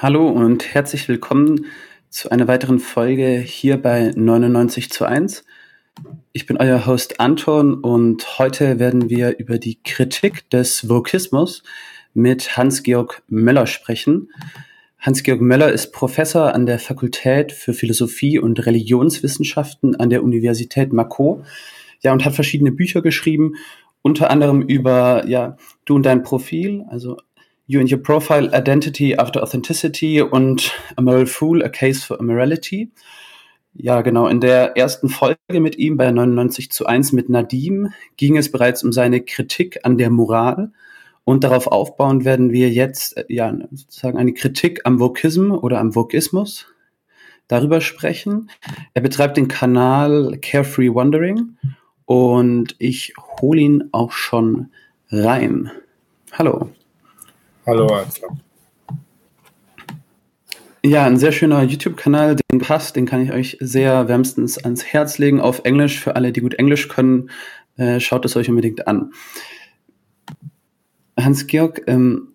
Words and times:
Hallo 0.00 0.28
und 0.28 0.74
herzlich 0.74 1.08
willkommen 1.08 1.66
zu 2.08 2.30
einer 2.30 2.46
weiteren 2.46 2.78
Folge 2.78 3.40
hier 3.40 3.82
bei 3.82 4.12
99 4.14 4.90
zu 4.90 5.04
1. 5.04 5.44
Ich 6.30 6.46
bin 6.46 6.56
euer 6.56 6.86
Host 6.86 7.18
Anton 7.18 7.74
und 7.74 8.38
heute 8.38 8.78
werden 8.78 9.10
wir 9.10 9.40
über 9.40 9.58
die 9.58 9.82
Kritik 9.82 10.48
des 10.50 10.88
Vokismus 10.88 11.64
mit 12.14 12.56
Hans-Georg 12.56 13.24
Möller 13.26 13.66
sprechen. 13.66 14.30
Hans-Georg 15.00 15.40
Möller 15.40 15.72
ist 15.72 15.92
Professor 15.92 16.54
an 16.54 16.66
der 16.66 16.78
Fakultät 16.78 17.50
für 17.50 17.74
Philosophie 17.74 18.38
und 18.38 18.64
Religionswissenschaften 18.64 19.96
an 19.96 20.10
der 20.10 20.22
Universität 20.22 20.92
Mako. 20.92 21.42
Ja, 22.02 22.12
und 22.12 22.24
hat 22.24 22.36
verschiedene 22.36 22.70
Bücher 22.70 23.02
geschrieben, 23.02 23.54
unter 24.02 24.30
anderem 24.30 24.62
über 24.62 25.26
ja, 25.26 25.56
du 25.86 25.96
und 25.96 26.06
dein 26.06 26.22
Profil, 26.22 26.84
also 26.88 27.16
You 27.70 27.80
and 27.80 27.92
Your 27.92 28.02
Profile, 28.02 28.48
Identity 28.54 29.14
After 29.18 29.42
Authenticity 29.42 30.22
und 30.22 30.72
A 30.96 31.02
Moral 31.02 31.26
Fool, 31.26 31.62
A 31.62 31.68
Case 31.68 32.00
for 32.00 32.18
Immorality. 32.18 32.90
Ja, 33.74 34.00
genau. 34.00 34.26
In 34.26 34.40
der 34.40 34.74
ersten 34.78 35.10
Folge 35.10 35.60
mit 35.60 35.76
ihm 35.76 35.98
bei 35.98 36.10
99 36.10 36.72
zu 36.72 36.86
1 36.86 37.12
mit 37.12 37.28
Nadim 37.28 37.92
ging 38.16 38.38
es 38.38 38.50
bereits 38.50 38.82
um 38.84 38.90
seine 38.90 39.20
Kritik 39.20 39.80
an 39.82 39.98
der 39.98 40.08
Moral. 40.08 40.72
Und 41.24 41.44
darauf 41.44 41.66
aufbauend 41.66 42.24
werden 42.24 42.52
wir 42.52 42.70
jetzt, 42.70 43.18
äh, 43.18 43.26
ja, 43.28 43.54
sozusagen 43.70 44.16
eine 44.16 44.32
Kritik 44.32 44.80
am 44.84 44.98
Vokism 44.98 45.50
oder 45.52 45.78
am 45.78 45.94
Vokismus 45.94 46.68
darüber 47.48 47.82
sprechen. 47.82 48.48
Er 48.94 49.02
betreibt 49.02 49.36
den 49.36 49.46
Kanal 49.46 50.38
Carefree 50.40 50.94
Wandering 50.94 51.58
und 52.06 52.76
ich 52.78 53.12
hole 53.42 53.60
ihn 53.60 53.88
auch 53.92 54.12
schon 54.12 54.68
rein. 55.10 55.70
Hallo. 56.32 56.70
Hallo 57.68 57.86
Anton. 57.88 58.40
Ja, 60.82 61.04
ein 61.04 61.18
sehr 61.18 61.32
schöner 61.32 61.62
YouTube-Kanal, 61.62 62.36
den 62.50 62.60
passt, 62.60 62.96
den 62.96 63.04
kann 63.04 63.20
ich 63.20 63.30
euch 63.30 63.58
sehr 63.60 64.08
wärmstens 64.08 64.56
ans 64.56 64.86
Herz 64.86 65.18
legen 65.18 65.38
auf 65.38 65.60
Englisch. 65.64 66.00
Für 66.00 66.16
alle, 66.16 66.32
die 66.32 66.40
gut 66.40 66.54
Englisch 66.54 66.88
können, 66.88 67.28
äh, 67.76 68.00
schaut 68.00 68.24
es 68.24 68.36
euch 68.36 68.48
unbedingt 68.48 68.88
an. 68.88 69.12
Hans-Georg, 71.20 71.82
ähm, 71.88 72.28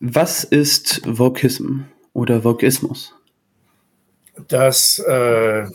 was 0.00 0.42
ist 0.42 1.00
Vokism 1.06 1.82
oder 2.12 2.42
Vokismus? 2.42 3.14
Das 4.48 4.98
äh, 4.98 5.66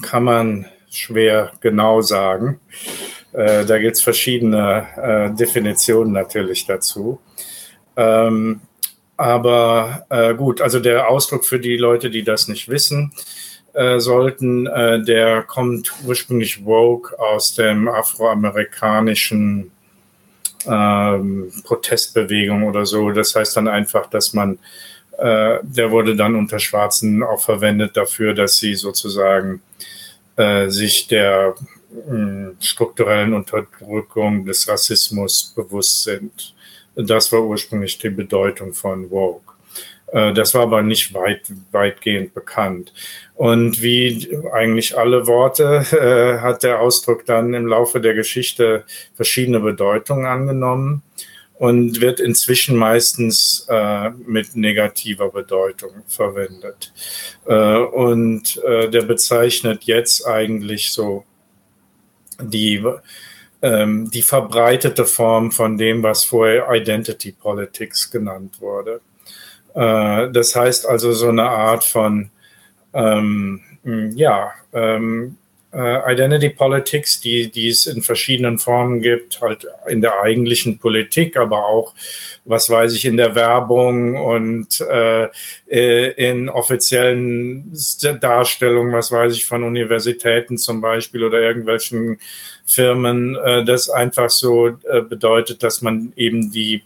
kann 0.00 0.24
man 0.24 0.64
schwer 0.88 1.52
genau 1.60 2.00
sagen. 2.00 2.58
Äh, 3.34 3.66
da 3.66 3.78
gibt 3.78 3.96
es 3.96 4.02
verschiedene 4.02 4.86
äh, 4.96 5.36
Definitionen 5.36 6.14
natürlich 6.14 6.64
dazu. 6.64 7.20
Ähm, 7.96 8.60
aber 9.16 10.06
äh, 10.10 10.34
gut, 10.34 10.60
also 10.60 10.78
der 10.80 11.08
Ausdruck 11.08 11.44
für 11.44 11.58
die 11.58 11.76
Leute, 11.76 12.10
die 12.10 12.22
das 12.22 12.48
nicht 12.48 12.68
wissen 12.68 13.12
äh, 13.72 13.98
sollten, 13.98 14.66
äh, 14.66 15.02
der 15.02 15.42
kommt 15.42 15.92
ursprünglich 16.06 16.62
Vogue 16.64 17.18
aus 17.18 17.54
dem 17.54 17.88
afroamerikanischen 17.88 19.70
ähm, 20.66 21.52
Protestbewegung 21.64 22.64
oder 22.64 22.84
so. 22.84 23.10
Das 23.10 23.34
heißt 23.34 23.56
dann 23.56 23.68
einfach, 23.68 24.08
dass 24.10 24.34
man, 24.34 24.58
äh, 25.18 25.58
der 25.62 25.90
wurde 25.90 26.16
dann 26.16 26.34
unter 26.34 26.58
Schwarzen 26.58 27.22
auch 27.22 27.40
verwendet 27.40 27.96
dafür, 27.96 28.34
dass 28.34 28.56
sie 28.58 28.74
sozusagen 28.74 29.62
äh, 30.36 30.68
sich 30.68 31.08
der 31.08 31.54
mh, 32.08 32.52
strukturellen 32.60 33.32
Unterdrückung 33.32 34.44
des 34.44 34.68
Rassismus 34.68 35.54
bewusst 35.56 36.02
sind. 36.02 36.54
Das 36.96 37.30
war 37.30 37.42
ursprünglich 37.42 37.98
die 37.98 38.10
Bedeutung 38.10 38.72
von 38.72 39.10
Woke. 39.10 39.52
Äh, 40.08 40.32
das 40.32 40.54
war 40.54 40.62
aber 40.62 40.82
nicht 40.82 41.14
weit, 41.14 41.42
weitgehend 41.70 42.34
bekannt. 42.34 42.92
Und 43.34 43.82
wie 43.82 44.36
eigentlich 44.52 44.96
alle 44.96 45.26
Worte 45.26 45.84
äh, 45.92 46.40
hat 46.40 46.62
der 46.62 46.80
Ausdruck 46.80 47.26
dann 47.26 47.54
im 47.54 47.66
Laufe 47.66 48.00
der 48.00 48.14
Geschichte 48.14 48.84
verschiedene 49.14 49.60
Bedeutungen 49.60 50.26
angenommen 50.26 51.02
und 51.58 52.00
wird 52.00 52.20
inzwischen 52.20 52.76
meistens 52.76 53.66
äh, 53.68 54.10
mit 54.10 54.56
negativer 54.56 55.30
Bedeutung 55.30 55.90
verwendet. 56.06 56.92
Äh, 57.46 57.76
und 57.76 58.62
äh, 58.64 58.90
der 58.90 59.02
bezeichnet 59.02 59.84
jetzt 59.84 60.26
eigentlich 60.26 60.92
so 60.92 61.24
die 62.40 62.84
ähm, 63.62 64.10
die 64.10 64.22
verbreitete 64.22 65.04
Form 65.04 65.50
von 65.50 65.76
dem, 65.78 66.02
was 66.02 66.24
vorher 66.24 66.70
Identity 66.72 67.32
Politics 67.32 68.10
genannt 68.10 68.60
wurde. 68.60 69.00
Äh, 69.74 70.30
das 70.30 70.54
heißt 70.54 70.86
also 70.86 71.12
so 71.12 71.28
eine 71.28 71.48
Art 71.48 71.84
von, 71.84 72.30
ähm, 72.92 73.60
ja, 74.14 74.52
ähm, 74.72 75.36
äh, 75.76 76.12
Identity 76.12 76.48
Politics, 76.48 77.20
die, 77.20 77.50
die 77.50 77.68
es 77.68 77.86
in 77.86 78.00
verschiedenen 78.00 78.58
Formen 78.58 79.02
gibt, 79.02 79.42
halt 79.42 79.66
in 79.86 80.00
der 80.00 80.20
eigentlichen 80.20 80.78
Politik, 80.78 81.36
aber 81.36 81.66
auch, 81.66 81.94
was 82.46 82.70
weiß 82.70 82.94
ich, 82.94 83.04
in 83.04 83.18
der 83.18 83.34
Werbung 83.34 84.16
und 84.16 84.80
äh, 84.80 85.28
äh 85.68 86.12
in 86.30 86.48
offiziellen 86.48 87.72
Darstellungen, 88.20 88.94
was 88.94 89.12
weiß 89.12 89.34
ich, 89.34 89.44
von 89.44 89.64
Universitäten 89.64 90.56
zum 90.56 90.80
Beispiel 90.80 91.22
oder 91.24 91.40
irgendwelchen 91.40 92.18
Firmen, 92.64 93.36
äh, 93.36 93.64
das 93.64 93.90
einfach 93.90 94.30
so 94.30 94.68
äh, 94.68 95.02
bedeutet, 95.02 95.62
dass 95.62 95.82
man 95.82 96.12
eben 96.16 96.50
die 96.50 96.82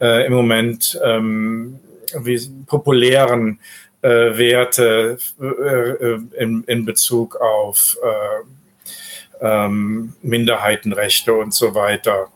äh, 0.00 0.26
im 0.26 0.32
Moment 0.32 0.98
ähm, 1.04 1.78
wie 2.18 2.40
populären 2.66 3.60
äh, 4.02 4.08
Werte 4.08 5.18
äh, 5.40 5.46
äh, 5.46 6.20
in, 6.38 6.64
in 6.64 6.84
Bezug 6.84 7.36
auf 7.36 7.96
äh, 8.02 9.44
ähm, 9.46 10.14
Minderheitenrechte 10.22 11.34
und 11.34 11.54
so 11.54 11.74
weiter, 11.74 12.28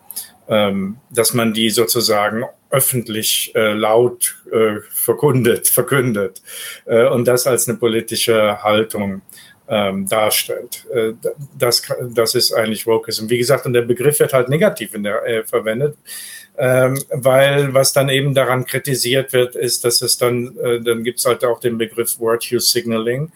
ähm, 0.48 0.98
dass 1.10 1.34
man 1.34 1.52
die 1.52 1.70
sozusagen 1.70 2.44
öffentlich 2.70 3.52
äh, 3.54 3.72
laut 3.72 4.36
äh, 4.50 4.80
verkündet 4.90 6.42
äh, 6.86 7.06
und 7.06 7.26
das 7.26 7.46
als 7.46 7.68
eine 7.68 7.78
politische 7.78 8.62
Haltung 8.62 9.22
ähm, 9.68 10.08
darstellt. 10.08 10.84
Äh, 10.92 11.12
das, 11.56 11.82
das 12.14 12.34
ist 12.34 12.52
eigentlich 12.52 12.86
Wokeism. 12.86 13.30
Wie 13.30 13.38
gesagt, 13.38 13.64
und 13.66 13.72
der 13.72 13.82
Begriff 13.82 14.18
wird 14.20 14.32
halt 14.32 14.48
negativ 14.48 14.90
der, 14.94 15.24
äh, 15.24 15.44
verwendet, 15.44 15.96
ähm, 16.56 16.98
weil 17.10 17.74
was 17.74 17.92
dann 17.92 18.08
eben 18.08 18.34
daran 18.34 18.64
kritisiert 18.64 19.32
wird, 19.32 19.56
ist, 19.56 19.84
dass 19.84 20.02
es 20.02 20.18
dann, 20.18 20.56
äh, 20.58 20.80
dann 20.80 21.02
gibt 21.02 21.18
es 21.18 21.26
halt 21.26 21.44
auch 21.44 21.58
den 21.60 21.78
Begriff 21.78 22.20
Virtue 22.20 22.60
Signaling, 22.60 23.32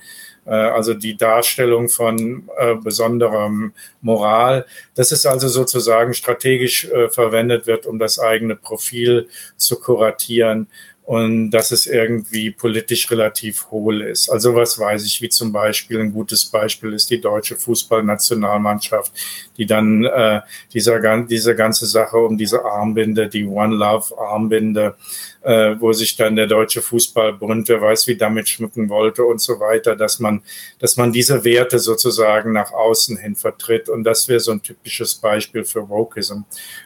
äh, 0.46 0.50
also 0.50 0.94
die 0.94 1.16
Darstellung 1.16 1.88
von 1.88 2.48
äh, 2.56 2.74
besonderem 2.76 3.72
Moral. 4.00 4.66
Das 4.94 5.10
ist 5.10 5.26
also 5.26 5.48
sozusagen 5.48 6.14
strategisch 6.14 6.84
äh, 6.84 7.08
verwendet 7.08 7.66
wird, 7.66 7.86
um 7.86 7.98
das 7.98 8.18
eigene 8.20 8.54
Profil 8.54 9.28
zu 9.56 9.80
kuratieren 9.80 10.68
und 11.08 11.52
dass 11.52 11.70
es 11.70 11.86
irgendwie 11.86 12.50
politisch 12.50 13.10
relativ 13.10 13.70
hohl 13.70 14.02
ist. 14.02 14.28
Also 14.28 14.54
was 14.54 14.78
weiß 14.78 15.06
ich, 15.06 15.22
wie 15.22 15.30
zum 15.30 15.52
Beispiel 15.52 16.00
ein 16.00 16.12
gutes 16.12 16.44
Beispiel 16.44 16.92
ist 16.92 17.08
die 17.08 17.18
deutsche 17.18 17.56
Fußballnationalmannschaft, 17.56 19.12
die 19.58 19.66
dann 19.66 20.04
äh, 20.04 20.40
dieser, 20.72 21.00
diese 21.24 21.54
ganze 21.54 21.86
Sache 21.86 22.16
um 22.16 22.38
diese 22.38 22.64
Armbinde, 22.64 23.28
die 23.28 23.44
One 23.44 23.74
Love 23.74 24.16
Armbinde, 24.16 24.94
äh, 25.42 25.74
wo 25.78 25.92
sich 25.92 26.16
dann 26.16 26.36
der 26.36 26.46
deutsche 26.46 26.80
Fußballbund, 26.80 27.68
wer 27.68 27.80
weiß, 27.80 28.06
wie 28.06 28.16
damit 28.16 28.48
schmücken 28.48 28.88
wollte 28.88 29.24
und 29.24 29.40
so 29.40 29.60
weiter, 29.60 29.96
dass 29.96 30.20
man, 30.20 30.42
dass 30.78 30.96
man 30.96 31.12
diese 31.12 31.44
Werte 31.44 31.78
sozusagen 31.78 32.52
nach 32.52 32.72
außen 32.72 33.16
hin 33.18 33.34
vertritt. 33.34 33.88
Und 33.88 34.04
das 34.04 34.28
wäre 34.28 34.40
so 34.40 34.52
ein 34.52 34.62
typisches 34.62 35.16
Beispiel 35.16 35.64
für 35.64 35.88
Wokeism. 35.88 36.42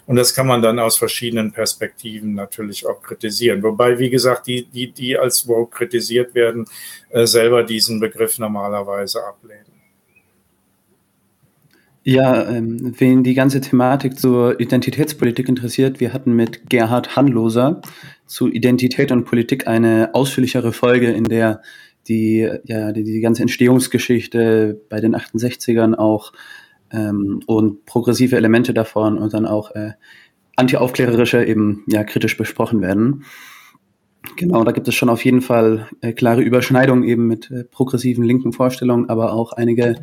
Und 0.07 0.17
das 0.17 0.35
kann 0.35 0.47
man 0.47 0.63
dann 0.63 0.79
aus 0.79 0.97
verschiedenen 0.97 1.53
Perspektiven 1.53 2.35
natürlich 2.35 2.87
auch 2.87 3.03
kritisieren. 3.03 3.63
Wobei, 3.63 3.99
wie 3.99 4.11
gesagt, 4.11 4.47
die, 4.47 4.65
die, 4.65 4.91
die 4.93 5.19
als 5.19 5.47
Woke 5.47 5.77
kritisiert 5.77 6.35
werden, 6.35 6.67
äh, 7.11 7.27
selber 7.27 7.63
diesen 7.63 8.01
Begriff 8.01 8.39
normalerweise 8.39 9.23
ablehnen. 9.25 9.72
Ja, 12.05 12.49
ähm, 12.51 12.95
wen 12.99 13.23
die 13.23 13.35
ganze 13.35 13.61
Thematik 13.61 14.19
zur 14.19 14.59
Identitätspolitik 14.59 15.49
interessiert, 15.49 16.01
wir 16.01 16.13
hatten 16.13 16.33
mit 16.33 16.69
Gerhard 16.69 17.15
Hanloser 17.15 17.81
zu 18.27 18.49
Identität 18.49 19.13
und 19.13 19.25
Politik 19.25 19.69
eine 19.69 20.11
ausführlichere 20.13 20.73
Folge, 20.73 21.13
in 21.13 21.25
der 21.25 21.63
die, 22.09 22.51
ja, 22.65 22.91
die, 22.91 23.05
die 23.05 23.21
ganze 23.21 23.43
Entstehungsgeschichte 23.43 24.81
bei 24.89 25.01
den 25.01 25.15
68ern 25.15 25.95
auch 25.95 26.33
ähm, 26.91 27.41
und 27.47 27.87
progressive 27.87 28.37
Elemente 28.37 28.75
davon 28.75 29.17
und 29.17 29.33
dann 29.33 29.47
auch 29.47 29.71
äh, 29.77 29.93
antiaufklärerische 30.57 31.45
eben 31.45 31.85
ja 31.87 32.03
kritisch 32.03 32.37
besprochen 32.37 32.81
werden. 32.81 33.25
Genau, 34.37 34.65
da 34.65 34.73
gibt 34.73 34.89
es 34.89 34.95
schon 34.95 35.09
auf 35.09 35.25
jeden 35.25 35.41
Fall 35.41 35.89
äh, 36.01 36.13
klare 36.13 36.43
Überschneidungen 36.43 37.05
eben 37.05 37.29
mit 37.29 37.51
äh, 37.51 37.63
progressiven 37.65 38.25
linken 38.25 38.53
Vorstellungen, 38.53 39.09
aber 39.09 39.33
auch 39.33 39.53
einige 39.53 39.97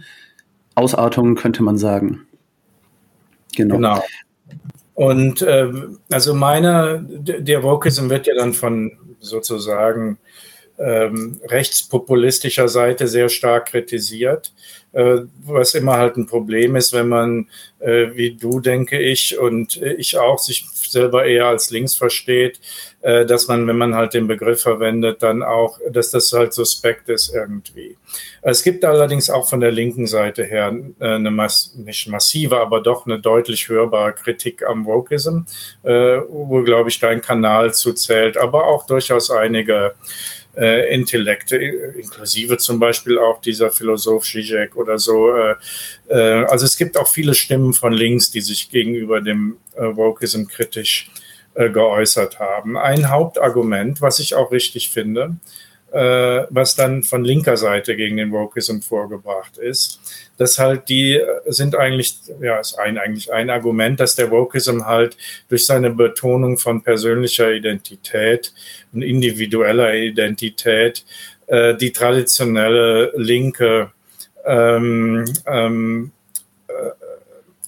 Ausartungen 0.79 1.35
könnte 1.35 1.61
man 1.63 1.77
sagen. 1.77 2.25
Genau. 3.55 3.75
genau. 3.75 4.03
Und 4.95 5.41
äh, 5.41 5.71
also 6.11 6.33
meine, 6.33 7.05
der 7.07 7.63
Wokeism 7.63 8.09
wird 8.09 8.27
ja 8.27 8.35
dann 8.35 8.53
von 8.53 8.91
sozusagen 9.19 10.17
ähm, 10.79 11.41
rechtspopulistischer 11.45 12.67
Seite 12.67 13.07
sehr 13.07 13.29
stark 13.29 13.67
kritisiert, 13.67 14.53
äh, 14.93 15.19
was 15.45 15.75
immer 15.75 15.97
halt 15.97 16.17
ein 16.17 16.25
Problem 16.25 16.75
ist, 16.75 16.93
wenn 16.93 17.09
man, 17.09 17.49
äh, 17.79 18.07
wie 18.13 18.35
du 18.35 18.59
denke 18.59 18.99
ich 18.99 19.37
und 19.37 19.77
ich 19.77 20.17
auch, 20.17 20.39
sich 20.39 20.65
selber 20.89 21.25
eher 21.25 21.47
als 21.47 21.69
links 21.69 21.95
versteht, 21.95 22.59
äh, 23.01 23.25
dass 23.25 23.47
man, 23.47 23.67
wenn 23.67 23.77
man 23.77 23.95
halt 23.95 24.13
den 24.13 24.27
Begriff 24.27 24.61
verwendet, 24.61 25.21
dann 25.21 25.43
auch, 25.43 25.79
dass 25.91 26.11
das 26.11 26.31
halt 26.33 26.53
suspekt 26.53 27.09
ist 27.09 27.33
irgendwie. 27.33 27.97
Es 28.41 28.63
gibt 28.63 28.83
allerdings 28.83 29.29
auch 29.29 29.49
von 29.49 29.59
der 29.59 29.71
linken 29.71 30.07
Seite 30.07 30.43
her 30.43 30.73
äh, 30.99 31.05
eine 31.05 31.31
mass 31.31 31.73
nicht 31.75 32.07
massive, 32.07 32.59
aber 32.59 32.81
doch 32.81 33.05
eine 33.05 33.19
deutlich 33.19 33.69
hörbare 33.69 34.13
Kritik 34.13 34.63
am 34.63 34.85
Wokeism, 34.85 35.41
äh, 35.83 36.19
wo, 36.27 36.63
glaube 36.63 36.89
ich, 36.89 36.99
dein 36.99 37.21
Kanal 37.21 37.73
zuzählt, 37.73 38.37
aber 38.37 38.67
auch 38.67 38.85
durchaus 38.85 39.29
einige 39.29 39.93
äh, 40.59 40.93
Intellekte, 40.93 41.55
inklusive 41.55 42.57
zum 42.57 42.79
Beispiel 42.79 43.17
auch 43.17 43.39
dieser 43.39 43.71
Philosoph 43.71 44.25
Zizek 44.25 44.75
oder 44.75 44.99
so. 44.99 45.33
Äh, 45.33 45.55
äh, 46.09 46.43
also 46.45 46.65
es 46.65 46.77
gibt 46.77 46.97
auch 46.97 47.07
viele 47.07 47.33
Stimmen 47.33 47.73
von 47.73 47.93
links, 47.93 48.29
die 48.29 48.41
sich 48.41 48.69
gegenüber 48.69 49.21
dem 49.21 49.57
äh, 49.75 49.83
Wokeism 49.95 50.45
kritisch 50.45 51.09
äh, 51.53 51.69
geäußert 51.69 52.39
haben. 52.39 52.77
Ein 52.77 53.09
Hauptargument, 53.09 54.01
was 54.01 54.19
ich 54.19 54.35
auch 54.35 54.51
richtig 54.51 54.89
finde, 54.89 55.37
äh, 55.91 56.45
was 56.49 56.75
dann 56.75 57.03
von 57.03 57.23
linker 57.23 57.57
Seite 57.57 57.95
gegen 57.95 58.17
den 58.17 58.31
Wokeism 58.31 58.79
vorgebracht 58.79 59.57
ist, 59.57 59.99
dass 60.37 60.59
halt 60.59 60.89
die 60.89 61.15
äh, 61.15 61.25
sind 61.47 61.75
eigentlich, 61.75 62.15
ja, 62.41 62.59
ist 62.59 62.77
ein, 62.77 62.97
eigentlich 62.97 63.31
ein 63.33 63.49
Argument, 63.49 63.99
dass 63.99 64.15
der 64.15 64.31
Wokeism 64.31 64.85
halt 64.85 65.17
durch 65.49 65.65
seine 65.65 65.89
Betonung 65.89 66.57
von 66.57 66.81
persönlicher 66.81 67.51
Identität 67.51 68.53
und 68.93 69.01
individueller 69.01 69.93
Identität 69.93 71.05
äh, 71.47 71.75
die 71.75 71.91
traditionelle 71.91 73.11
linke 73.15 73.91
ähm, 74.45 75.25
ähm, 75.45 76.11
äh, 76.67 76.73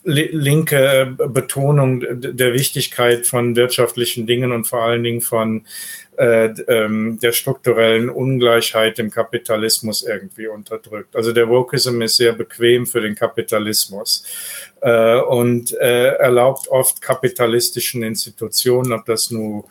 linke 0.04 1.16
Betonung 1.28 2.04
der 2.10 2.54
Wichtigkeit 2.54 3.28
von 3.28 3.56
wirtschaftlichen 3.56 4.26
Dingen 4.26 4.52
und 4.52 4.66
vor 4.66 4.84
allen 4.84 5.04
Dingen 5.04 5.22
von 5.22 5.66
der 6.18 7.32
strukturellen 7.32 8.10
Ungleichheit 8.10 9.00
im 9.00 9.10
Kapitalismus 9.10 10.04
irgendwie 10.04 10.48
unterdrückt. 10.48 11.16
Also 11.16 11.32
der 11.32 11.50
Wokeism 11.50 12.02
ist 12.02 12.18
sehr 12.18 12.34
bequem 12.34 12.86
für 12.86 13.02
den 13.02 13.16
Kapitalismus 13.16 14.24
äh, 14.82 15.20
und 15.20 15.72
äh, 15.80 16.10
erlaubt 16.16 16.68
oft 16.68 17.02
kapitalistischen 17.02 18.04
Institutionen, 18.04 18.92
ob 18.92 19.06
das 19.06 19.32
nur 19.32 19.66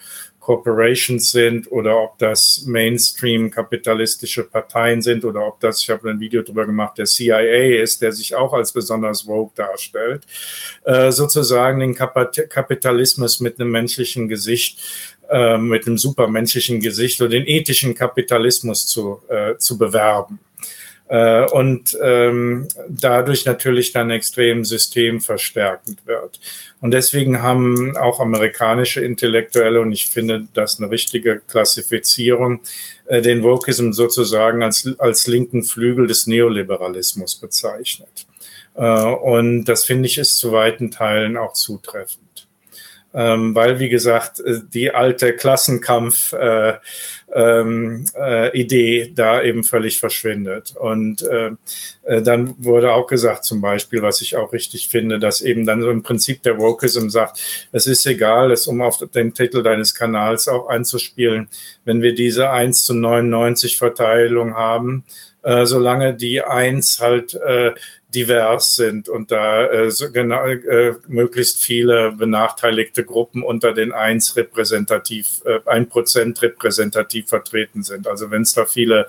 Corporations 0.50 1.30
sind 1.30 1.70
oder 1.70 1.96
ob 1.96 2.18
das 2.18 2.64
Mainstream 2.66 3.52
kapitalistische 3.52 4.42
Parteien 4.42 5.00
sind 5.00 5.24
oder 5.24 5.46
ob 5.46 5.60
das, 5.60 5.80
ich 5.80 5.90
habe 5.90 6.10
ein 6.10 6.18
Video 6.18 6.42
darüber 6.42 6.66
gemacht, 6.66 6.98
der 6.98 7.04
CIA 7.04 7.80
ist, 7.80 8.02
der 8.02 8.10
sich 8.10 8.34
auch 8.34 8.52
als 8.52 8.72
besonders 8.72 9.28
woke 9.28 9.52
darstellt, 9.54 10.26
äh, 10.82 11.12
sozusagen 11.12 11.78
den 11.78 11.94
Kapitalismus 11.94 13.38
mit 13.38 13.60
einem 13.60 13.70
menschlichen 13.70 14.26
Gesicht 14.28 14.80
äh, 15.28 15.56
mit 15.56 15.86
einem 15.86 15.98
supermenschlichen 15.98 16.80
Gesicht 16.80 17.20
oder 17.20 17.30
den 17.30 17.46
ethischen 17.46 17.94
Kapitalismus 17.94 18.88
zu, 18.88 19.22
äh, 19.28 19.56
zu 19.56 19.78
bewerben. 19.78 20.40
Äh, 21.10 21.44
und 21.50 21.98
ähm, 22.00 22.68
dadurch 22.88 23.44
natürlich 23.44 23.90
dann 23.90 24.10
extrem 24.10 24.64
systemverstärkend 24.64 26.06
wird. 26.06 26.38
Und 26.80 26.92
deswegen 26.92 27.42
haben 27.42 27.96
auch 27.96 28.20
amerikanische 28.20 29.00
Intellektuelle, 29.00 29.80
und 29.80 29.90
ich 29.90 30.06
finde 30.06 30.46
das 30.54 30.78
eine 30.78 30.88
richtige 30.88 31.40
Klassifizierung, 31.40 32.60
äh, 33.06 33.20
den 33.22 33.42
Wokeism 33.42 33.90
sozusagen 33.90 34.62
als, 34.62 34.88
als 34.98 35.26
linken 35.26 35.64
Flügel 35.64 36.06
des 36.06 36.28
Neoliberalismus 36.28 37.34
bezeichnet. 37.34 38.28
Äh, 38.76 38.82
und 38.82 39.64
das 39.64 39.84
finde 39.84 40.06
ich 40.06 40.16
ist 40.16 40.36
zu 40.36 40.52
weiten 40.52 40.92
Teilen 40.92 41.36
auch 41.36 41.54
zutreffend 41.54 42.39
ähm, 43.12 43.54
weil, 43.54 43.80
wie 43.80 43.88
gesagt, 43.88 44.40
äh, 44.40 44.60
die 44.72 44.92
alte 44.92 45.34
Klassenkampf 45.34 46.32
äh, 46.32 46.74
ähm, 47.34 48.04
äh, 48.14 49.10
da 49.14 49.42
eben 49.42 49.64
völlig 49.64 49.98
verschwindet. 49.98 50.74
Und 50.76 51.22
äh, 51.22 51.50
äh, 52.04 52.22
dann 52.22 52.54
wurde 52.58 52.92
auch 52.92 53.06
gesagt, 53.06 53.44
zum 53.44 53.60
Beispiel, 53.60 54.02
was 54.02 54.20
ich 54.20 54.36
auch 54.36 54.52
richtig 54.52 54.88
finde, 54.88 55.18
dass 55.18 55.40
eben 55.40 55.66
dann 55.66 55.82
so 55.82 55.90
im 55.90 56.02
Prinzip 56.02 56.42
der 56.42 56.58
Wokeism 56.58 57.08
sagt, 57.08 57.40
es 57.72 57.86
ist 57.86 58.06
egal, 58.06 58.50
es 58.52 58.66
um 58.66 58.80
auf 58.80 58.98
den 59.14 59.34
Titel 59.34 59.62
deines 59.62 59.94
Kanals 59.94 60.48
auch 60.48 60.68
einzuspielen, 60.68 61.48
wenn 61.84 62.02
wir 62.02 62.14
diese 62.14 62.50
1 62.50 62.84
zu 62.84 62.94
99 62.94 63.76
Verteilung 63.76 64.54
haben, 64.54 65.04
äh, 65.42 65.66
solange 65.66 66.14
die 66.14 66.42
1 66.42 67.00
halt 67.00 67.34
äh, 67.34 67.72
divers 68.14 68.76
sind 68.76 69.08
und 69.08 69.30
da 69.30 69.66
äh, 69.66 69.90
so 69.90 70.10
genau, 70.10 70.44
äh, 70.46 70.94
möglichst 71.06 71.62
viele 71.62 72.12
benachteiligte 72.12 73.04
Gruppen 73.04 73.42
unter 73.42 73.72
den 73.72 73.92
1 73.92 74.36
repräsentativ, 74.36 75.42
äh, 75.44 75.60
1% 75.68 76.42
repräsentativ 76.42 77.28
vertreten 77.28 77.82
sind. 77.82 78.08
Also 78.08 78.30
wenn 78.30 78.42
es 78.42 78.54
da 78.54 78.64
viele, 78.64 79.06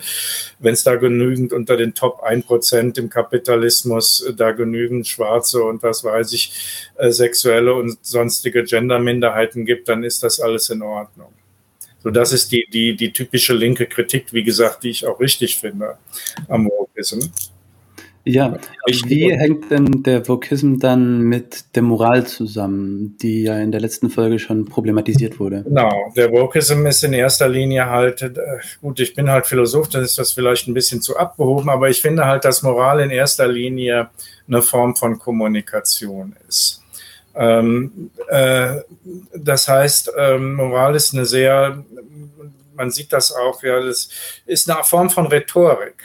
wenn 0.60 0.74
es 0.74 0.84
da 0.84 0.96
genügend 0.96 1.54
unter 1.54 1.78
den 1.78 1.94
Top 1.94 2.22
1% 2.24 2.98
im 3.00 3.10
Kapitalismus, 3.10 4.22
äh, 4.22 4.34
da 4.34 4.52
genügend 4.52 5.08
Schwarze 5.08 5.64
und 5.64 5.82
was 5.84 6.04
weiß 6.04 6.34
ich, 6.34 6.54
äh, 6.98 7.12
sexuelle 7.12 7.74
und 7.74 7.98
sonstige 8.06 8.64
Genderminderheiten 8.64 9.66
gibt, 9.66 9.90
dann 9.90 10.04
ist 10.04 10.24
das 10.24 10.40
alles 10.40 10.70
in 10.70 10.82
Ordnung. 10.82 11.34
So, 12.04 12.10
das 12.10 12.34
ist 12.34 12.52
die, 12.52 12.68
die, 12.72 12.96
die 12.96 13.14
typische 13.14 13.54
linke 13.54 13.86
Kritik, 13.86 14.34
wie 14.34 14.44
gesagt, 14.44 14.84
die 14.84 14.90
ich 14.90 15.06
auch 15.06 15.20
richtig 15.20 15.58
finde 15.58 15.98
am 16.48 16.66
Wokeism. 16.66 17.20
Ja, 18.24 18.56
wie 18.86 19.32
hängt 19.32 19.72
denn 19.72 20.04
der 20.04 20.28
Vokism 20.28 20.78
dann 20.78 21.22
mit 21.22 21.76
der 21.76 21.82
Moral 21.82 22.28
zusammen, 22.28 23.18
die 23.20 23.44
ja 23.44 23.58
in 23.58 23.72
der 23.72 23.82
letzten 23.82 24.12
Folge 24.12 24.38
schon 24.38 24.66
problematisiert 24.66 25.40
wurde? 25.40 25.64
Genau, 25.64 26.12
der 26.16 26.32
Vokism 26.32 26.86
ist 26.86 27.04
in 27.04 27.14
erster 27.14 27.50
Linie 27.50 27.88
halt, 27.88 28.22
äh, 28.22 28.32
gut, 28.80 29.00
ich 29.00 29.16
bin 29.16 29.30
halt 29.30 29.48
Philosoph, 29.48 29.90
dann 29.90 30.04
ist 30.04 30.20
das 30.20 30.34
vielleicht 30.34 30.68
ein 30.68 30.76
bisschen 30.76 31.02
zu 31.02 31.18
abgehoben, 31.18 31.70
aber 31.70 31.90
ich 31.90 32.00
finde 32.00 32.26
halt, 32.26 32.46
dass 32.46 32.62
Moral 32.62 33.00
in 33.00 33.10
erster 33.10 33.48
Linie 33.48 34.10
eine 34.48 34.62
Form 34.62 34.96
von 34.96 35.18
Kommunikation 35.18 36.36
ist. 36.48 36.84
Ähm, 37.34 38.12
äh, 38.28 38.82
das 39.34 39.68
heißt, 39.68 40.12
ähm, 40.16 40.56
Moral 40.56 40.96
ist 40.96 41.14
eine 41.14 41.26
sehr, 41.26 41.84
man 42.76 42.92
sieht 42.92 43.14
das 43.14 43.32
auch, 43.32 43.64
ja, 43.64 43.80
das 43.80 44.10
ist 44.46 44.70
eine 44.70 44.84
Form 44.84 45.10
von 45.10 45.26
Rhetorik. 45.26 45.96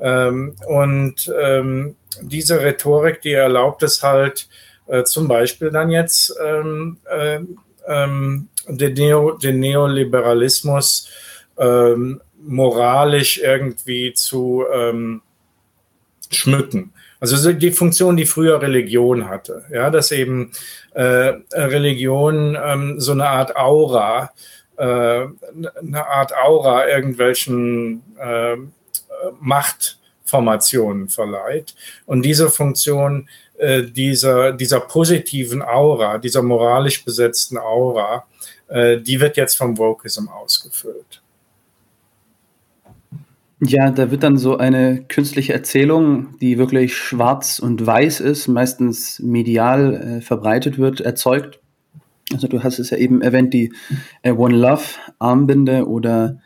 Ähm, 0.00 0.56
und 0.66 1.32
ähm, 1.40 1.96
diese 2.20 2.60
Rhetorik, 2.60 3.20
die 3.22 3.32
erlaubt 3.32 3.82
es 3.82 4.02
halt 4.02 4.48
äh, 4.86 5.04
zum 5.04 5.28
Beispiel 5.28 5.70
dann 5.70 5.90
jetzt 5.90 6.34
ähm, 6.44 6.98
äh, 7.08 7.40
ähm, 7.86 8.48
den, 8.68 8.94
Neo, 8.94 9.32
den, 9.32 9.60
Neoliberalismus 9.60 11.08
ähm, 11.58 12.20
moralisch 12.42 13.38
irgendwie 13.38 14.12
zu 14.12 14.64
ähm, 14.72 15.22
schmücken. 16.30 16.92
Also 17.20 17.52
die 17.52 17.72
Funktion, 17.72 18.16
die 18.16 18.26
früher 18.26 18.60
Religion 18.60 19.28
hatte, 19.28 19.64
ja, 19.70 19.88
dass 19.88 20.10
eben 20.10 20.52
äh, 20.92 21.32
Religion 21.52 22.98
so 22.98 23.12
eine 23.12 23.26
Art 23.26 23.56
Aura, 23.56 24.30
äh, 24.76 24.82
eine 24.82 26.06
Art 26.06 26.34
Aura 26.36 26.86
irgendwelchen 26.86 28.02
Machtformationen 29.40 31.08
verleiht. 31.08 31.74
Und 32.06 32.22
diese 32.22 32.50
Funktion 32.50 33.28
äh, 33.56 33.84
dieser, 33.84 34.52
dieser 34.52 34.80
positiven 34.80 35.62
Aura, 35.62 36.18
dieser 36.18 36.42
moralisch 36.42 37.04
besetzten 37.04 37.58
Aura, 37.58 38.26
äh, 38.68 39.00
die 39.00 39.20
wird 39.20 39.36
jetzt 39.36 39.56
vom 39.56 39.78
Wokeism 39.78 40.28
ausgefüllt. 40.28 41.22
Ja, 43.60 43.90
da 43.90 44.10
wird 44.10 44.22
dann 44.22 44.36
so 44.36 44.58
eine 44.58 45.04
künstliche 45.08 45.52
Erzählung, 45.52 46.36
die 46.40 46.58
wirklich 46.58 46.96
schwarz 46.96 47.58
und 47.60 47.86
weiß 47.86 48.20
ist, 48.20 48.48
meistens 48.48 49.20
medial 49.20 49.94
äh, 49.94 50.20
verbreitet 50.20 50.76
wird, 50.78 51.00
erzeugt. 51.00 51.60
Also 52.32 52.48
du 52.48 52.62
hast 52.62 52.78
es 52.78 52.90
ja 52.90 52.98
eben 52.98 53.22
erwähnt, 53.22 53.54
die 53.54 53.72
äh, 54.22 54.32
One 54.32 54.56
Love 54.56 54.82
Armbinde 55.18 55.86
oder 55.86 56.40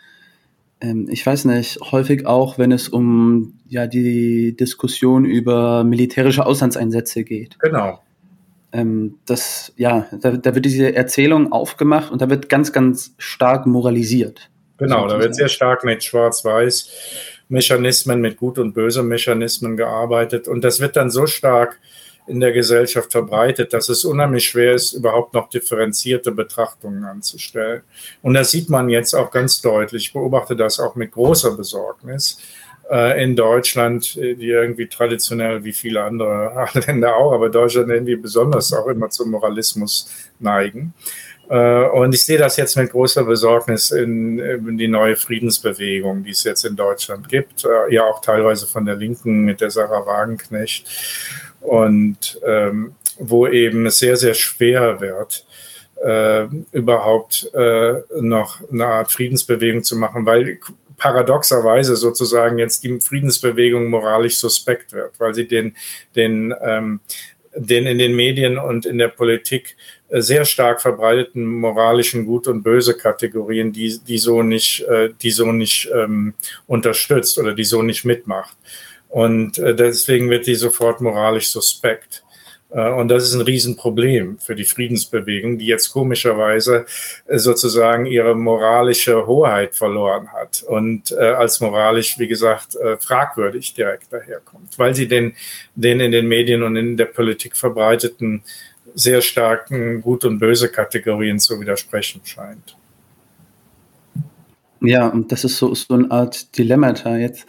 ähm, 0.80 1.08
ich 1.10 1.24
weiß 1.24 1.46
nicht, 1.46 1.80
häufig 1.80 2.26
auch, 2.26 2.58
wenn 2.58 2.72
es 2.72 2.88
um 2.88 3.54
ja 3.68 3.86
die 3.86 4.56
Diskussion 4.56 5.24
über 5.24 5.84
militärische 5.84 6.46
Auslandseinsätze 6.46 7.24
geht. 7.24 7.58
Genau. 7.58 8.00
Ähm, 8.72 9.18
das, 9.26 9.72
ja, 9.76 10.06
da, 10.20 10.32
da 10.32 10.54
wird 10.54 10.64
diese 10.64 10.94
Erzählung 10.94 11.52
aufgemacht 11.52 12.12
und 12.12 12.20
da 12.20 12.28
wird 12.28 12.48
ganz, 12.48 12.72
ganz 12.72 13.14
stark 13.18 13.66
moralisiert. 13.66 14.50
Genau, 14.76 15.08
da 15.08 15.18
wird 15.18 15.34
sehr 15.34 15.48
stark 15.48 15.84
mit 15.84 16.04
Schwarz-Weiß 16.04 16.90
Mechanismen, 17.48 18.20
mit 18.20 18.36
Gut- 18.36 18.58
und 18.58 18.74
Böse-Mechanismen 18.74 19.76
gearbeitet 19.76 20.48
und 20.48 20.62
das 20.62 20.80
wird 20.80 20.96
dann 20.96 21.10
so 21.10 21.26
stark 21.26 21.80
in 22.28 22.40
der 22.40 22.52
Gesellschaft 22.52 23.12
verbreitet, 23.12 23.72
dass 23.72 23.88
es 23.88 24.04
unheimlich 24.04 24.44
schwer 24.44 24.74
ist, 24.74 24.92
überhaupt 24.92 25.34
noch 25.34 25.48
differenzierte 25.48 26.32
Betrachtungen 26.32 27.04
anzustellen. 27.04 27.82
Und 28.22 28.34
das 28.34 28.50
sieht 28.50 28.68
man 28.68 28.88
jetzt 28.88 29.14
auch 29.14 29.30
ganz 29.30 29.60
deutlich. 29.60 30.06
Ich 30.06 30.12
beobachte 30.12 30.54
das 30.54 30.78
auch 30.78 30.94
mit 30.94 31.12
großer 31.12 31.56
Besorgnis 31.56 32.38
äh, 32.90 33.22
in 33.22 33.36
Deutschland, 33.36 34.14
die 34.14 34.48
irgendwie 34.48 34.86
traditionell 34.86 35.64
wie 35.64 35.72
viele 35.72 36.02
andere 36.02 36.68
Länder 36.86 37.16
auch, 37.16 37.32
aber 37.32 37.48
Deutschland 37.48 37.90
irgendwie 37.90 38.16
besonders 38.16 38.72
auch 38.72 38.86
immer 38.86 39.10
zum 39.10 39.30
Moralismus 39.30 40.10
neigen. 40.38 40.94
Äh, 41.48 41.88
und 41.88 42.14
ich 42.14 42.22
sehe 42.22 42.38
das 42.38 42.56
jetzt 42.56 42.76
mit 42.76 42.90
großer 42.90 43.24
Besorgnis 43.24 43.90
in, 43.90 44.38
in, 44.38 44.76
die 44.76 44.88
neue 44.88 45.16
Friedensbewegung, 45.16 46.22
die 46.22 46.30
es 46.30 46.44
jetzt 46.44 46.64
in 46.64 46.76
Deutschland 46.76 47.28
gibt, 47.28 47.64
äh, 47.64 47.94
ja 47.94 48.04
auch 48.04 48.20
teilweise 48.20 48.66
von 48.66 48.84
der 48.84 48.96
Linken 48.96 49.44
mit 49.44 49.60
der 49.60 49.70
Sarah 49.70 50.04
Wagenknecht 50.06 50.86
und 51.68 52.40
ähm, 52.46 52.94
wo 53.18 53.46
eben 53.46 53.86
es 53.86 53.98
sehr, 53.98 54.16
sehr 54.16 54.34
schwer 54.34 55.00
wird, 55.00 55.46
äh, 56.02 56.46
überhaupt 56.72 57.50
äh, 57.54 57.94
noch 58.20 58.60
eine 58.70 58.86
Art 58.86 59.10
Friedensbewegung 59.10 59.82
zu 59.82 59.96
machen, 59.96 60.26
weil 60.26 60.58
paradoxerweise 60.96 61.96
sozusagen 61.96 62.58
jetzt 62.58 62.84
die 62.84 63.00
Friedensbewegung 63.00 63.86
moralisch 63.86 64.36
suspekt 64.36 64.92
wird, 64.92 65.18
weil 65.18 65.34
sie 65.34 65.46
den, 65.46 65.76
den, 66.14 66.54
ähm, 66.60 67.00
den 67.54 67.86
in 67.86 67.98
den 67.98 68.14
Medien 68.14 68.58
und 68.58 68.86
in 68.86 68.98
der 68.98 69.08
Politik 69.08 69.76
äh, 70.08 70.20
sehr 70.20 70.44
stark 70.44 70.80
verbreiteten 70.80 71.46
moralischen 71.46 72.26
Gut- 72.26 72.48
und 72.48 72.62
Böse-Kategorien, 72.62 73.72
die, 73.72 73.98
die 74.06 74.18
so 74.18 74.42
nicht, 74.42 74.82
äh, 74.82 75.10
die 75.20 75.30
so 75.30 75.52
nicht 75.52 75.88
ähm, 75.94 76.34
unterstützt 76.66 77.38
oder 77.38 77.54
die 77.54 77.64
so 77.64 77.82
nicht 77.82 78.04
mitmacht. 78.04 78.56
Und 79.08 79.58
äh, 79.58 79.74
deswegen 79.74 80.28
wird 80.30 80.46
die 80.46 80.54
sofort 80.54 81.00
moralisch 81.00 81.48
suspekt. 81.48 82.24
Äh, 82.70 82.90
und 82.90 83.08
das 83.08 83.24
ist 83.24 83.34
ein 83.34 83.40
Riesenproblem 83.40 84.38
für 84.38 84.54
die 84.54 84.64
Friedensbewegung, 84.64 85.58
die 85.58 85.66
jetzt 85.66 85.90
komischerweise 85.90 86.84
äh, 87.26 87.38
sozusagen 87.38 88.04
ihre 88.04 88.34
moralische 88.34 89.26
Hoheit 89.26 89.74
verloren 89.74 90.28
hat 90.32 90.62
und 90.62 91.12
als 91.12 91.60
moralisch, 91.60 92.18
wie 92.18 92.28
gesagt, 92.28 92.76
fragwürdig 93.00 93.74
direkt 93.74 94.12
daherkommt, 94.12 94.78
weil 94.78 94.94
sie 94.94 95.08
den, 95.08 95.34
den 95.74 96.00
in 96.00 96.12
den 96.12 96.28
Medien 96.28 96.62
und 96.62 96.76
in 96.76 96.96
der 96.96 97.06
Politik 97.06 97.56
verbreiteten 97.56 98.42
sehr 98.94 99.20
starken 99.20 100.02
Gut- 100.02 100.24
und 100.24 100.38
Böse-Kategorien 100.38 101.38
zu 101.38 101.60
widersprechen 101.60 102.20
scheint. 102.24 102.76
Ja, 104.80 105.08
und 105.08 105.32
das 105.32 105.44
ist 105.44 105.58
so, 105.58 105.74
so 105.74 105.94
eine 105.94 106.10
Art 106.10 106.56
Dilemmata. 106.56 107.16
Jetzt 107.16 107.46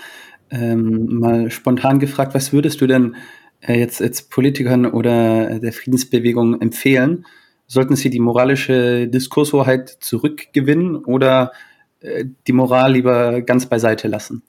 ähm, 0.51 1.20
mal 1.20 1.51
spontan 1.51 2.00
gefragt, 2.00 2.34
was 2.34 2.53
würdest 2.53 2.82
du 2.82 2.88
denn 2.88 3.15
äh, 3.62 3.77
jetzt, 3.77 4.00
jetzt 4.00 4.29
Politikern 4.29 4.86
oder 4.86 5.60
der 5.60 5.74
Friedensbewegung 5.74 6.62
empfehlen? 6.62 7.25
Sollten 7.68 7.96
sie 7.96 8.10
die 8.10 8.20
moralische 8.20 9.08
Diskurshoheit 9.08 9.89
zurückgewinnen 10.00 10.96
oder 10.96 11.51
äh, 12.01 12.25
die 12.48 12.53
Moral 12.53 12.94
lieber 12.94 13.41
ganz 13.41 13.68
beiseite 13.68 14.08
lassen? 14.08 14.44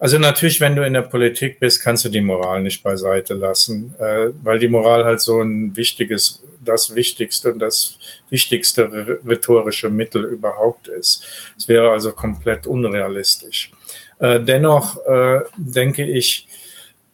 Also 0.00 0.18
natürlich, 0.18 0.60
wenn 0.60 0.76
du 0.76 0.86
in 0.86 0.92
der 0.92 1.02
Politik 1.02 1.58
bist, 1.58 1.82
kannst 1.82 2.04
du 2.04 2.08
die 2.08 2.20
Moral 2.20 2.62
nicht 2.62 2.84
beiseite 2.84 3.34
lassen, 3.34 3.94
äh, 3.98 4.28
weil 4.42 4.60
die 4.60 4.68
Moral 4.68 5.04
halt 5.04 5.20
so 5.20 5.40
ein 5.40 5.76
wichtiges, 5.76 6.44
das 6.64 6.94
wichtigste 6.94 7.52
und 7.52 7.58
das 7.58 7.98
wichtigste 8.30 9.18
rhetorische 9.26 9.90
Mittel 9.90 10.24
überhaupt 10.24 10.86
ist. 10.86 11.24
Es 11.56 11.66
wäre 11.66 11.90
also 11.90 12.12
komplett 12.12 12.68
unrealistisch. 12.68 13.72
Äh, 14.18 14.40
dennoch 14.40 15.04
äh, 15.06 15.40
denke 15.56 16.04
ich, 16.04 16.48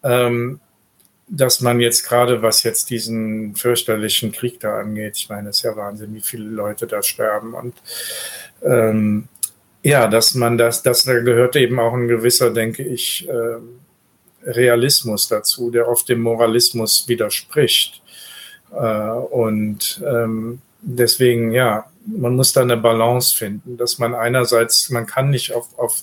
ähm, 0.03 0.61
dass 1.29 1.61
man 1.61 1.81
jetzt 1.81 2.07
gerade, 2.07 2.43
was 2.43 2.63
jetzt 2.63 2.91
diesen 2.91 3.57
fürchterlichen 3.57 4.33
Krieg 4.33 4.61
da 4.61 4.79
angeht, 4.79 5.17
ich 5.17 5.29
meine, 5.29 5.51
es 5.51 5.59
ist 5.59 5.63
ja 5.63 5.77
Wahnsinn, 5.77 6.15
wie 6.15 6.21
viele 6.21 6.45
Leute 6.45 6.87
da 6.87 7.03
sterben 7.03 7.55
und 7.55 7.75
ähm, 8.63 9.29
ja, 9.83 10.07
dass 10.09 10.35
man 10.35 10.57
das, 10.57 10.83
das 10.83 11.05
da 11.05 11.19
gehört 11.21 11.57
eben 11.57 11.79
auch 11.79 11.93
ein 11.93 12.09
gewisser, 12.09 12.51
denke 12.51 12.83
ich, 12.83 13.29
äh, 13.29 13.59
Realismus 14.43 15.29
dazu, 15.29 15.71
der 15.71 15.89
oft 15.89 16.09
dem 16.09 16.21
Moralismus 16.21 17.09
widerspricht. 17.09 18.03
Äh, 18.73 19.09
und 19.11 20.03
ähm, 20.07 20.61
deswegen, 20.81 21.53
ja, 21.53 21.87
man 22.07 22.37
muss 22.37 22.53
da 22.53 22.63
eine 22.63 22.77
Balance 22.77 23.37
finden, 23.37 23.77
dass 23.77 23.99
man 23.99 24.15
einerseits, 24.15 24.91
man 24.91 25.07
kann 25.07 25.31
nicht 25.31 25.53
auf, 25.53 25.79
auf 25.79 26.03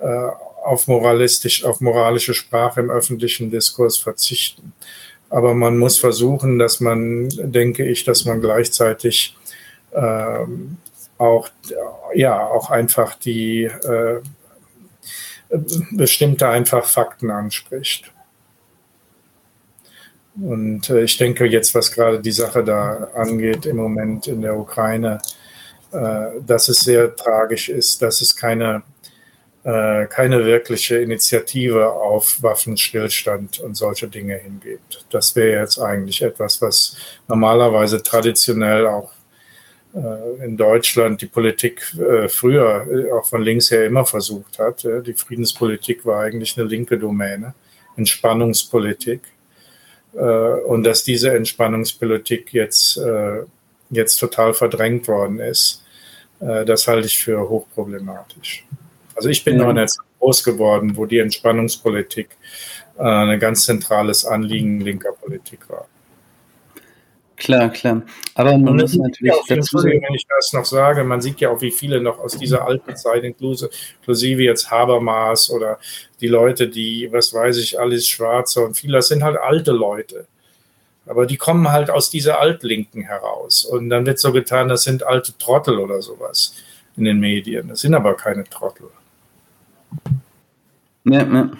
auf 0.00 0.86
moralistisch, 0.86 1.64
auf 1.64 1.80
moralische 1.80 2.34
Sprache 2.34 2.80
im 2.80 2.90
öffentlichen 2.90 3.50
Diskurs 3.50 3.96
verzichten. 3.96 4.72
Aber 5.30 5.54
man 5.54 5.78
muss 5.78 5.98
versuchen, 5.98 6.58
dass 6.58 6.80
man, 6.80 7.28
denke 7.28 7.86
ich, 7.86 8.04
dass 8.04 8.24
man 8.24 8.40
gleichzeitig 8.40 9.36
ähm, 9.92 10.78
auch, 11.18 11.48
ja, 12.14 12.46
auch 12.46 12.70
einfach 12.70 13.14
die 13.14 13.64
äh, 13.64 14.20
bestimmte 15.92 16.48
einfach 16.48 16.84
Fakten 16.84 17.30
anspricht. 17.30 18.12
Und 20.40 20.88
äh, 20.90 21.02
ich 21.02 21.16
denke 21.16 21.46
jetzt, 21.46 21.74
was 21.74 21.92
gerade 21.92 22.20
die 22.20 22.32
Sache 22.32 22.62
da 22.62 23.08
angeht 23.14 23.66
im 23.66 23.76
Moment 23.76 24.28
in 24.28 24.40
der 24.40 24.56
Ukraine, 24.56 25.20
äh, 25.92 26.40
dass 26.46 26.68
es 26.68 26.80
sehr 26.80 27.14
tragisch 27.16 27.68
ist, 27.68 28.00
dass 28.02 28.20
es 28.20 28.36
keine 28.36 28.76
äh, 28.76 28.97
keine 29.64 30.46
wirkliche 30.46 30.96
Initiative 30.96 31.92
auf 31.92 32.42
Waffenstillstand 32.42 33.58
und 33.60 33.76
solche 33.76 34.08
Dinge 34.08 34.36
hingibt. 34.36 35.04
Das 35.10 35.36
wäre 35.36 35.60
jetzt 35.60 35.78
eigentlich 35.78 36.22
etwas, 36.22 36.62
was 36.62 36.96
normalerweise 37.26 38.02
traditionell 38.02 38.86
auch 38.86 39.10
äh, 39.94 40.44
in 40.44 40.56
Deutschland 40.56 41.20
die 41.20 41.26
Politik 41.26 41.82
äh, 41.98 42.28
früher 42.28 42.86
auch 43.14 43.26
von 43.26 43.42
links 43.42 43.70
her 43.70 43.86
immer 43.86 44.04
versucht 44.06 44.58
hat. 44.58 44.84
Die 44.84 45.14
Friedenspolitik 45.14 46.04
war 46.06 46.22
eigentlich 46.22 46.56
eine 46.56 46.66
linke 46.66 46.98
Domäne, 46.98 47.54
Entspannungspolitik. 47.96 49.20
Und 50.12 50.84
dass 50.84 51.04
diese 51.04 51.36
Entspannungspolitik 51.36 52.54
jetzt, 52.54 52.98
jetzt 53.90 54.16
total 54.16 54.54
verdrängt 54.54 55.06
worden 55.06 55.38
ist, 55.38 55.84
das 56.40 56.88
halte 56.88 57.06
ich 57.06 57.18
für 57.18 57.46
hochproblematisch. 57.46 58.64
Also 59.18 59.30
ich 59.30 59.42
bin 59.42 59.58
ja. 59.58 59.64
noch 59.64 59.72
nicht 59.72 59.90
so 59.90 60.00
groß 60.20 60.44
geworden, 60.44 60.96
wo 60.96 61.04
die 61.04 61.18
Entspannungspolitik 61.18 62.28
äh, 62.98 63.02
ein 63.02 63.40
ganz 63.40 63.64
zentrales 63.64 64.24
Anliegen 64.24 64.80
linker 64.80 65.10
Politik 65.10 65.68
war. 65.68 65.88
Klar, 67.34 67.70
klar. 67.70 68.02
Aber 68.36 68.56
man 68.56 68.76
muss 68.76 68.94
natürlich 68.94 69.34
ja 69.34 69.56
dazu 69.56 69.78
sagen, 69.78 70.00
wenn 70.06 70.14
ich 70.14 70.24
das 70.28 70.52
noch 70.52 70.64
sage, 70.64 71.02
man 71.02 71.20
sieht 71.20 71.40
ja 71.40 71.50
auch, 71.50 71.60
wie 71.60 71.72
viele 71.72 72.00
noch 72.00 72.20
aus 72.20 72.38
dieser 72.38 72.64
alten 72.64 72.94
Zeit, 72.94 73.24
inklusive 73.24 74.42
jetzt 74.42 74.70
Habermas 74.70 75.50
oder 75.50 75.80
die 76.20 76.28
Leute, 76.28 76.68
die, 76.68 77.08
was 77.10 77.34
weiß 77.34 77.56
ich, 77.58 77.80
alles 77.80 78.06
Schwarzer 78.06 78.64
und 78.64 78.76
viele, 78.76 78.98
das 78.98 79.08
sind 79.08 79.24
halt 79.24 79.36
alte 79.36 79.72
Leute. 79.72 80.28
Aber 81.06 81.26
die 81.26 81.38
kommen 81.38 81.72
halt 81.72 81.90
aus 81.90 82.08
dieser 82.08 82.38
Altlinken 82.38 83.02
heraus. 83.02 83.64
Und 83.64 83.88
dann 83.88 84.06
wird 84.06 84.20
so 84.20 84.30
getan, 84.30 84.68
das 84.68 84.84
sind 84.84 85.02
alte 85.02 85.36
Trottel 85.38 85.80
oder 85.80 86.02
sowas 86.02 86.54
in 86.96 87.02
den 87.02 87.18
Medien. 87.18 87.66
Das 87.66 87.80
sind 87.80 87.94
aber 87.94 88.14
keine 88.14 88.44
Trottel. 88.44 88.90
Ja, 91.04 91.22
ja. 91.22 91.50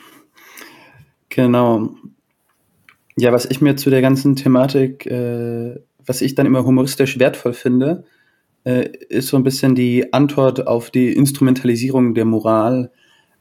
Genau. 1.28 1.90
Ja, 3.16 3.32
was 3.32 3.46
ich 3.46 3.60
mir 3.60 3.76
zu 3.76 3.90
der 3.90 4.02
ganzen 4.02 4.36
Thematik, 4.36 5.06
äh, 5.06 5.76
was 6.04 6.20
ich 6.20 6.34
dann 6.34 6.46
immer 6.46 6.64
humoristisch 6.64 7.18
wertvoll 7.18 7.52
finde, 7.52 8.04
äh, 8.64 8.88
ist 9.08 9.28
so 9.28 9.36
ein 9.36 9.42
bisschen 9.42 9.74
die 9.74 10.12
Antwort 10.12 10.66
auf 10.66 10.90
die 10.90 11.12
Instrumentalisierung 11.12 12.14
der 12.14 12.24
Moral 12.24 12.90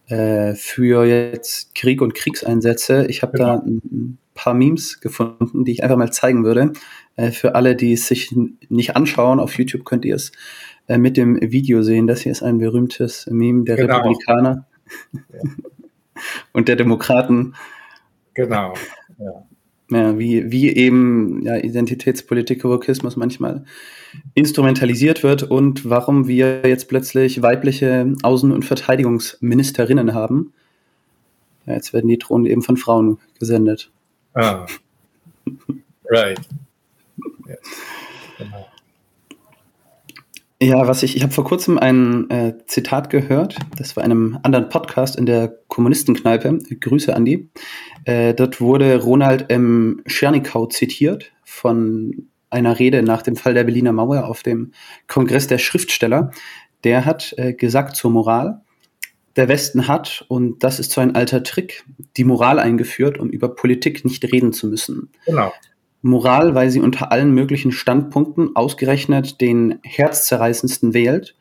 äh, 0.07 0.53
für 0.55 1.05
jetzt 1.05 1.75
Krieg 1.75 2.01
und 2.01 2.15
Kriegseinsätze. 2.15 3.07
Ich 3.07 3.21
habe 3.21 3.37
genau. 3.37 3.57
da 3.57 3.63
ein 3.65 4.17
paar 4.33 4.53
Memes 4.53 4.99
gefunden, 4.99 5.65
die 5.65 5.73
ich 5.73 5.83
einfach 5.83 5.97
mal 5.97 6.11
zeigen 6.11 6.43
würde. 6.43 6.73
Äh, 7.15 7.31
für 7.31 7.55
alle, 7.55 7.75
die 7.75 7.93
es 7.93 8.07
sich 8.07 8.33
nicht 8.69 8.95
anschauen, 8.95 9.39
auf 9.39 9.57
YouTube 9.57 9.85
könnt 9.85 10.05
ihr 10.05 10.15
es 10.15 10.31
äh, 10.87 10.97
mit 10.97 11.17
dem 11.17 11.39
Video 11.41 11.81
sehen. 11.81 12.07
Das 12.07 12.21
hier 12.21 12.31
ist 12.31 12.43
ein 12.43 12.59
berühmtes 12.59 13.27
Meme 13.29 13.65
der 13.65 13.75
genau. 13.75 13.97
Republikaner 13.97 14.65
und 16.53 16.67
der 16.67 16.75
Demokraten. 16.75 17.55
Genau. 18.33 18.73
Ja. 19.17 19.43
Ja, 19.89 20.19
wie, 20.19 20.51
wie 20.51 20.69
eben 20.69 21.43
ja, 21.43 21.55
Identitätspolitik, 21.55 22.65
Wokismus 22.65 23.15
manchmal 23.15 23.63
instrumentalisiert 24.33 25.23
wird 25.23 25.43
und 25.43 25.89
warum 25.89 26.27
wir 26.27 26.61
jetzt 26.65 26.89
plötzlich 26.89 27.41
weibliche 27.41 28.13
Außen- 28.21 28.51
und 28.51 28.65
Verteidigungsministerinnen 28.65 30.13
haben. 30.13 30.51
Ja, 31.65 31.73
jetzt 31.73 31.93
werden 31.93 32.09
die 32.09 32.17
Drohnen 32.17 32.45
eben 32.45 32.63
von 32.63 32.75
Frauen 32.75 33.19
gesendet. 33.39 33.89
Ah. 34.33 34.65
Right. 36.09 36.39
Yes. 37.47 37.59
Genau. 38.37 38.67
Ja, 40.59 40.87
was 40.87 41.03
ich, 41.03 41.15
ich 41.15 41.21
habe 41.21 41.33
vor 41.33 41.43
kurzem 41.43 41.77
ein 41.77 42.29
äh, 42.31 42.55
Zitat 42.65 43.11
gehört, 43.11 43.57
das 43.77 43.95
war 43.95 44.03
einem 44.03 44.39
anderen 44.41 44.69
Podcast 44.69 45.15
in 45.15 45.27
der 45.27 45.55
Kommunistenkneipe. 45.67 46.57
Grüße, 46.79 47.15
Andi. 47.15 47.51
Äh, 48.05 48.33
dort 48.33 48.59
wurde 48.59 48.99
Ronald 49.03 49.51
M. 49.51 50.01
Schernikau 50.07 50.65
zitiert 50.65 51.31
von 51.43 52.29
einer 52.49 52.79
Rede 52.79 53.03
nach 53.03 53.21
dem 53.21 53.35
Fall 53.35 53.53
der 53.53 53.65
Berliner 53.65 53.93
Mauer 53.93 54.25
auf 54.25 54.41
dem 54.41 54.71
Kongress 55.07 55.45
der 55.45 55.59
Schriftsteller. 55.59 56.31
Der 56.83 57.05
hat 57.05 57.35
äh, 57.37 57.53
gesagt 57.53 57.95
zur 57.95 58.09
Moral, 58.09 58.61
der 59.35 59.49
Westen 59.49 59.87
hat, 59.87 60.25
und 60.27 60.63
das 60.63 60.79
ist 60.79 60.91
so 60.91 61.01
ein 61.01 61.13
alter 61.13 61.43
Trick, 61.43 61.85
die 62.17 62.23
Moral 62.23 62.57
eingeführt, 62.57 63.19
um 63.19 63.29
über 63.29 63.49
Politik 63.49 64.05
nicht 64.05 64.23
reden 64.23 64.53
zu 64.53 64.65
müssen. 64.65 65.11
Genau. 65.27 65.53
Moral, 66.07 66.55
weil 66.55 66.69
sie 66.71 66.79
unter 66.79 67.11
allen 67.11 67.31
möglichen 67.31 67.71
Standpunkten 67.71 68.55
ausgerechnet 68.55 69.41
den 69.41 69.79
herzzerreißendsten 69.83 70.93
wählt, 70.93 71.35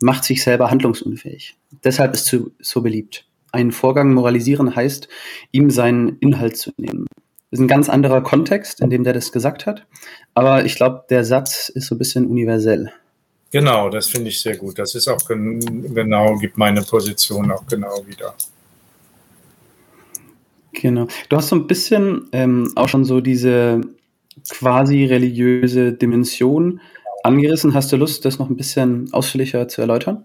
macht 0.00 0.24
sich 0.24 0.42
selber 0.42 0.70
handlungsunfähig. 0.70 1.56
Deshalb 1.84 2.14
ist 2.14 2.26
sie 2.26 2.46
so 2.60 2.82
beliebt. 2.82 3.26
Einen 3.52 3.72
Vorgang 3.72 4.14
moralisieren 4.14 4.74
heißt, 4.76 5.08
ihm 5.50 5.70
seinen 5.70 6.18
Inhalt 6.20 6.56
zu 6.56 6.70
nehmen. 6.76 7.06
Das 7.50 7.58
ist 7.58 7.64
ein 7.64 7.68
ganz 7.68 7.88
anderer 7.88 8.22
Kontext, 8.22 8.80
in 8.80 8.90
dem 8.90 9.02
der 9.02 9.12
das 9.12 9.32
gesagt 9.32 9.66
hat. 9.66 9.86
Aber 10.34 10.64
ich 10.64 10.76
glaube, 10.76 11.04
der 11.10 11.24
Satz 11.24 11.68
ist 11.68 11.88
so 11.88 11.96
ein 11.96 11.98
bisschen 11.98 12.26
universell. 12.26 12.92
Genau, 13.50 13.90
das 13.90 14.06
finde 14.06 14.28
ich 14.28 14.40
sehr 14.40 14.56
gut. 14.56 14.78
Das 14.78 14.94
ist 14.94 15.08
auch 15.08 15.24
genau, 15.26 16.36
gibt 16.36 16.56
meine 16.56 16.82
Position 16.82 17.50
auch 17.50 17.66
genau 17.66 18.06
wieder. 18.06 18.34
Genau. 20.72 21.08
Du 21.28 21.36
hast 21.36 21.48
so 21.48 21.56
ein 21.56 21.66
bisschen 21.66 22.28
ähm, 22.32 22.72
auch 22.76 22.88
schon 22.88 23.04
so 23.04 23.20
diese 23.20 23.80
quasi 24.48 25.04
religiöse 25.04 25.92
Dimension 25.92 26.80
angerissen. 27.22 27.74
Hast 27.74 27.92
du 27.92 27.96
Lust, 27.96 28.24
das 28.24 28.38
noch 28.38 28.50
ein 28.50 28.56
bisschen 28.56 29.12
ausführlicher 29.12 29.68
zu 29.68 29.80
erläutern? 29.80 30.24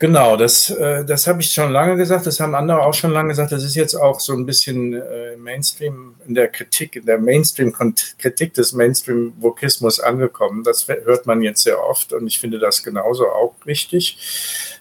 Genau, 0.00 0.36
das, 0.36 0.70
äh, 0.70 1.04
das 1.04 1.28
habe 1.28 1.40
ich 1.40 1.52
schon 1.52 1.70
lange 1.70 1.96
gesagt, 1.96 2.26
das 2.26 2.40
haben 2.40 2.56
andere 2.56 2.84
auch 2.84 2.92
schon 2.94 3.12
lange 3.12 3.28
gesagt. 3.28 3.52
Das 3.52 3.62
ist 3.62 3.76
jetzt 3.76 3.94
auch 3.94 4.18
so 4.18 4.32
ein 4.32 4.44
bisschen 4.44 4.92
äh, 4.92 5.36
Mainstream 5.36 6.16
in 6.26 6.34
der 6.34 6.48
Kritik, 6.48 6.96
in 6.96 7.06
der 7.06 7.18
Mainstream-Kritik 7.18 8.54
des 8.54 8.72
Mainstream-Vokismus 8.72 10.00
angekommen. 10.00 10.64
Das 10.64 10.88
hört 10.88 11.26
man 11.26 11.42
jetzt 11.42 11.62
sehr 11.62 11.82
oft 11.82 12.12
und 12.12 12.26
ich 12.26 12.40
finde 12.40 12.58
das 12.58 12.82
genauso 12.82 13.28
auch 13.28 13.54
richtig, 13.66 14.18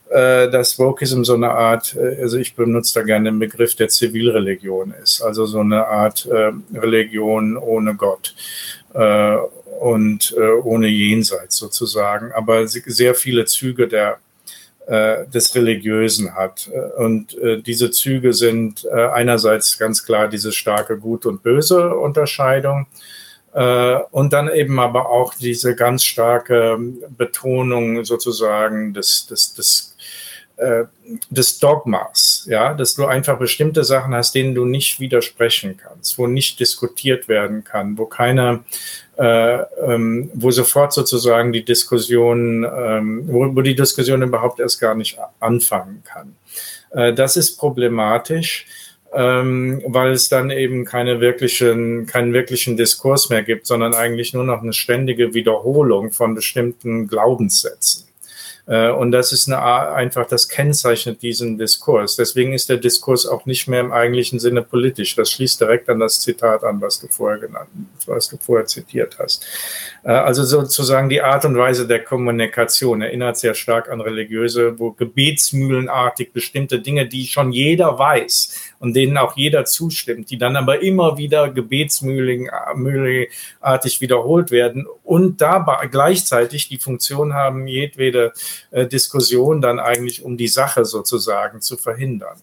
äh, 0.10 0.50
dass 0.52 0.78
Vokism 0.78 1.24
so 1.24 1.34
eine 1.34 1.50
Art, 1.50 1.96
äh, 1.96 2.22
also 2.22 2.38
ich 2.38 2.56
benutze 2.56 2.94
da 3.00 3.04
gerne 3.04 3.32
den 3.32 3.40
Begriff 3.40 3.76
der 3.76 3.90
Zivilreligion 3.90 4.94
ist, 5.02 5.22
also 5.22 5.46
so 5.46 5.60
eine 5.60 5.88
Art 5.88 6.28
äh, 6.28 6.52
Religion 6.78 7.58
ohne 7.58 7.96
Gott 7.96 8.36
äh, 8.94 9.38
und 9.80 10.36
äh, 10.38 10.52
ohne 10.64 10.88
Jenseits 10.88 11.58
sozusagen, 11.58 12.32
aber 12.32 12.68
sehr 12.68 13.16
viele 13.16 13.46
Züge 13.46 13.88
der 13.88 14.20
äh, 14.86 15.26
des 15.28 15.56
Religiösen 15.56 16.36
hat. 16.36 16.70
Und 16.98 17.38
diese 17.66 17.90
Züge 17.90 18.34
sind 18.34 18.86
einerseits 18.86 19.80
ganz 19.80 20.06
klar 20.06 20.28
diese 20.28 20.52
starke 20.52 20.98
Gut- 20.98 21.26
und 21.26 21.42
Böse-Unterscheidung 21.42 22.88
und 24.12 24.34
dann 24.34 24.50
eben 24.50 24.80
aber 24.80 25.10
auch 25.10 25.36
diese 25.36 25.76
ganz 25.76 26.04
starke 26.04 26.78
Betonung 27.18 28.04
sozusagen 28.04 28.94
des, 28.94 29.28
des, 29.28 29.54
des 29.54 29.93
äh, 30.58 30.86
des 31.30 31.60
Dogmas, 31.60 32.46
ja, 32.50 32.74
dass 32.74 32.96
du 32.96 33.06
einfach 33.06 33.38
bestimmte 33.40 33.84
Sachen 33.84 34.14
hast, 34.14 34.36
denen 34.36 34.56
du 34.56 34.66
nicht 34.66 35.00
widersprechen 35.00 35.78
kannst, 35.78 36.18
wo 36.18 36.28
nicht 36.28 36.60
diskutiert 36.60 37.28
werden 37.28 37.64
kann, 37.64 37.98
wo 37.98 38.06
keiner 38.06 38.64
äh, 39.18 39.62
ähm, 39.62 40.32
wo 40.34 40.50
sofort 40.50 40.92
sozusagen 40.92 41.54
die 41.54 41.64
Diskussion, 41.64 42.64
ähm, 42.64 43.24
wo, 43.28 43.56
wo, 43.56 43.62
die 43.62 43.76
Diskussion 43.76 44.24
überhaupt 44.24 44.60
erst 44.60 44.82
gar 44.82 44.96
nicht 44.96 45.20
anfangen 45.40 46.04
kann. 46.04 46.36
Äh, 46.92 47.14
das 47.14 47.38
ist 47.38 47.58
problematisch, 47.58 48.66
ähm, 49.14 49.84
weil 49.86 50.14
es 50.14 50.30
dann 50.30 50.50
eben 50.50 50.86
keine 50.86 51.20
wirklichen, 51.20 52.08
keinen 52.08 52.34
wirklichen 52.34 52.76
Diskurs 52.76 53.30
mehr 53.30 53.44
gibt, 53.44 53.68
sondern 53.68 53.94
eigentlich 53.94 54.34
nur 54.34 54.46
noch 54.46 54.63
eine 54.63 54.74
ständige 54.74 55.36
Wiederholung 55.36 56.12
von 56.12 56.34
bestimmten 56.34 57.08
Glaubenssätzen. 57.08 58.08
Äh, 58.65 58.89
und 58.91 59.12
das 59.12 59.34
ist 59.34 59.47
eine, 59.47 59.62
einfach, 59.62 60.26
das 60.28 60.47
kennzeichnet 60.47 61.21
diesen 61.21 61.58
Diskurs. 61.58 62.15
Deswegen 62.15 62.54
ist 62.54 62.69
der 62.69 62.78
Diskurs 62.78 63.26
auch 63.26 63.45
nicht 63.45 63.67
mehr 63.67 63.82
im 63.82 63.91
eigentlichen 63.91 64.39
Sinne 64.39 64.62
politisch. 64.62 65.15
Das 65.15 65.32
schließt 65.32 65.60
direkt 65.60 65.89
an 65.89 65.99
das 65.99 66.21
Zitat 66.21 66.63
an, 66.63 66.80
was 66.82 66.99
du 66.99 67.08
vorher 67.10 67.39
genannt, 67.39 67.69
was 68.06 68.30
du 68.30 68.38
vorher 68.38 68.65
zitiert 68.65 69.17
hast. 69.19 69.45
Äh, 70.04 70.12
also 70.12 70.43
sozusagen 70.43 71.10
die 71.10 71.21
Art 71.21 71.43
und 71.45 71.58
Weise 71.58 71.88
der 71.88 72.04
Kommunikation 72.04 73.02
erinnert 73.02 73.38
sehr 73.38 73.54
stark 73.54 73.89
an 73.89 73.99
religiöse, 73.99 74.80
wo 74.80 74.91
gebetsmühlenartig 74.91 76.32
bestimmte 76.32 76.80
Dinge, 76.80 77.08
die 77.08 77.28
schon 77.28 77.52
jeder 77.52 77.99
weiß 77.99 78.73
und 78.84 78.96
denen 78.98 79.17
auch 79.17 79.38
jeder 79.38 79.63
zustimmt, 79.63 80.30
die 80.30 80.38
dann 80.38 80.58
aber 80.58 80.82
immer 80.82 81.17
wieder 81.17 81.50
gebetsmühlenartig 81.50 84.02
wiederholt 84.02 84.52
werden 84.52 84.86
und 85.04 85.39
dabei 85.39 85.88
gleichzeitig 85.88 86.67
die 86.67 86.80
Funktion 86.80 87.34
haben, 87.34 87.65
jedwede 87.65 88.34
äh, 88.72 88.86
Diskussion 88.86 89.62
dann 89.62 89.80
eigentlich 89.80 90.26
um 90.26 90.36
die 90.36 90.50
Sache 90.50 90.84
sozusagen 90.84 91.62
zu 91.62 91.78
verhindern. 91.78 92.41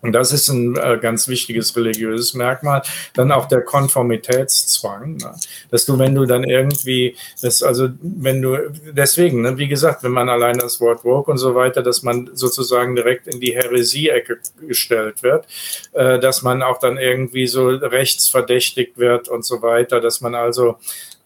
Und 0.00 0.12
das 0.12 0.32
ist 0.32 0.48
ein 0.48 0.76
äh, 0.76 0.98
ganz 1.00 1.26
wichtiges 1.26 1.76
religiöses 1.76 2.34
Merkmal. 2.34 2.82
Dann 3.14 3.32
auch 3.32 3.46
der 3.46 3.62
Konformitätszwang, 3.62 5.16
ne? 5.16 5.34
dass 5.70 5.86
du, 5.86 5.98
wenn 5.98 6.14
du 6.14 6.24
dann 6.24 6.44
irgendwie, 6.44 7.16
das, 7.42 7.62
also 7.64 7.88
wenn 8.00 8.40
du, 8.40 8.70
deswegen, 8.92 9.42
ne, 9.42 9.58
wie 9.58 9.66
gesagt, 9.66 10.04
wenn 10.04 10.12
man 10.12 10.28
allein 10.28 10.58
das 10.58 10.80
Wort 10.80 11.04
woke 11.04 11.30
und 11.30 11.38
so 11.38 11.54
weiter, 11.56 11.82
dass 11.82 12.04
man 12.04 12.30
sozusagen 12.34 12.94
direkt 12.94 13.26
in 13.26 13.40
die 13.40 13.54
Heresie-Ecke 13.54 14.38
gestellt 14.68 15.24
wird, 15.24 15.46
äh, 15.92 16.20
dass 16.20 16.42
man 16.42 16.62
auch 16.62 16.78
dann 16.78 16.96
irgendwie 16.96 17.48
so 17.48 17.66
rechtsverdächtigt 17.68 18.98
wird 18.98 19.28
und 19.28 19.44
so 19.44 19.62
weiter, 19.62 20.00
dass 20.00 20.20
man 20.20 20.36
also 20.36 20.76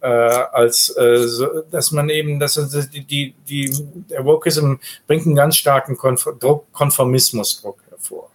äh, 0.00 0.06
als 0.06 0.96
äh, 0.96 1.28
so, 1.28 1.62
dass 1.70 1.92
man 1.92 2.08
eben, 2.08 2.40
dass 2.40 2.54
die, 2.90 3.04
die, 3.04 3.34
die 3.48 3.70
der 4.10 4.24
Wokeism 4.24 4.74
bringt 5.06 5.26
einen 5.26 5.36
ganz 5.36 5.56
starken 5.56 5.96
Konf 5.96 6.26
Druck, 6.40 6.72
Konformismusdruck 6.72 7.78
hervor. 7.88 8.31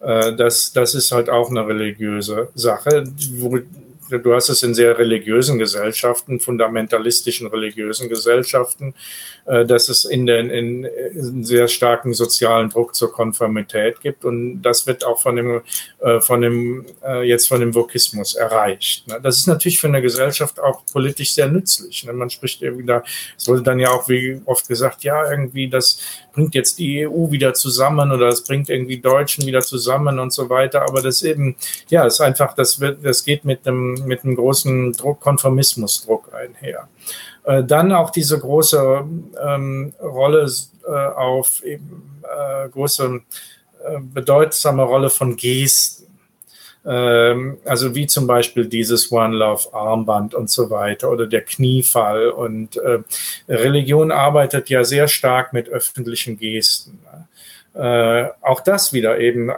Äh, 0.00 0.34
das, 0.36 0.72
das 0.72 0.94
ist 0.94 1.12
halt 1.12 1.28
auch 1.28 1.50
eine 1.50 1.66
religiöse 1.66 2.48
Sache, 2.54 3.04
wo, 3.36 3.58
du 4.10 4.34
hast 4.34 4.48
es 4.48 4.62
in 4.62 4.72
sehr 4.72 4.98
religiösen 4.98 5.58
Gesellschaften, 5.58 6.40
fundamentalistischen 6.40 7.46
religiösen 7.48 8.08
Gesellschaften, 8.08 8.94
äh, 9.44 9.66
dass 9.66 9.88
es 9.88 10.04
in 10.04 10.24
den 10.24 10.50
in, 10.50 10.84
in 10.84 11.44
sehr 11.44 11.68
starken 11.68 12.14
sozialen 12.14 12.70
Druck 12.70 12.94
zur 12.94 13.12
Konformität 13.12 14.00
gibt 14.00 14.24
und 14.24 14.62
das 14.62 14.86
wird 14.86 15.04
auch 15.04 15.20
von 15.20 15.36
dem 15.36 15.62
äh, 15.98 16.20
von 16.20 16.40
dem 16.40 16.86
jetzt 17.22 17.48
von 17.48 17.60
dem 17.60 17.74
Vokismus 17.74 18.34
erreicht. 18.34 19.08
Ne? 19.08 19.18
Das 19.22 19.36
ist 19.36 19.46
natürlich 19.46 19.80
für 19.80 19.88
eine 19.88 20.02
Gesellschaft 20.02 20.60
auch 20.60 20.82
politisch 20.92 21.34
sehr 21.34 21.48
nützlich. 21.48 22.04
Ne? 22.04 22.12
Man 22.12 22.30
spricht 22.30 22.62
irgendwie 22.62 22.86
da, 22.86 23.02
es 23.36 23.48
wurde 23.48 23.62
dann 23.62 23.78
ja 23.78 23.90
auch 23.90 24.08
wie 24.08 24.40
oft 24.44 24.68
gesagt, 24.68 25.04
ja 25.04 25.30
irgendwie 25.30 25.68
das 25.68 26.00
bringt 26.38 26.54
jetzt 26.54 26.78
die 26.78 27.08
EU 27.08 27.32
wieder 27.32 27.52
zusammen 27.52 28.12
oder 28.12 28.26
das 28.26 28.44
bringt 28.44 28.68
irgendwie 28.68 29.00
Deutschen 29.00 29.44
wieder 29.44 29.60
zusammen 29.60 30.20
und 30.20 30.32
so 30.32 30.48
weiter. 30.48 30.82
Aber 30.82 31.02
das 31.02 31.24
eben, 31.24 31.56
ja, 31.88 32.06
ist 32.06 32.20
einfach, 32.20 32.54
das 32.54 32.78
wird, 32.78 33.04
das 33.04 33.24
geht 33.24 33.44
mit 33.44 33.66
einem 33.66 33.94
mit 34.06 34.22
einem 34.22 34.36
großen 34.36 34.92
Druck, 34.92 35.20
Konformismusdruck 35.20 36.32
einher. 36.32 36.88
Äh, 37.42 37.64
dann 37.64 37.90
auch 37.90 38.10
diese 38.10 38.38
große 38.38 39.04
ähm, 39.44 39.92
Rolle 40.00 40.48
äh, 40.86 40.90
auf 40.90 41.64
eben 41.64 42.20
äh, 42.22 42.68
große 42.68 43.20
äh, 43.84 43.98
bedeutsame 44.00 44.84
Rolle 44.84 45.10
von 45.10 45.36
Gesten. 45.36 45.97
Ähm, 46.84 47.58
also 47.64 47.94
wie 47.94 48.06
zum 48.06 48.26
Beispiel 48.26 48.66
dieses 48.66 49.12
One 49.12 49.36
Love 49.36 49.72
Armband 49.72 50.34
und 50.34 50.50
so 50.50 50.70
weiter 50.70 51.10
oder 51.10 51.26
der 51.26 51.42
Kniefall. 51.42 52.30
Und 52.30 52.76
äh, 52.76 53.00
Religion 53.48 54.10
arbeitet 54.10 54.68
ja 54.70 54.84
sehr 54.84 55.08
stark 55.08 55.52
mit 55.52 55.68
öffentlichen 55.68 56.38
Gesten. 56.38 56.98
Ne? 57.04 57.27
Äh, 57.78 58.30
auch 58.42 58.60
das 58.60 58.92
wieder 58.92 59.20
eben 59.20 59.50
äh, 59.50 59.54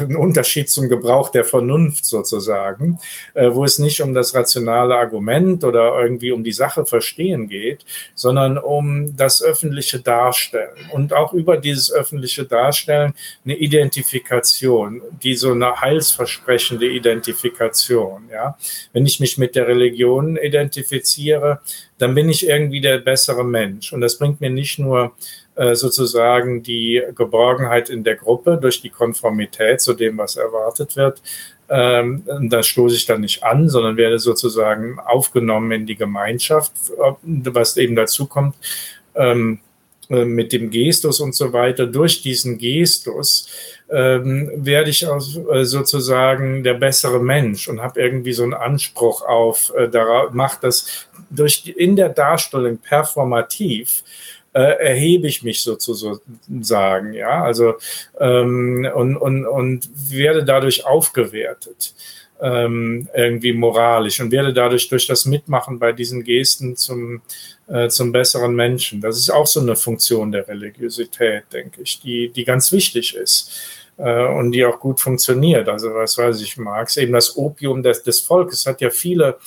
ein 0.00 0.16
Unterschied 0.16 0.70
zum 0.70 0.88
Gebrauch 0.88 1.28
der 1.28 1.44
Vernunft 1.44 2.06
sozusagen, 2.06 2.98
äh, 3.34 3.50
wo 3.52 3.64
es 3.64 3.78
nicht 3.78 4.00
um 4.00 4.14
das 4.14 4.34
rationale 4.34 4.96
Argument 4.96 5.62
oder 5.62 6.00
irgendwie 6.00 6.32
um 6.32 6.42
die 6.42 6.52
Sache 6.52 6.86
verstehen 6.86 7.50
geht, 7.50 7.84
sondern 8.14 8.56
um 8.56 9.14
das 9.14 9.42
öffentliche 9.42 10.00
Darstellen 10.00 10.74
und 10.92 11.12
auch 11.12 11.34
über 11.34 11.58
dieses 11.58 11.92
öffentliche 11.92 12.46
Darstellen 12.46 13.12
eine 13.44 13.56
Identifikation, 13.56 15.02
die 15.22 15.34
so 15.34 15.52
eine 15.52 15.82
heilsversprechende 15.82 16.86
Identifikation. 16.86 18.30
Ja, 18.32 18.56
wenn 18.94 19.04
ich 19.04 19.20
mich 19.20 19.36
mit 19.36 19.54
der 19.54 19.68
Religion 19.68 20.38
identifiziere, 20.38 21.60
dann 21.98 22.14
bin 22.14 22.30
ich 22.30 22.48
irgendwie 22.48 22.80
der 22.80 23.00
bessere 23.00 23.44
Mensch 23.44 23.92
und 23.92 24.00
das 24.00 24.16
bringt 24.16 24.40
mir 24.40 24.48
nicht 24.48 24.78
nur 24.78 25.12
sozusagen 25.72 26.62
die 26.62 27.02
Geborgenheit 27.14 27.90
in 27.90 28.02
der 28.04 28.16
Gruppe 28.16 28.58
durch 28.60 28.80
die 28.80 28.90
Konformität 28.90 29.80
zu 29.80 29.94
dem, 29.94 30.16
was 30.18 30.36
erwartet 30.36 30.96
wird. 30.96 31.20
Ähm, 31.68 32.24
da 32.48 32.62
stoße 32.62 32.96
ich 32.96 33.06
dann 33.06 33.20
nicht 33.20 33.44
an, 33.44 33.68
sondern 33.68 33.96
werde 33.96 34.18
sozusagen 34.18 34.98
aufgenommen 34.98 35.70
in 35.72 35.86
die 35.86 35.96
Gemeinschaft, 35.96 36.72
was 37.22 37.76
eben 37.76 37.94
dazu 37.94 38.26
kommt, 38.26 38.56
äh, 39.14 39.20
ähm, 39.20 39.60
äh, 40.08 40.24
mit 40.24 40.52
dem 40.52 40.70
Gestus 40.70 41.20
und 41.20 41.34
so 41.34 41.52
weiter, 41.52 41.86
durch 41.86 42.22
diesen 42.22 42.58
Gestus 42.58 43.48
ähm, 43.90 44.50
werde 44.54 44.90
ich 44.90 45.06
auch, 45.06 45.22
äh, 45.52 45.64
sozusagen 45.64 46.62
der 46.64 46.74
bessere 46.74 47.20
Mensch 47.20 47.68
und 47.68 47.80
habe 47.80 48.00
irgendwie 48.00 48.32
so 48.32 48.42
einen 48.42 48.54
Anspruch 48.54 49.22
auf, 49.22 49.72
äh, 49.76 49.88
darauf, 49.88 50.32
macht 50.32 50.64
das 50.64 51.06
durch 51.30 51.72
in 51.76 51.94
der 51.96 52.08
Darstellung 52.08 52.78
performativ 52.78 54.02
äh, 54.52 54.60
erhebe 54.60 55.26
ich 55.26 55.42
mich 55.42 55.62
sozusagen, 55.62 57.12
ja, 57.12 57.42
also 57.42 57.74
ähm, 58.18 58.88
und, 58.94 59.16
und, 59.16 59.46
und 59.46 59.88
werde 60.10 60.44
dadurch 60.44 60.86
aufgewertet 60.86 61.94
ähm, 62.40 63.08
irgendwie 63.14 63.52
moralisch 63.52 64.20
und 64.20 64.30
werde 64.32 64.52
dadurch 64.52 64.88
durch 64.88 65.06
das 65.06 65.26
Mitmachen 65.26 65.78
bei 65.78 65.92
diesen 65.92 66.24
Gesten 66.24 66.76
zum, 66.76 67.22
äh, 67.68 67.88
zum 67.88 68.12
besseren 68.12 68.54
Menschen. 68.54 69.00
Das 69.00 69.18
ist 69.18 69.30
auch 69.30 69.46
so 69.46 69.60
eine 69.60 69.76
Funktion 69.76 70.32
der 70.32 70.48
Religiosität, 70.48 71.44
denke 71.52 71.82
ich, 71.82 72.00
die, 72.00 72.30
die 72.30 72.44
ganz 72.44 72.72
wichtig 72.72 73.14
ist 73.14 73.52
äh, 73.98 74.26
und 74.26 74.52
die 74.52 74.64
auch 74.64 74.80
gut 74.80 75.00
funktioniert. 75.00 75.68
Also 75.68 75.92
was 75.94 76.16
weiß 76.16 76.40
ich, 76.40 76.56
Marx, 76.56 76.96
eben 76.96 77.12
das 77.12 77.36
Opium 77.36 77.82
des, 77.82 78.02
des 78.02 78.20
Volkes 78.20 78.66
hat 78.66 78.80
ja 78.80 78.90
viele 78.90 79.38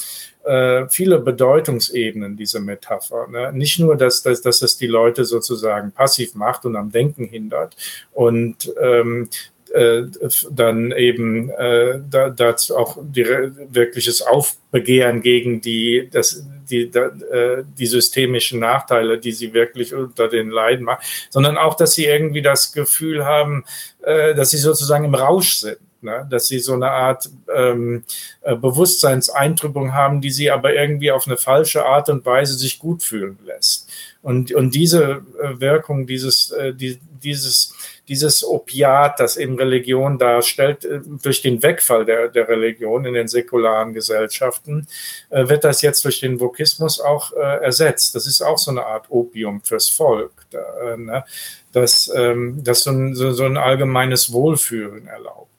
äh, 0.43 0.87
viele 0.89 1.19
Bedeutungsebenen, 1.19 2.35
diese 2.35 2.59
Metapher. 2.59 3.27
Ne? 3.27 3.51
Nicht 3.53 3.79
nur, 3.79 3.95
dass, 3.95 4.21
dass, 4.21 4.41
dass 4.41 4.61
es 4.61 4.77
die 4.77 4.87
Leute 4.87 5.25
sozusagen 5.25 5.91
passiv 5.91 6.35
macht 6.35 6.65
und 6.65 6.75
am 6.75 6.91
Denken 6.91 7.25
hindert 7.25 7.75
und 8.13 8.73
ähm, 8.81 9.29
äh, 9.73 10.03
dann 10.51 10.91
eben 10.91 11.49
äh, 11.49 11.99
da, 12.09 12.29
dazu 12.29 12.77
auch 12.77 12.97
die, 13.01 13.25
wirkliches 13.25 14.21
Aufbegehren 14.21 15.21
gegen 15.21 15.61
die, 15.61 16.09
das, 16.11 16.45
die, 16.69 16.91
da, 16.91 17.07
äh, 17.07 17.63
die 17.77 17.87
systemischen 17.87 18.59
Nachteile, 18.59 19.17
die 19.17 19.31
sie 19.31 19.53
wirklich 19.53 19.93
unter 19.95 20.27
den 20.27 20.49
Leiden 20.49 20.85
machen, 20.85 21.03
sondern 21.29 21.57
auch, 21.57 21.73
dass 21.75 21.95
sie 21.95 22.05
irgendwie 22.05 22.41
das 22.41 22.71
Gefühl 22.71 23.25
haben, 23.25 23.65
äh, 24.03 24.35
dass 24.35 24.51
sie 24.51 24.57
sozusagen 24.57 25.05
im 25.05 25.15
Rausch 25.15 25.55
sind. 25.55 25.79
Ne? 26.03 26.27
Dass 26.29 26.47
sie 26.47 26.59
so 26.59 26.73
eine 26.73 26.91
Art 26.91 27.29
ähm, 27.53 28.03
äh, 28.41 28.55
Bewusstseinseintrübung 28.55 29.93
haben, 29.93 30.21
die 30.21 30.31
sie 30.31 30.51
aber 30.51 30.73
irgendwie 30.73 31.11
auf 31.11 31.27
eine 31.27 31.37
falsche 31.37 31.85
Art 31.85 32.09
und 32.09 32.25
Weise 32.25 32.53
sich 32.53 32.79
gut 32.79 33.03
fühlen 33.03 33.39
lässt. 33.45 33.89
Und, 34.21 34.53
und 34.53 34.75
diese 34.75 35.23
äh, 35.41 35.59
Wirkung, 35.59 36.07
dieses, 36.07 36.51
äh, 36.51 36.73
die, 36.73 36.99
dieses 37.23 37.73
dieses 38.07 38.43
Opiat, 38.43 39.19
das 39.19 39.37
eben 39.37 39.57
Religion 39.57 40.17
darstellt, 40.17 40.85
äh, 40.85 40.99
durch 41.21 41.41
den 41.41 41.63
Wegfall 41.63 42.05
der, 42.05 42.27
der 42.27 42.47
Religion 42.47 43.05
in 43.05 43.13
den 43.13 43.27
säkularen 43.27 43.93
Gesellschaften, 43.93 44.87
äh, 45.29 45.47
wird 45.47 45.63
das 45.63 45.81
jetzt 45.81 46.03
durch 46.03 46.19
den 46.19 46.39
Vokismus 46.39 46.99
auch 46.99 47.31
äh, 47.33 47.63
ersetzt. 47.63 48.15
Das 48.15 48.27
ist 48.27 48.41
auch 48.41 48.57
so 48.57 48.71
eine 48.71 48.85
Art 48.85 49.05
Opium 49.09 49.61
fürs 49.61 49.89
Volk, 49.89 50.31
da, 50.51 50.97
ne? 50.97 51.23
das, 51.71 52.11
ähm, 52.15 52.63
das 52.63 52.83
so 52.83 52.91
ein, 52.91 53.15
so, 53.15 53.31
so 53.31 53.45
ein 53.45 53.57
allgemeines 53.57 54.31
Wohlfühlen 54.31 55.07
erlaubt. 55.07 55.52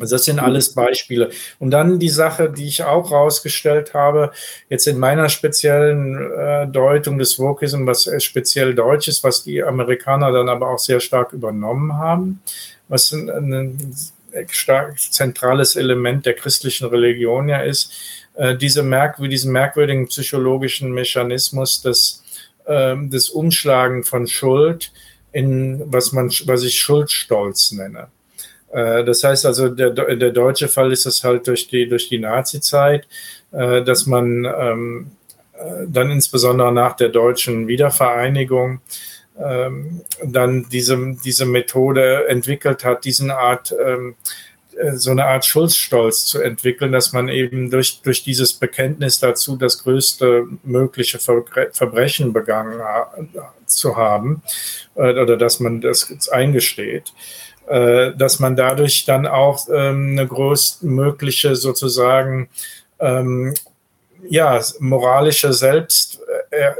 Also 0.00 0.16
das 0.16 0.24
sind 0.24 0.40
alles 0.40 0.74
Beispiele. 0.74 1.30
Und 1.58 1.70
dann 1.70 1.98
die 1.98 2.08
Sache, 2.08 2.50
die 2.50 2.66
ich 2.66 2.82
auch 2.84 3.10
rausgestellt 3.10 3.94
habe, 3.94 4.32
jetzt 4.68 4.86
in 4.86 4.98
meiner 4.98 5.28
speziellen 5.28 6.32
äh, 6.32 6.66
Deutung 6.66 7.18
des 7.18 7.38
Wokism, 7.38 7.86
was 7.86 8.06
äh, 8.06 8.20
speziell 8.20 8.74
deutsch 8.74 9.08
ist, 9.08 9.22
was 9.22 9.44
die 9.44 9.62
Amerikaner 9.62 10.32
dann 10.32 10.48
aber 10.48 10.70
auch 10.70 10.78
sehr 10.78 11.00
stark 11.00 11.32
übernommen 11.32 11.94
haben, 11.94 12.42
was 12.88 13.12
ein, 13.12 13.30
ein 13.30 13.94
stark 14.50 14.98
zentrales 14.98 15.76
Element 15.76 16.26
der 16.26 16.34
christlichen 16.34 16.86
Religion 16.86 17.48
ja 17.48 17.60
ist, 17.60 17.92
äh, 18.34 18.56
diese 18.56 18.82
merk 18.82 19.18
diesen 19.18 19.52
merkwürdigen 19.52 20.08
psychologischen 20.08 20.92
Mechanismus 20.92 21.82
des, 21.82 22.24
äh, 22.64 22.96
des 22.96 23.30
Umschlagen 23.30 24.04
von 24.04 24.26
Schuld 24.26 24.92
in 25.32 25.82
was 25.86 26.12
man, 26.12 26.30
was 26.46 26.62
ich 26.62 26.78
Schuldstolz 26.78 27.72
nenne. 27.72 28.08
Äh, 28.74 29.04
das 29.04 29.22
heißt 29.22 29.46
also, 29.46 29.68
der, 29.68 29.90
der 29.90 30.30
deutsche 30.30 30.68
Fall 30.68 30.92
ist 30.92 31.06
es 31.06 31.22
halt 31.22 31.46
durch 31.46 31.68
die, 31.68 31.88
durch 31.88 32.08
die 32.08 32.18
Nazi-Zeit, 32.18 33.06
äh, 33.52 33.82
dass 33.82 34.06
man 34.06 34.44
ähm, 34.44 35.10
äh, 35.52 35.86
dann 35.86 36.10
insbesondere 36.10 36.72
nach 36.72 36.96
der 36.96 37.10
deutschen 37.10 37.68
Wiedervereinigung 37.68 38.80
ähm, 39.40 40.02
dann 40.24 40.66
diese, 40.70 41.16
diese 41.24 41.46
Methode 41.46 42.28
entwickelt 42.28 42.84
hat, 42.84 43.04
diesen 43.04 43.30
Art, 43.30 43.74
ähm, 43.84 44.16
so 44.94 45.12
eine 45.12 45.26
Art 45.26 45.44
Schuldstolz 45.44 46.26
zu 46.26 46.40
entwickeln, 46.40 46.90
dass 46.90 47.12
man 47.12 47.28
eben 47.28 47.70
durch, 47.70 48.00
durch 48.02 48.24
dieses 48.24 48.54
Bekenntnis 48.54 49.20
dazu, 49.20 49.54
das 49.56 49.84
größte 49.84 50.48
mögliche 50.64 51.20
Verbrechen 51.20 52.32
begangen 52.32 52.80
zu 53.66 53.96
haben, 53.96 54.42
oder 54.96 55.36
dass 55.36 55.60
man 55.60 55.80
das 55.80 56.28
eingesteht, 56.28 57.12
dass 57.66 58.40
man 58.40 58.56
dadurch 58.56 59.04
dann 59.04 59.26
auch 59.26 59.68
ähm, 59.68 60.12
eine 60.12 60.26
größtmögliche 60.26 61.56
sozusagen 61.56 62.48
ähm, 62.98 63.54
ja, 64.28 64.60
moralische 64.78 65.52
Selbst, 65.52 66.20
äh, 66.50 66.72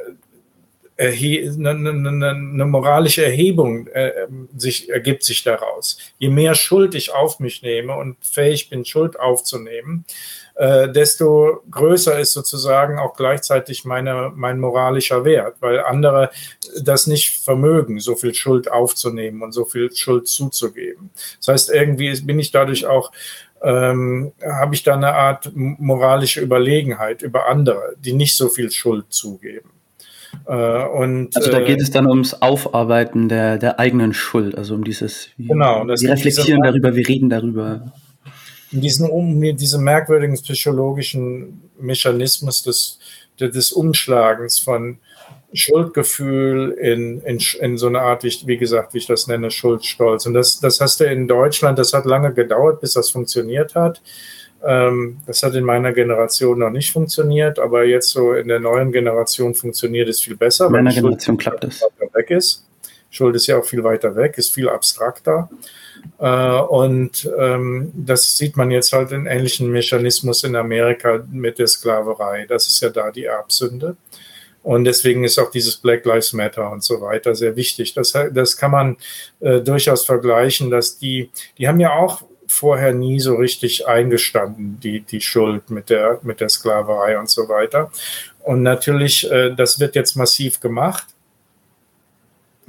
eine, 0.96 1.70
eine, 1.70 2.30
eine, 2.30 2.64
moralische 2.66 3.24
Erhebung 3.24 3.88
äh, 3.88 4.28
sich, 4.56 4.88
ergibt 4.88 5.24
sich 5.24 5.42
daraus. 5.42 5.98
Je 6.18 6.28
mehr 6.28 6.54
Schuld 6.54 6.94
ich 6.94 7.12
auf 7.12 7.40
mich 7.40 7.62
nehme 7.62 7.96
und 7.96 8.16
fähig 8.24 8.70
bin, 8.70 8.84
Schuld 8.84 9.18
aufzunehmen, 9.18 10.04
äh, 10.56 10.88
desto 10.88 11.62
größer 11.70 12.18
ist 12.18 12.32
sozusagen 12.32 12.98
auch 12.98 13.16
gleichzeitig 13.16 13.84
meine, 13.84 14.32
mein 14.34 14.60
moralischer 14.60 15.24
Wert, 15.24 15.56
weil 15.60 15.80
andere 15.80 16.30
das 16.82 17.06
nicht 17.06 17.42
vermögen, 17.42 17.98
so 17.98 18.14
viel 18.14 18.34
Schuld 18.34 18.70
aufzunehmen 18.70 19.42
und 19.42 19.52
so 19.52 19.64
viel 19.64 19.94
Schuld 19.94 20.28
zuzugeben. 20.28 21.10
Das 21.38 21.48
heißt, 21.48 21.70
irgendwie 21.70 22.20
bin 22.20 22.38
ich 22.38 22.52
dadurch 22.52 22.86
auch 22.86 23.10
ähm, 23.62 24.32
habe 24.42 24.74
ich 24.74 24.82
da 24.82 24.94
eine 24.94 25.14
Art 25.14 25.50
moralische 25.54 26.40
Überlegenheit 26.42 27.22
über 27.22 27.48
andere, 27.48 27.94
die 27.98 28.12
nicht 28.12 28.36
so 28.36 28.48
viel 28.48 28.70
Schuld 28.70 29.06
zugeben. 29.08 29.70
Äh, 30.46 30.84
und, 30.84 31.34
also 31.34 31.50
da 31.50 31.60
geht 31.60 31.78
äh, 31.78 31.82
es 31.82 31.90
dann 31.90 32.06
ums 32.06 32.34
Aufarbeiten 32.42 33.28
der, 33.28 33.56
der 33.56 33.80
eigenen 33.80 34.12
Schuld, 34.12 34.56
also 34.56 34.74
um 34.74 34.84
dieses, 34.84 35.30
wie, 35.38 35.46
genau, 35.46 35.86
wir 35.86 36.10
reflektieren 36.10 36.62
darüber, 36.62 36.94
wir 36.94 37.08
reden 37.08 37.30
darüber 37.30 37.92
diesen, 38.80 39.08
um, 39.08 39.40
diesem 39.40 39.84
merkwürdigen 39.84 40.36
psychologischen 40.36 41.70
Mechanismus 41.78 42.62
des, 42.62 42.98
des 43.38 43.72
Umschlagens 43.72 44.58
von 44.58 44.98
Schuldgefühl 45.52 46.72
in, 46.72 47.20
in, 47.20 47.38
in 47.60 47.78
so 47.78 47.86
eine 47.86 48.00
Art, 48.00 48.24
wie, 48.24 48.36
wie 48.46 48.56
gesagt, 48.56 48.92
wie 48.92 48.98
ich 48.98 49.06
das 49.06 49.28
nenne, 49.28 49.50
Schuldstolz. 49.50 50.26
Und 50.26 50.34
das, 50.34 50.58
das 50.60 50.80
hast 50.80 51.00
du 51.00 51.04
in 51.04 51.28
Deutschland, 51.28 51.78
das 51.78 51.92
hat 51.92 52.06
lange 52.06 52.32
gedauert, 52.34 52.80
bis 52.80 52.94
das 52.94 53.10
funktioniert 53.10 53.74
hat. 53.74 54.02
Ähm, 54.64 55.18
das 55.26 55.42
hat 55.42 55.54
in 55.54 55.64
meiner 55.64 55.92
Generation 55.92 56.58
noch 56.58 56.70
nicht 56.70 56.90
funktioniert, 56.90 57.58
aber 57.58 57.84
jetzt 57.84 58.10
so 58.10 58.32
in 58.32 58.48
der 58.48 58.60
neuen 58.60 58.90
Generation 58.92 59.54
funktioniert 59.54 60.08
es 60.08 60.20
viel 60.20 60.36
besser. 60.36 60.66
In 60.66 60.72
meiner 60.72 60.92
Generation 60.92 61.36
klappt 61.36 61.64
es. 61.64 61.82
Weg 62.14 62.30
ist. 62.30 62.66
Schuld 63.10 63.36
ist 63.36 63.46
ja 63.46 63.58
auch 63.58 63.64
viel 63.64 63.84
weiter 63.84 64.16
weg, 64.16 64.38
ist 64.38 64.52
viel 64.52 64.68
abstrakter. 64.68 65.48
Äh, 66.18 66.60
und 66.60 67.30
ähm, 67.38 67.92
das 67.94 68.36
sieht 68.36 68.56
man 68.56 68.70
jetzt 68.70 68.92
halt 68.92 69.12
in 69.12 69.26
ähnlichen 69.26 69.70
Mechanismus 69.70 70.44
in 70.44 70.56
Amerika 70.56 71.24
mit 71.30 71.58
der 71.58 71.66
Sklaverei. 71.66 72.46
Das 72.46 72.66
ist 72.66 72.80
ja 72.80 72.90
da 72.90 73.10
die 73.10 73.24
Erbsünde. 73.24 73.96
Und 74.62 74.84
deswegen 74.84 75.24
ist 75.24 75.38
auch 75.38 75.50
dieses 75.50 75.76
Black 75.76 76.06
Lives 76.06 76.32
Matter 76.32 76.70
und 76.70 76.82
so 76.82 77.00
weiter 77.02 77.34
sehr 77.34 77.54
wichtig. 77.54 77.92
Das, 77.92 78.14
das 78.32 78.56
kann 78.56 78.70
man 78.70 78.96
äh, 79.40 79.60
durchaus 79.60 80.06
vergleichen, 80.06 80.70
dass 80.70 80.98
die, 80.98 81.30
die 81.58 81.68
haben 81.68 81.80
ja 81.80 81.92
auch 81.92 82.22
vorher 82.46 82.94
nie 82.94 83.20
so 83.20 83.34
richtig 83.34 83.86
eingestanden, 83.86 84.78
die, 84.80 85.00
die 85.00 85.20
Schuld 85.20 85.68
mit 85.68 85.90
der, 85.90 86.18
mit 86.22 86.40
der 86.40 86.48
Sklaverei 86.48 87.18
und 87.18 87.28
so 87.28 87.48
weiter. 87.48 87.90
Und 88.42 88.62
natürlich, 88.62 89.30
äh, 89.30 89.54
das 89.54 89.80
wird 89.80 89.94
jetzt 89.96 90.16
massiv 90.16 90.60
gemacht. 90.60 91.06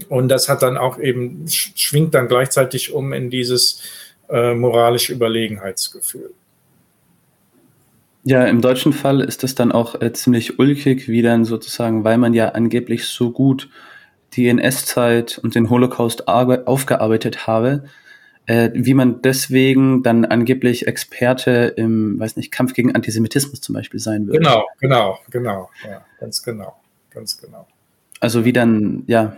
Und 0.10 0.30
das 0.30 0.50
hat 0.50 0.62
dann 0.62 0.78
auch 0.78 1.00
eben, 1.00 1.46
schwingt 1.48 2.14
dann 2.14 2.28
gleichzeitig 2.28 2.94
um 2.94 3.14
in 3.14 3.30
dieses 3.30 3.82
äh, 4.30 4.54
moralische 4.54 5.14
Überlegenheitsgefühl. 5.14 6.32
Ja, 8.24 8.44
im 8.46 8.60
deutschen 8.60 8.92
Fall 8.92 9.22
ist 9.22 9.44
das 9.44 9.54
dann 9.54 9.72
auch 9.72 10.02
äh, 10.02 10.12
ziemlich 10.12 10.58
ulkig, 10.58 11.08
wie 11.08 11.22
dann 11.22 11.46
sozusagen, 11.46 12.04
weil 12.04 12.18
man 12.18 12.34
ja 12.34 12.50
angeblich 12.50 13.06
so 13.06 13.32
gut 13.32 13.70
die 14.34 14.48
NS-Zeit 14.50 15.38
und 15.38 15.56
den 15.56 15.70
Holocaust 15.70 16.28
aufgearbeitet 16.28 17.48
habe, 17.48 17.86
äh, 18.48 18.72
wie 18.74 18.94
man 18.94 19.22
deswegen 19.22 20.04
dann 20.04 20.26
angeblich 20.26 20.88
Experte 20.88 21.74
im, 21.78 22.20
weiß 22.20 22.36
nicht, 22.36 22.52
Kampf 22.52 22.74
gegen 22.74 22.94
Antisemitismus 22.94 23.62
zum 23.62 23.74
Beispiel 23.74 24.00
sein 24.00 24.28
würde. 24.28 24.40
Genau, 24.40 24.66
genau, 24.80 25.20
genau, 25.30 25.70
ja, 25.88 26.04
ganz 26.20 26.44
genau, 26.44 26.76
ganz 27.12 27.38
genau. 27.38 27.68
Also 28.20 28.44
wie 28.44 28.54
dann, 28.54 29.04
ja, 29.08 29.38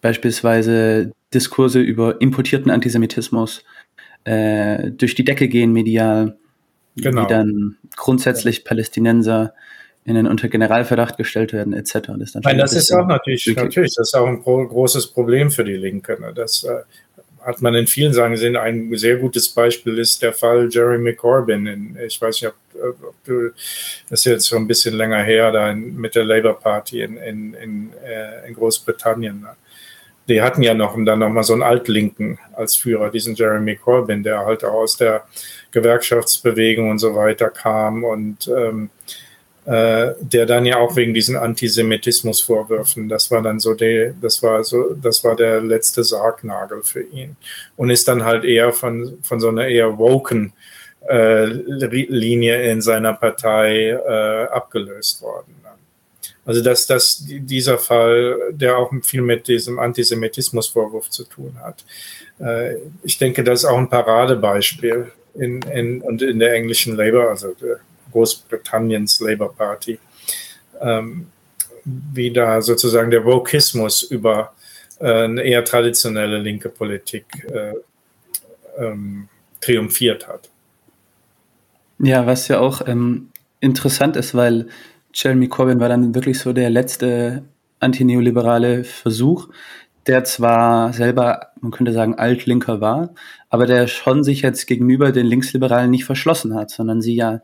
beispielsweise 0.00 1.12
Diskurse 1.32 1.80
über 1.80 2.20
importierten 2.20 2.70
Antisemitismus 2.70 3.64
äh, 4.24 4.90
durch 4.90 5.14
die 5.14 5.24
Decke 5.24 5.48
gehen 5.48 5.72
medial, 5.72 6.36
genau. 6.96 7.22
wie 7.22 7.26
dann 7.26 7.76
grundsätzlich. 7.96 8.64
Palästinenser 8.64 9.54
in 10.04 10.14
den 10.14 10.26
unter 10.26 10.48
Generalverdacht 10.48 11.16
gestellt 11.16 11.52
werden, 11.52 11.72
etc. 11.72 12.12
Das, 12.18 12.34
Nein, 12.34 12.58
das 12.58 12.72
ist 12.72 12.92
auch 12.92 13.06
natürlich, 13.06 13.46
natürlich, 13.54 13.94
das 13.94 14.08
ist 14.08 14.14
auch 14.14 14.26
ein 14.26 14.42
großes 14.42 15.08
Problem 15.08 15.50
für 15.50 15.62
die 15.62 15.76
Linke. 15.76 16.18
Ne? 16.20 16.32
Das 16.34 16.64
äh, 16.64 16.80
hat 17.42 17.62
man 17.62 17.74
in 17.74 17.86
vielen 17.86 18.12
Sachen 18.12 18.32
gesehen. 18.32 18.56
Ein 18.56 18.96
sehr 18.96 19.16
gutes 19.16 19.48
Beispiel 19.48 19.98
ist 19.98 20.22
der 20.22 20.32
Fall 20.32 20.68
Jeremy 20.70 21.14
Corbyn. 21.14 21.66
In, 21.66 21.98
ich 22.04 22.20
weiß 22.20 22.40
nicht, 22.40 22.50
ob, 22.50 22.94
ob, 23.02 23.24
du, 23.24 23.50
das 24.08 24.20
ist 24.20 24.24
jetzt 24.24 24.48
schon 24.48 24.62
ein 24.62 24.68
bisschen 24.68 24.94
länger 24.94 25.22
her, 25.22 25.52
da 25.52 25.70
in, 25.70 25.96
mit 25.96 26.14
der 26.14 26.24
Labour 26.24 26.58
Party 26.58 27.02
in, 27.02 27.16
in, 27.18 27.54
in, 27.54 27.92
äh, 28.02 28.48
in 28.48 28.54
Großbritannien. 28.54 29.40
Ne? 29.40 29.50
Die 30.30 30.40
hatten 30.40 30.62
ja 30.62 30.74
noch 30.74 30.96
dann 31.04 31.18
noch 31.18 31.28
mal 31.28 31.42
so 31.42 31.54
einen 31.54 31.64
Altlinken 31.64 32.38
als 32.54 32.76
Führer, 32.76 33.10
diesen 33.10 33.34
Jeremy 33.34 33.74
Corbyn, 33.74 34.22
der 34.22 34.46
halt 34.46 34.64
auch 34.64 34.74
aus 34.74 34.96
der 34.96 35.24
Gewerkschaftsbewegung 35.72 36.88
und 36.88 37.00
so 37.00 37.16
weiter 37.16 37.50
kam 37.50 38.04
und 38.04 38.46
ähm, 38.46 38.90
äh, 39.66 40.12
der 40.20 40.46
dann 40.46 40.66
ja 40.66 40.76
auch 40.76 40.94
wegen 40.94 41.14
diesen 41.14 41.36
Antisemitismusvorwürfen, 41.36 43.08
das 43.08 43.30
war 43.32 43.42
dann 43.42 43.58
so 43.58 43.74
der, 43.74 44.14
das 44.22 44.40
war 44.40 44.62
so, 44.62 44.94
das 44.94 45.24
war 45.24 45.34
der 45.34 45.60
letzte 45.60 46.04
Sargnagel 46.04 46.82
für 46.84 47.02
ihn 47.02 47.36
und 47.76 47.90
ist 47.90 48.06
dann 48.06 48.24
halt 48.24 48.44
eher 48.44 48.72
von 48.72 49.18
von 49.22 49.40
so 49.40 49.48
einer 49.48 49.66
eher 49.66 49.98
woken 49.98 50.52
äh, 51.08 51.46
Linie 51.46 52.70
in 52.70 52.82
seiner 52.82 53.14
Partei 53.14 53.90
äh, 53.90 54.44
abgelöst 54.44 55.22
worden. 55.22 55.56
Also 56.44 56.62
dass, 56.62 56.86
dass 56.86 57.22
dieser 57.26 57.78
Fall, 57.78 58.38
der 58.50 58.78
auch 58.78 58.92
viel 59.02 59.22
mit 59.22 59.46
diesem 59.46 59.78
Antisemitismusvorwurf 59.78 61.10
zu 61.10 61.24
tun 61.24 61.54
hat. 61.62 61.84
Äh, 62.38 62.76
ich 63.02 63.18
denke, 63.18 63.44
das 63.44 63.60
ist 63.60 63.64
auch 63.66 63.78
ein 63.78 63.88
Paradebeispiel 63.88 65.12
in, 65.34 65.62
in, 65.62 66.00
und 66.00 66.22
in 66.22 66.38
der 66.38 66.54
englischen 66.54 66.96
Labour, 66.96 67.28
also 67.28 67.54
Großbritanniens 68.12 69.20
Labour 69.20 69.54
Party, 69.54 69.98
ähm, 70.80 71.26
wie 71.84 72.32
da 72.32 72.60
sozusagen 72.60 73.10
der 73.10 73.24
Wokismus 73.24 74.02
über 74.02 74.52
äh, 74.98 75.24
eine 75.24 75.42
eher 75.42 75.64
traditionelle 75.64 76.38
linke 76.38 76.68
Politik 76.68 77.26
äh, 77.50 77.74
ähm, 78.78 79.28
triumphiert 79.60 80.26
hat. 80.26 80.50
Ja, 81.98 82.26
was 82.26 82.48
ja 82.48 82.60
auch 82.60 82.86
ähm, 82.86 83.28
interessant 83.60 84.16
ist, 84.16 84.34
weil 84.34 84.68
Jeremy 85.12 85.48
Corbyn 85.48 85.80
war 85.80 85.88
dann 85.88 86.14
wirklich 86.14 86.38
so 86.38 86.52
der 86.52 86.70
letzte 86.70 87.42
antineoliberale 87.80 88.84
Versuch, 88.84 89.48
der 90.06 90.24
zwar 90.24 90.92
selber, 90.92 91.48
man 91.60 91.72
könnte 91.72 91.92
sagen, 91.92 92.14
altlinker 92.14 92.80
war, 92.80 93.10
aber 93.48 93.66
der 93.66 93.86
schon 93.86 94.24
sich 94.24 94.42
jetzt 94.42 94.66
gegenüber 94.66 95.12
den 95.12 95.26
Linksliberalen 95.26 95.90
nicht 95.90 96.04
verschlossen 96.04 96.54
hat, 96.54 96.70
sondern 96.70 97.00
sie 97.00 97.14
ja 97.14 97.40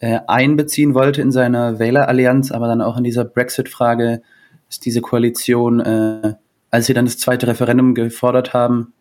äh, 0.00 0.20
einbeziehen 0.26 0.94
wollte 0.94 1.22
in 1.22 1.30
seine 1.30 1.78
Wählerallianz, 1.78 2.50
aber 2.52 2.66
dann 2.66 2.80
auch 2.80 2.96
in 2.96 3.04
dieser 3.04 3.24
Brexit-Frage 3.24 4.22
ist 4.68 4.84
diese 4.86 5.00
Koalition, 5.00 5.80
äh, 5.80 6.34
als 6.70 6.86
sie 6.86 6.94
dann 6.94 7.04
das 7.04 7.18
zweite 7.18 7.46
Referendum 7.46 7.94
gefordert 7.94 8.54
haben, 8.54 8.94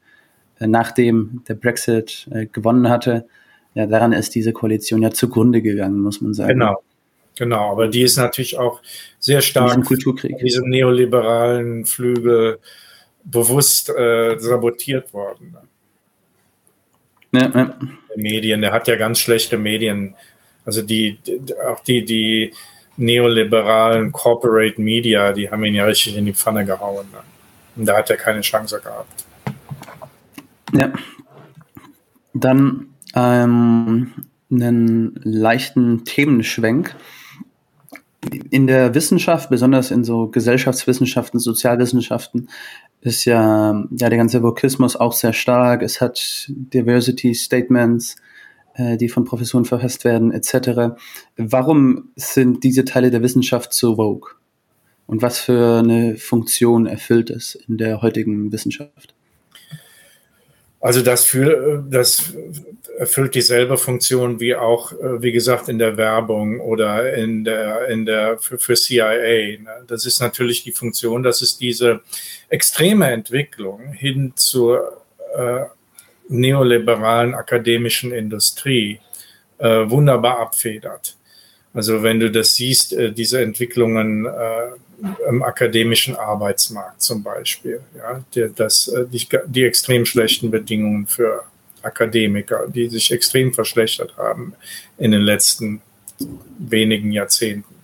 äh, 0.59 0.67
nachdem 0.67 1.43
der 1.47 1.55
Brexit 1.55 2.27
äh, 2.31 2.47
gewonnen 2.47 2.89
hatte, 2.89 3.25
ja, 3.75 3.85
daran 3.85 4.13
ist 4.13 4.35
diese 4.35 4.51
Koalition 4.51 5.01
ja 5.01 5.11
zugrunde 5.11 5.61
gegangen, 5.61 5.99
muss 5.99 6.21
man 6.21 6.33
sagen. 6.33 6.59
Genau. 6.59 6.81
Genau, 7.39 7.71
aber 7.71 7.87
die 7.87 8.03
ist 8.03 8.17
natürlich 8.17 8.57
auch 8.57 8.81
sehr 9.17 9.41
stark 9.41 9.89
in 10.23 10.37
diesem 10.37 10.69
neoliberalen 10.69 11.85
Flügel 11.85 12.59
bewusst 13.23 13.89
äh, 13.89 14.37
sabotiert 14.37 15.13
worden. 15.13 15.57
Ja, 17.31 17.49
ja. 17.49 17.79
Medien, 18.15 18.61
der 18.61 18.71
hat 18.71 18.87
ja 18.87 18.95
ganz 18.95 19.19
schlechte 19.19 19.57
Medien 19.57 20.15
also 20.69 20.83
die, 20.83 21.17
auch 21.67 21.79
die, 21.79 22.05
die 22.05 22.53
neoliberalen 22.97 24.11
Corporate 24.11 24.79
Media, 24.79 25.33
die 25.33 25.49
haben 25.49 25.63
ihn 25.65 25.73
ja 25.73 25.85
richtig 25.85 26.15
in 26.15 26.25
die 26.25 26.33
Pfanne 26.33 26.63
gehauen. 26.63 27.07
Ne? 27.11 27.17
Und 27.75 27.85
da 27.87 27.97
hat 27.97 28.11
er 28.11 28.17
keine 28.17 28.41
Chance 28.41 28.79
gehabt. 28.79 29.25
Ja. 30.73 30.93
Dann 32.35 32.89
ähm, 33.15 34.13
einen 34.51 35.19
leichten 35.23 36.05
Themenschwenk. 36.05 36.95
In 38.51 38.67
der 38.67 38.93
Wissenschaft, 38.95 39.49
besonders 39.49 39.91
in 39.91 40.03
so 40.03 40.27
Gesellschaftswissenschaften, 40.27 41.39
Sozialwissenschaften, 41.39 42.49
ist 43.01 43.23
ja, 43.25 43.85
ja 43.91 44.09
der 44.09 44.17
ganze 44.17 44.43
Vokismus 44.43 44.97
auch 44.97 45.13
sehr 45.13 45.31
stark. 45.31 45.81
Es 45.81 46.01
hat 46.01 46.45
Diversity 46.49 47.33
Statements, 47.33 48.17
äh, 48.73 48.97
die 48.97 49.07
von 49.07 49.23
Professoren 49.23 49.63
verfasst 49.63 50.03
werden, 50.03 50.31
etc. 50.31 50.99
Warum 51.37 52.09
sind 52.15 52.63
diese 52.63 52.83
Teile 52.83 53.09
der 53.09 53.23
Wissenschaft 53.23 53.73
so 53.73 53.95
vogue? 53.95 54.31
Und 55.07 55.21
was 55.21 55.39
für 55.39 55.79
eine 55.79 56.17
Funktion 56.17 56.85
erfüllt 56.85 57.29
es 57.29 57.55
in 57.55 57.77
der 57.77 58.01
heutigen 58.01 58.51
Wissenschaft? 58.51 59.15
Also 60.81 61.01
das, 61.01 61.25
für, 61.25 61.83
das 61.89 62.33
erfüllt 62.99 63.33
dieselbe 63.33 63.77
Funktion 63.77 64.41
wie 64.41 64.55
auch, 64.55 64.91
äh, 64.91 65.21
wie 65.21 65.31
gesagt, 65.31 65.69
in 65.69 65.79
der 65.79 65.95
Werbung 65.95 66.59
oder 66.59 67.13
in 67.13 67.45
der, 67.45 67.87
in 67.87 68.05
der 68.05 68.37
für, 68.39 68.57
für 68.57 68.75
CIA. 68.75 69.59
Ne? 69.61 69.85
Das 69.87 70.05
ist 70.05 70.19
natürlich 70.19 70.63
die 70.63 70.73
Funktion, 70.73 71.23
dass 71.23 71.41
es 71.41 71.57
diese 71.57 72.01
extreme 72.49 73.09
Entwicklung 73.09 73.93
hin 73.93 74.33
zur 74.35 75.01
äh, 75.33 75.61
neoliberalen 76.27 77.35
akademischen 77.35 78.11
Industrie 78.11 78.99
äh, 79.59 79.89
wunderbar 79.89 80.39
abfedert. 80.39 81.15
Also 81.73 82.03
wenn 82.03 82.19
du 82.19 82.29
das 82.29 82.55
siehst, 82.55 82.91
äh, 82.91 83.13
diese 83.13 83.41
Entwicklungen 83.41 84.25
äh, 84.25 85.29
im 85.29 85.41
akademischen 85.41 86.17
Arbeitsmarkt 86.17 87.01
zum 87.01 87.23
Beispiel, 87.23 87.79
ja, 87.97 88.21
die, 88.35 88.51
das, 88.53 88.89
äh, 88.89 89.05
die, 89.07 89.25
die 89.45 89.63
extrem 89.63 90.05
schlechten 90.05 90.51
Bedingungen 90.51 91.07
für 91.07 91.45
Akademiker, 91.83 92.67
die 92.67 92.89
sich 92.89 93.11
extrem 93.11 93.53
verschlechtert 93.53 94.17
haben 94.17 94.53
in 94.97 95.11
den 95.11 95.21
letzten 95.21 95.81
wenigen 96.57 97.11
Jahrzehnten. 97.11 97.75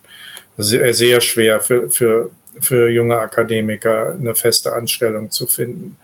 Sehr, 0.58 0.94
sehr 0.94 1.22
schwer 1.22 1.60
für, 1.60 1.90
für, 1.90 2.32
für 2.62 2.90
junge 2.90 3.18
Akademiker 3.18 4.14
eine 4.14 4.36
feste 4.36 4.74
Anstellung 4.74 5.32
zu 5.32 5.48
finden. 5.48 5.98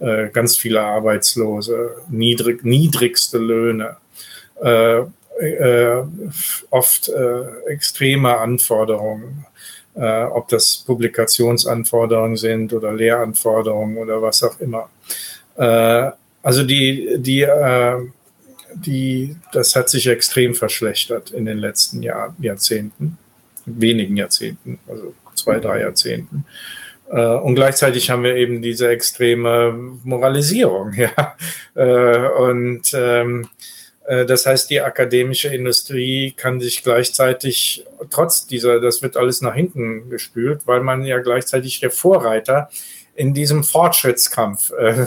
Äh, 0.00 0.28
ganz 0.30 0.56
viele 0.56 0.80
Arbeitslose, 0.80 1.96
niedrig, 2.10 2.64
niedrigste 2.64 3.38
Löhne, 3.38 3.96
äh, 4.62 5.02
äh, 5.40 6.02
oft 6.70 7.08
äh, 7.08 7.66
extreme 7.66 8.38
Anforderungen, 8.38 9.46
äh, 9.94 10.24
ob 10.24 10.48
das 10.48 10.82
Publikationsanforderungen 10.86 12.36
sind 12.36 12.72
oder 12.72 12.92
Lehranforderungen 12.92 13.98
oder 13.98 14.20
was 14.20 14.42
auch 14.42 14.58
immer. 14.60 14.88
Also 16.42 16.62
die, 16.62 17.16
die, 17.18 17.46
die, 18.74 19.36
das 19.52 19.76
hat 19.76 19.88
sich 19.88 20.06
extrem 20.06 20.54
verschlechtert 20.54 21.30
in 21.30 21.44
den 21.44 21.58
letzten 21.58 22.02
Jahr, 22.02 22.34
Jahrzehnten, 22.40 23.18
wenigen 23.66 24.16
Jahrzehnten, 24.16 24.78
also 24.88 25.14
zwei, 25.34 25.60
drei 25.60 25.80
Jahrzehnten. 25.80 26.44
Äh, 27.10 27.26
und 27.26 27.54
gleichzeitig 27.54 28.10
haben 28.10 28.24
wir 28.24 28.36
eben 28.36 28.62
diese 28.62 28.88
extreme 28.88 29.72
Moralisierung. 30.04 30.92
Ja? 30.96 31.36
Äh, 31.74 32.28
und 32.28 32.92
ähm, 32.94 33.48
äh, 34.06 34.24
das 34.24 34.46
heißt, 34.46 34.70
die 34.70 34.80
akademische 34.80 35.48
Industrie 35.48 36.32
kann 36.36 36.60
sich 36.60 36.82
gleichzeitig, 36.82 37.84
trotz 38.10 38.46
dieser, 38.46 38.80
das 38.80 39.02
wird 39.02 39.16
alles 39.16 39.42
nach 39.42 39.54
hinten 39.54 40.10
gespült, 40.10 40.66
weil 40.66 40.80
man 40.80 41.04
ja 41.04 41.18
gleichzeitig 41.18 41.80
der 41.80 41.90
Vorreiter 41.90 42.70
in 43.14 43.34
diesem 43.34 43.62
Fortschrittskampf 43.64 44.72
äh, 44.72 45.06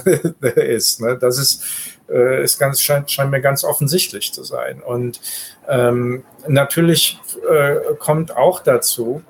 ist. 0.75 1.01
Ne? 1.01 1.17
Das 1.17 1.37
ist, 1.37 1.63
äh, 2.09 2.43
ist 2.43 2.59
ganz, 2.59 2.81
scheint, 2.81 3.09
scheint 3.09 3.31
mir 3.31 3.41
ganz 3.41 3.63
offensichtlich 3.63 4.33
zu 4.33 4.43
sein. 4.43 4.81
Und 4.81 5.19
ähm, 5.67 6.23
natürlich 6.47 7.19
äh, 7.49 7.95
kommt 7.97 8.35
auch 8.35 8.61
dazu, 8.61 9.23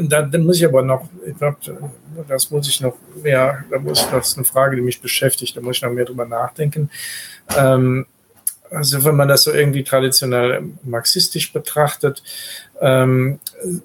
da, 0.00 0.28
muss 0.38 0.58
ich 0.58 0.64
aber 0.64 0.82
noch, 0.82 1.08
ich 1.26 1.36
glaube, 1.36 1.56
das 2.28 2.50
muss 2.50 2.68
ich 2.68 2.80
noch 2.80 2.94
mehr, 3.22 3.64
da 3.70 3.78
muss, 3.78 4.08
das 4.10 4.28
ist 4.28 4.36
eine 4.36 4.44
Frage, 4.44 4.76
die 4.76 4.82
mich 4.82 5.00
beschäftigt, 5.00 5.56
da 5.56 5.60
muss 5.60 5.76
ich 5.76 5.82
noch 5.82 5.90
mehr 5.90 6.04
drüber 6.04 6.24
nachdenken. 6.24 6.90
Ähm, 7.56 8.06
also 8.70 9.04
wenn 9.04 9.16
man 9.16 9.28
das 9.28 9.42
so 9.42 9.52
irgendwie 9.52 9.84
traditionell 9.84 10.62
marxistisch 10.82 11.52
betrachtet, 11.52 12.22
ähm, 12.82 13.38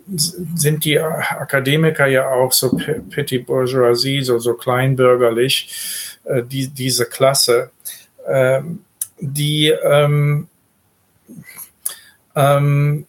sind 0.08 0.84
die 0.84 1.00
Akademiker 1.00 2.08
ja 2.08 2.30
auch 2.30 2.52
so 2.52 2.76
Petit 3.10 3.46
Bourgeoisie, 3.46 4.24
so, 4.24 4.40
so 4.40 4.56
kleinbürgerlich, 4.56 6.18
äh, 6.26 6.44
die, 6.44 6.68
diese 6.68 7.06
Klasse, 7.06 7.70
ähm, 8.28 8.84
die 9.20 9.68
ähm, 9.68 10.48
ähm, 12.36 13.06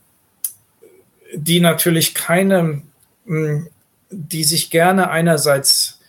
die 1.35 1.61
natürlich 1.61 2.15
keine, 2.15 2.83
hm, 3.27 3.69
die 4.11 4.45
sich 4.45 4.71
gerne 4.71 5.11
einerseits 5.11 6.01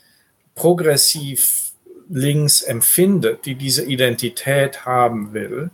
progressiv 0.56 1.72
links 2.10 2.62
empfindet, 2.62 3.46
die 3.46 3.56
diese 3.56 3.86
Identität 3.86 4.86
haben 4.86 5.34
will, 5.34 5.70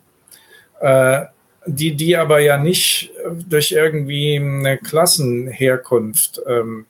äh, 0.79 1.25
die, 1.65 1.95
die 1.95 2.15
aber 2.15 2.39
ja 2.39 2.57
nicht 2.57 3.11
durch 3.47 3.71
irgendwie 3.71 4.37
eine 4.37 4.77
Klassenherkunft, 4.77 6.41
ähm, 6.47 6.85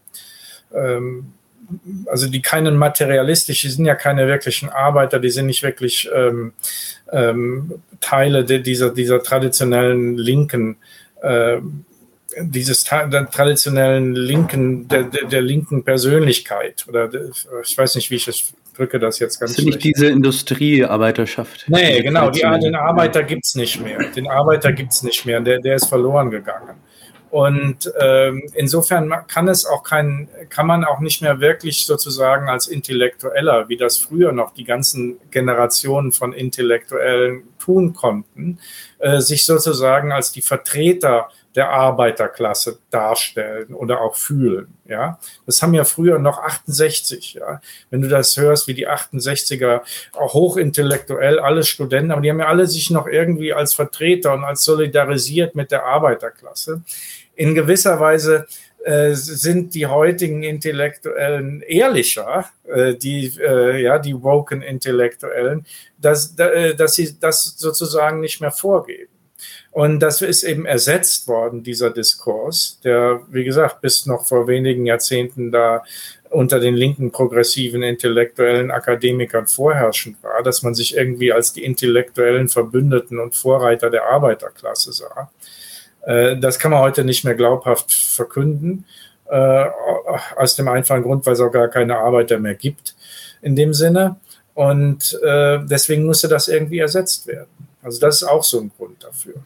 ähm, 0.74 1.34
also 2.08 2.28
die 2.28 2.42
keinen 2.42 2.78
materialistisch, 2.78 3.62
die 3.62 3.70
sind 3.70 3.86
ja 3.86 3.96
keine 3.96 4.28
wirklichen 4.28 4.70
Arbeiter, 4.70 5.20
die 5.20 5.32
sind 5.32 5.48
nicht 5.48 5.64
wirklich 5.64 6.10
ähm, 6.14 6.54
ähm, 7.12 7.82
Teile 8.02 8.44
dieser, 8.44 8.92
dieser 8.92 9.24
traditionellen 9.24 10.18
linken 10.18 10.78
äh, 11.22 11.58
dieses 12.38 12.84
traditionellen 12.84 14.14
linken, 14.14 14.90
der, 14.90 15.04
der, 15.04 15.26
der, 15.26 15.42
linken 15.42 15.86
Persönlichkeit 15.86 16.86
oder 16.88 17.10
ich 17.64 17.78
weiß 17.78 17.96
nicht, 17.96 18.12
wie 18.12 18.16
ich 18.16 18.28
es 18.28 18.54
drücke 18.76 19.00
das 19.00 19.20
jetzt 19.20 19.40
ganz 19.40 19.52
Das 19.52 19.60
ist 19.60 19.66
nicht 19.66 19.84
diese 19.84 20.08
Industriearbeiterschaft. 20.08 21.66
Nee, 21.68 22.02
genau, 22.02 22.30
die, 22.30 22.42
den 22.42 22.76
Arbeiter 22.76 23.24
gibt 23.24 23.46
es 23.46 23.56
nicht 23.56 23.82
mehr. 23.82 24.00
Den 24.16 24.28
Arbeiter 24.28 24.72
gibt 24.74 24.94
es 24.94 25.04
nicht 25.04 25.26
mehr, 25.26 25.40
der, 25.42 25.60
der 25.60 25.76
ist 25.76 25.88
verloren 25.88 26.30
gegangen. 26.30 26.76
Und 27.36 27.92
ähm, 28.00 28.44
insofern 28.54 29.12
kann 29.28 29.50
es 29.50 29.66
auch 29.66 29.84
kein, 29.84 30.30
kann 30.48 30.68
man 30.68 30.86
auch 30.86 31.02
nicht 31.02 31.22
mehr 31.22 31.42
wirklich 31.42 31.86
sozusagen 31.86 32.48
als 32.48 32.68
Intellektueller, 32.68 33.68
wie 33.68 33.76
das 33.76 33.98
früher 33.98 34.32
noch 34.32 34.54
die 34.54 34.64
ganzen 34.64 35.18
Generationen 35.32 36.14
von 36.14 36.32
Intellektuellen 36.32 37.44
tun 37.60 37.94
konnten, 37.94 38.60
äh, 39.00 39.20
sich 39.20 39.46
sozusagen 39.46 40.14
als 40.14 40.32
die 40.32 40.42
Vertreter 40.42 41.30
der 41.56 41.70
Arbeiterklasse 41.70 42.80
darstellen 42.90 43.74
oder 43.74 44.02
auch 44.02 44.16
fühlen. 44.16 44.68
Ja, 44.88 45.20
das 45.46 45.62
haben 45.62 45.74
ja 45.74 45.84
früher 45.84 46.20
noch 46.20 46.40
68. 46.40 47.36
Ja, 47.36 47.62
wenn 47.90 48.02
du 48.02 48.08
das 48.08 48.36
hörst, 48.38 48.68
wie 48.68 48.74
die 48.74 48.88
68er 48.88 49.82
auch 50.14 50.34
hochintellektuell, 50.34 51.40
alle 51.40 51.64
Studenten, 51.64 52.12
aber 52.12 52.22
die 52.22 52.30
haben 52.30 52.40
ja 52.40 52.48
alle 52.48 52.68
sich 52.68 52.92
noch 52.92 53.08
irgendwie 53.08 53.54
als 53.54 53.74
Vertreter 53.74 54.34
und 54.34 54.44
als 54.44 54.64
solidarisiert 54.64 55.56
mit 55.56 55.72
der 55.72 55.86
Arbeiterklasse. 55.86 56.82
In 57.36 57.56
gewisser 57.56 58.00
Weise 58.00 58.48
äh, 58.86 59.16
sind 59.16 59.74
die 59.74 59.88
heutigen 59.88 60.44
Intellektuellen 60.44 61.64
ehrlicher, 61.64 62.46
äh, 62.68 62.94
die, 62.94 63.34
äh, 63.40 63.82
ja, 63.82 63.98
die 63.98 64.22
woken 64.22 64.62
Intellektuellen, 64.62 65.66
dass, 65.98 66.36
dass 66.36 66.94
sie 66.94 67.20
das 67.20 67.56
sozusagen 67.58 68.20
nicht 68.20 68.42
mehr 68.42 68.52
vorgeben. 68.52 69.15
Und 69.76 70.00
das 70.00 70.22
ist 70.22 70.44
eben 70.44 70.66
ersetzt 70.66 71.28
worden, 71.28 71.62
dieser 71.62 71.90
Diskurs, 71.90 72.80
der, 72.86 73.20
wie 73.28 73.44
gesagt, 73.44 73.82
bis 73.82 74.06
noch 74.06 74.26
vor 74.26 74.48
wenigen 74.48 74.86
Jahrzehnten 74.86 75.52
da 75.52 75.84
unter 76.30 76.62
den 76.62 76.76
linken 76.76 77.12
progressiven 77.12 77.84
intellektuellen 77.84 78.72
Akademikern 78.72 79.48
vorherrschend 79.48 80.24
war, 80.24 80.42
dass 80.44 80.64
man 80.64 80.76
sich 80.76 80.96
irgendwie 80.96 81.34
als 81.34 81.52
die 81.52 81.66
intellektuellen 81.66 82.48
Verbündeten 82.48 83.20
und 83.20 83.36
Vorreiter 83.36 83.90
der 83.90 84.06
Arbeiterklasse 84.06 84.94
sah. 84.94 85.30
Äh, 86.06 86.38
das 86.38 86.58
kann 86.58 86.72
man 86.72 86.80
heute 86.80 87.04
nicht 87.04 87.26
mehr 87.26 87.36
glaubhaft 87.36 87.92
verkünden, 87.92 88.86
äh, 89.30 89.66
aus 90.38 90.56
dem 90.56 90.70
einfachen 90.70 91.04
Grund, 91.04 91.26
weil 91.26 91.34
es 91.34 91.42
auch 91.42 91.52
gar 91.52 91.68
keine 91.68 91.98
Arbeiter 91.98 92.40
mehr 92.40 92.56
gibt 92.56 92.96
in 93.42 93.58
dem 93.58 93.74
Sinne. 93.74 94.16
Und 94.54 95.20
äh, 95.22 95.60
deswegen 95.66 96.06
musste 96.06 96.30
das 96.30 96.48
irgendwie 96.48 96.80
ersetzt 96.80 97.28
werden. 97.28 97.68
Also 97.84 98.00
das 98.00 98.22
ist 98.22 98.24
auch 98.24 98.46
so 98.46 98.62
ein 98.62 98.72
Grund 98.78 99.04
dafür. 99.04 99.44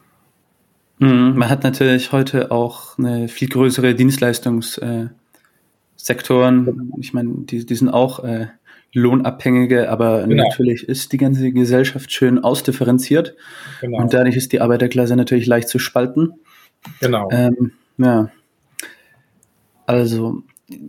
Mhm, 1.00 1.36
man 1.36 1.48
hat 1.48 1.64
natürlich 1.64 2.12
heute 2.12 2.50
auch 2.50 2.98
eine 2.98 3.28
viel 3.28 3.48
größere 3.48 3.94
Dienstleistungssektoren. 3.94 6.92
Ich 7.00 7.14
meine, 7.14 7.30
die, 7.38 7.64
die 7.64 7.74
sind 7.74 7.88
auch 7.88 8.22
äh, 8.22 8.48
lohnabhängige, 8.92 9.90
aber 9.90 10.26
genau. 10.26 10.44
natürlich 10.44 10.86
ist 10.86 11.12
die 11.12 11.16
ganze 11.16 11.50
Gesellschaft 11.52 12.12
schön 12.12 12.38
ausdifferenziert. 12.38 13.34
Genau. 13.80 13.98
Und 13.98 14.12
dadurch 14.12 14.36
ist 14.36 14.52
die 14.52 14.60
Arbeiterklasse 14.60 15.16
natürlich 15.16 15.46
leicht 15.46 15.70
zu 15.70 15.78
spalten. 15.78 16.34
Genau. 17.00 17.30
Ähm, 17.32 17.72
ja. 17.96 18.30
Also 19.86 20.42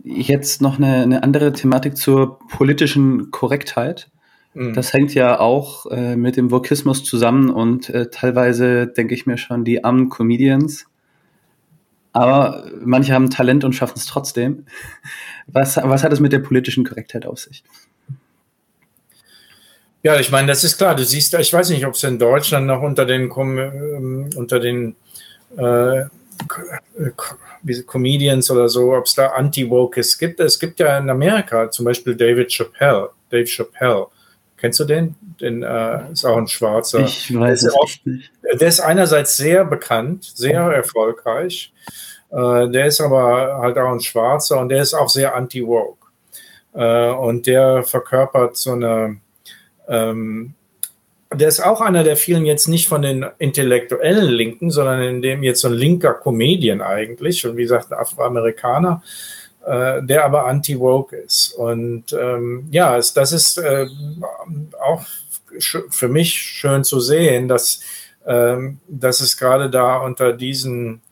jetzt 0.04 0.60
noch 0.60 0.78
eine, 0.78 1.02
eine 1.02 1.22
andere 1.22 1.54
Thematik 1.54 1.96
zur 1.96 2.38
politischen 2.50 3.30
Korrektheit. 3.30 4.10
Mhm. 4.54 4.74
Das 4.74 4.92
hängt 4.92 5.14
ja 5.14 5.40
auch 5.40 5.86
äh, 5.86 6.16
mit 6.16 6.36
dem 6.36 6.50
Vokismus 6.50 7.04
zusammen 7.04 7.50
und 7.50 7.88
äh, 7.88 8.10
teilweise 8.10 8.86
denke 8.86 9.14
ich 9.14 9.26
mir 9.26 9.38
schon, 9.38 9.64
die 9.64 9.84
armen 9.84 10.08
Comedians. 10.08 10.86
Aber 12.12 12.66
manche 12.84 13.14
haben 13.14 13.30
Talent 13.30 13.64
und 13.64 13.72
schaffen 13.72 13.96
es 13.96 14.06
trotzdem. 14.06 14.66
Was, 15.46 15.76
was 15.76 16.04
hat 16.04 16.12
es 16.12 16.20
mit 16.20 16.32
der 16.32 16.40
politischen 16.40 16.84
Korrektheit 16.84 17.24
auf 17.24 17.38
sich? 17.38 17.64
Ja, 20.02 20.18
ich 20.18 20.30
meine, 20.30 20.48
das 20.48 20.64
ist 20.64 20.76
klar. 20.76 20.94
Du 20.94 21.04
siehst, 21.04 21.32
ich 21.34 21.52
weiß 21.52 21.70
nicht, 21.70 21.86
ob 21.86 21.94
es 21.94 22.02
in 22.02 22.18
Deutschland 22.18 22.66
noch 22.66 22.82
unter 22.82 23.06
den, 23.06 23.30
ähm, 23.36 24.28
unter 24.36 24.60
den 24.60 24.96
äh, 25.56 26.04
Comedians 27.86 28.50
oder 28.50 28.68
so, 28.68 28.94
ob 28.94 29.06
es 29.06 29.14
da 29.14 29.28
Anti-Wokes 29.28 30.18
gibt. 30.18 30.40
Es 30.40 30.58
gibt 30.58 30.80
ja 30.80 30.98
in 30.98 31.08
Amerika 31.08 31.70
zum 31.70 31.84
Beispiel 31.84 32.16
David 32.16 32.50
Chappelle, 32.50 33.10
Dave 33.30 33.46
Chappelle. 33.46 34.08
Kennst 34.62 34.78
du 34.78 34.84
den? 34.84 35.16
Den 35.40 35.64
äh, 35.64 36.12
ist 36.12 36.24
auch 36.24 36.36
ein 36.36 36.46
Schwarzer. 36.46 37.00
Ich 37.00 37.36
weiß 37.36 37.64
es 37.64 37.74
auch, 37.74 37.88
nicht. 38.04 38.30
Der 38.44 38.68
ist 38.68 38.78
einerseits 38.78 39.36
sehr 39.36 39.64
bekannt, 39.64 40.22
sehr 40.36 40.60
erfolgreich. 40.60 41.72
Äh, 42.30 42.68
der 42.68 42.86
ist 42.86 43.00
aber 43.00 43.58
halt 43.58 43.76
auch 43.76 43.90
ein 43.90 43.98
Schwarzer 43.98 44.60
und 44.60 44.68
der 44.68 44.82
ist 44.82 44.94
auch 44.94 45.08
sehr 45.08 45.34
anti-woke. 45.34 46.06
Äh, 46.74 47.10
und 47.10 47.48
der 47.48 47.82
verkörpert 47.82 48.56
so 48.56 48.70
eine 48.70 49.16
ähm, 49.88 50.54
der 51.34 51.48
ist 51.48 51.58
auch 51.58 51.80
einer 51.80 52.04
der 52.04 52.16
vielen 52.16 52.46
jetzt 52.46 52.68
nicht 52.68 52.86
von 52.86 53.02
den 53.02 53.26
intellektuellen 53.38 54.28
Linken, 54.28 54.70
sondern 54.70 55.02
in 55.02 55.22
dem 55.22 55.42
jetzt 55.42 55.62
so 55.62 55.68
ein 55.68 55.74
linker 55.74 56.14
Comedian 56.14 56.82
eigentlich 56.82 57.44
und 57.44 57.56
wie 57.56 57.62
gesagt 57.62 57.90
ein 57.90 57.98
Afroamerikaner, 57.98 59.02
äh, 59.02 59.41
der 59.64 60.24
aber 60.24 60.46
anti-woke 60.46 61.16
ist. 61.16 61.54
Und 61.54 62.12
ähm, 62.12 62.68
ja, 62.70 62.96
es, 62.96 63.14
das 63.14 63.32
ist 63.32 63.58
äh, 63.58 63.86
auch 64.80 65.04
für 65.58 66.08
mich 66.08 66.32
schön 66.34 66.82
zu 66.82 67.00
sehen, 67.00 67.48
dass, 67.48 67.80
ähm, 68.26 68.80
dass 68.88 69.20
es 69.20 69.36
gerade 69.36 69.70
da 69.70 69.98
unter 69.98 70.32
diesen 70.32 71.02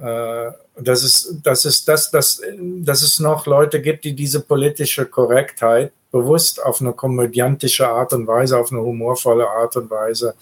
äh, 0.00 0.50
dass 0.82 1.02
es, 1.02 1.36
dass, 1.42 1.64
es, 1.64 1.84
dass, 1.84 2.10
dass, 2.10 2.40
dass 2.58 3.02
es 3.02 3.18
noch 3.18 3.46
Leute 3.46 3.80
gibt, 3.80 4.04
die 4.04 4.14
diese 4.14 4.40
politische 4.40 5.06
Korrektheit 5.06 5.92
bewusst 6.10 6.62
auf 6.62 6.80
eine 6.80 6.92
komödiantische 6.92 7.88
Art 7.88 8.12
und 8.12 8.26
Weise, 8.26 8.58
auf 8.58 8.72
eine 8.72 8.80
humorvolle 8.80 9.48
Art 9.48 9.76
und 9.76 9.90
Weise 9.90 10.34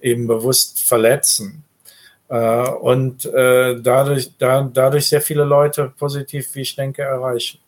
eben 0.00 0.26
bewusst 0.26 0.82
verletzen. 0.82 1.64
Äh, 2.28 2.68
und 2.70 3.24
äh, 3.26 3.80
dadurch, 3.80 4.32
da, 4.38 4.68
dadurch 4.72 5.08
sehr 5.08 5.20
viele 5.20 5.44
Leute 5.44 5.92
positiv, 5.96 6.54
wie 6.54 6.62
ich 6.62 6.74
denke, 6.74 7.02
erreichen. 7.02 7.60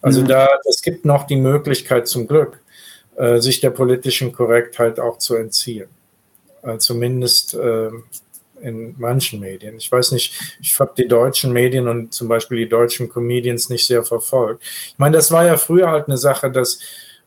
Also 0.00 0.22
mhm. 0.22 0.28
da, 0.28 0.48
es 0.68 0.82
gibt 0.82 1.04
noch 1.04 1.26
die 1.26 1.36
Möglichkeit 1.36 2.08
zum 2.08 2.26
Glück, 2.26 2.60
äh, 3.16 3.38
sich 3.38 3.60
der 3.60 3.70
politischen 3.70 4.32
Korrektheit 4.32 4.98
auch 4.98 5.18
zu 5.18 5.36
entziehen. 5.36 5.88
Zumindest 6.78 7.54
in 7.54 8.94
manchen 8.98 9.38
Medien. 9.38 9.76
Ich 9.76 9.90
weiß 9.90 10.10
nicht, 10.10 10.56
ich 10.60 10.78
habe 10.80 10.92
die 10.98 11.06
deutschen 11.06 11.52
Medien 11.52 11.86
und 11.86 12.12
zum 12.12 12.26
Beispiel 12.26 12.58
die 12.58 12.68
deutschen 12.68 13.08
Comedians 13.08 13.70
nicht 13.70 13.86
sehr 13.86 14.02
verfolgt. 14.02 14.64
Ich 14.64 14.98
meine, 14.98 15.16
das 15.16 15.30
war 15.30 15.46
ja 15.46 15.56
früher 15.56 15.88
halt 15.88 16.08
eine 16.08 16.18
Sache, 16.18 16.50
dass 16.50 16.80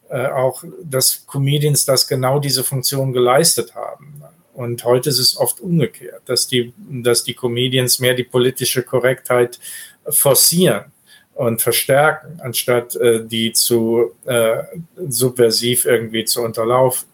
auch, 0.09 0.61
dass 0.83 1.25
Comedians 1.25 1.85
das 1.85 2.05
genau 2.05 2.39
diese 2.39 2.65
Funktion 2.65 3.13
geleistet 3.13 3.73
haben. 3.73 4.21
Und 4.61 4.83
heute 4.85 5.09
ist 5.09 5.17
es 5.17 5.37
oft 5.37 5.59
umgekehrt, 5.59 6.21
dass 6.25 6.47
die, 6.47 6.71
dass 6.77 7.23
die 7.23 7.33
Comedians 7.33 7.99
mehr 7.99 8.13
die 8.13 8.23
politische 8.23 8.83
Korrektheit 8.83 9.59
forcieren 10.07 10.85
und 11.33 11.63
verstärken, 11.63 12.39
anstatt 12.41 12.95
äh, 12.95 13.25
die 13.25 13.53
zu 13.53 14.11
äh, 14.25 14.61
subversiv 15.07 15.85
irgendwie 15.85 16.25
zu 16.25 16.43
unterlaufen. 16.43 17.07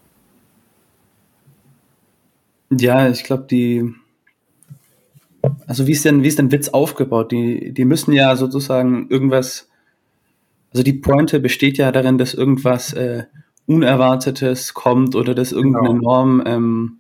Ja, 2.70 3.08
ich 3.08 3.24
glaube, 3.24 3.46
die, 3.50 3.94
also 5.68 5.88
wie 5.88 5.94
ist 5.94 6.04
denn, 6.04 6.24
wie 6.24 6.28
ist 6.28 6.40
denn 6.40 6.52
Witz 6.52 6.68
aufgebaut? 6.68 7.32
Die, 7.32 7.72
die 7.72 7.86
müssen 7.86 8.12
ja 8.12 8.36
sozusagen 8.36 9.08
irgendwas, 9.10 9.70
also 10.74 10.84
die 10.84 10.94
Pointe 10.94 11.40
besteht 11.40 11.78
ja 11.78 11.94
darin, 11.94 12.18
dass 12.18 12.34
irgendwas 12.34 12.92
äh, 12.92 13.24
Unerwartetes 13.68 14.74
kommt 14.74 15.16
oder 15.16 15.34
dass 15.34 15.54
irgendeine 15.54 15.94
genau. 15.94 16.02
Norm 16.02 16.44
ähm, 16.46 16.98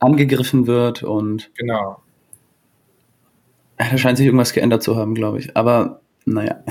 angegriffen 0.00 0.66
wird 0.66 1.02
und 1.02 1.50
genau. 1.56 2.02
Da 3.78 3.96
scheint 3.96 4.18
sich 4.18 4.26
irgendwas 4.26 4.52
geändert 4.52 4.82
zu 4.82 4.96
haben, 4.96 5.14
glaube 5.14 5.38
ich. 5.38 5.56
Aber 5.56 6.02
naja, 6.26 6.62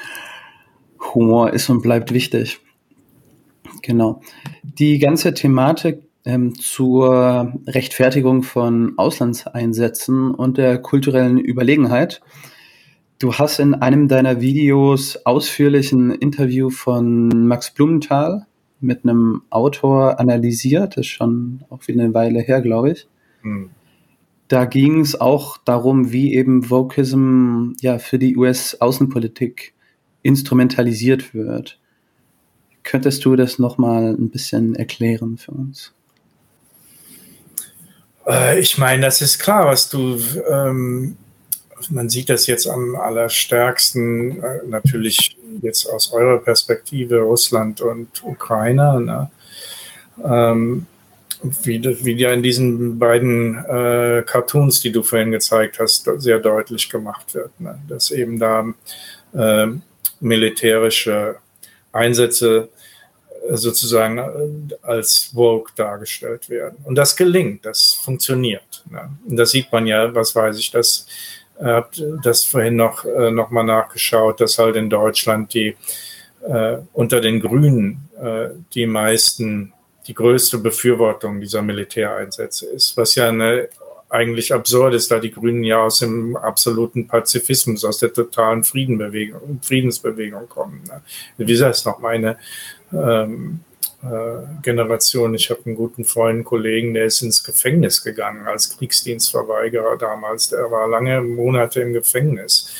Humor 1.14 1.52
ist 1.52 1.68
und 1.68 1.82
bleibt 1.82 2.12
wichtig. 2.12 2.60
Genau. 3.82 4.22
Die 4.62 4.98
ganze 4.98 5.34
Thematik 5.34 6.02
ähm, 6.24 6.54
zur 6.54 7.52
Rechtfertigung 7.66 8.42
von 8.42 8.94
Auslandseinsätzen 8.96 10.32
und 10.32 10.58
der 10.58 10.78
kulturellen 10.78 11.38
Überlegenheit. 11.38 12.20
Du 13.18 13.34
hast 13.34 13.60
in 13.60 13.74
einem 13.74 14.08
deiner 14.08 14.40
Videos 14.40 15.24
ausführlich 15.24 15.92
ein 15.92 16.10
Interview 16.10 16.68
von 16.68 17.46
Max 17.46 17.70
Blumenthal 17.70 18.46
mit 18.80 19.04
einem 19.04 19.42
Autor 19.50 20.20
analysiert, 20.20 20.96
das 20.96 21.06
ist 21.06 21.12
schon 21.12 21.64
auch 21.70 21.86
wieder 21.88 22.02
eine 22.02 22.14
Weile 22.14 22.40
her, 22.40 22.60
glaube 22.60 22.92
ich. 22.92 23.06
Hm. 23.42 23.70
Da 24.48 24.64
ging 24.64 25.00
es 25.00 25.20
auch 25.20 25.58
darum, 25.58 26.12
wie 26.12 26.34
eben 26.34 26.70
Vokism 26.70 27.72
ja 27.80 27.98
für 27.98 28.18
die 28.18 28.36
US-Außenpolitik 28.36 29.74
instrumentalisiert 30.22 31.34
wird. 31.34 31.78
Könntest 32.84 33.24
du 33.24 33.34
das 33.34 33.58
nochmal 33.58 34.14
ein 34.14 34.30
bisschen 34.30 34.76
erklären 34.76 35.38
für 35.38 35.50
uns? 35.50 35.92
Äh, 38.26 38.60
ich 38.60 38.78
meine, 38.78 39.02
das 39.02 39.22
ist 39.22 39.38
klar, 39.38 39.66
was 39.66 39.88
du, 39.88 40.20
ähm, 40.48 41.16
man 41.90 42.08
sieht 42.08 42.28
das 42.28 42.46
jetzt 42.46 42.68
am 42.68 42.94
allerstärksten, 42.94 44.42
äh, 44.42 44.58
natürlich 44.68 45.36
jetzt 45.66 45.86
aus 45.86 46.12
eurer 46.12 46.38
Perspektive, 46.38 47.18
Russland 47.20 47.80
und 47.80 48.24
Ukraine. 48.24 49.00
Ne? 49.00 49.30
Ähm, 50.24 50.86
wie, 51.42 51.82
wie 52.04 52.12
ja 52.14 52.32
in 52.32 52.42
diesen 52.42 52.98
beiden 52.98 53.56
äh, 53.64 54.22
Cartoons, 54.26 54.80
die 54.80 54.90
du 54.90 55.02
vorhin 55.02 55.32
gezeigt 55.32 55.78
hast, 55.78 56.08
sehr 56.16 56.38
deutlich 56.38 56.88
gemacht 56.88 57.34
wird, 57.34 57.60
ne? 57.60 57.78
dass 57.88 58.10
eben 58.10 58.38
da 58.38 58.64
äh, 59.34 59.66
militärische 60.20 61.36
Einsätze 61.92 62.68
äh, 63.48 63.56
sozusagen 63.56 64.18
äh, 64.18 64.74
als 64.82 65.30
Vogue 65.34 65.72
dargestellt 65.76 66.48
werden. 66.48 66.78
Und 66.84 66.94
das 66.96 67.16
gelingt, 67.16 67.64
das 67.64 67.92
funktioniert. 67.92 68.84
Ne? 68.90 69.10
Und 69.26 69.36
das 69.36 69.50
sieht 69.50 69.70
man 69.72 69.86
ja, 69.86 70.14
was 70.14 70.34
weiß 70.34 70.58
ich, 70.58 70.70
das 70.70 71.06
habt 71.64 72.02
das 72.22 72.44
vorhin 72.44 72.76
noch, 72.76 73.04
äh, 73.04 73.30
noch 73.30 73.50
mal 73.50 73.64
nachgeschaut, 73.64 74.40
dass 74.40 74.58
halt 74.58 74.76
in 74.76 74.90
Deutschland 74.90 75.54
die 75.54 75.76
äh, 76.46 76.78
unter 76.92 77.20
den 77.20 77.40
Grünen 77.40 78.08
äh, 78.20 78.48
die 78.74 78.86
meisten 78.86 79.72
die 80.06 80.14
größte 80.14 80.58
Befürwortung 80.58 81.40
dieser 81.40 81.62
Militäreinsätze 81.62 82.66
ist, 82.66 82.96
was 82.96 83.16
ja 83.16 83.28
eine 83.28 83.68
eigentlich 84.08 84.52
absurd 84.54 84.94
ist, 84.94 85.10
da 85.10 85.18
die 85.18 85.32
Grünen 85.32 85.64
ja 85.64 85.82
aus 85.82 85.98
dem 85.98 86.36
absoluten 86.36 87.08
Pazifismus, 87.08 87.84
aus 87.84 87.98
der 87.98 88.12
totalen 88.12 88.62
Friedenbewegung, 88.62 89.58
Friedensbewegung 89.62 90.48
kommen. 90.48 90.82
Ne? 90.86 91.02
Wie 91.36 91.44
gesagt, 91.44 91.84
noch 91.86 91.98
meine 91.98 92.38
ähm, 92.92 93.60
äh, 93.64 93.65
Generation. 94.62 95.34
Ich 95.34 95.50
habe 95.50 95.60
einen 95.66 95.74
guten 95.74 96.04
Freund, 96.04 96.34
einen 96.34 96.44
Kollegen, 96.44 96.94
der 96.94 97.06
ist 97.06 97.22
ins 97.22 97.42
Gefängnis 97.42 98.02
gegangen 98.04 98.46
als 98.46 98.76
Kriegsdienstverweigerer 98.76 99.96
damals. 99.96 100.50
Der 100.50 100.70
war 100.70 100.88
lange 100.88 101.20
Monate 101.22 101.80
im 101.80 101.92
Gefängnis. 101.92 102.72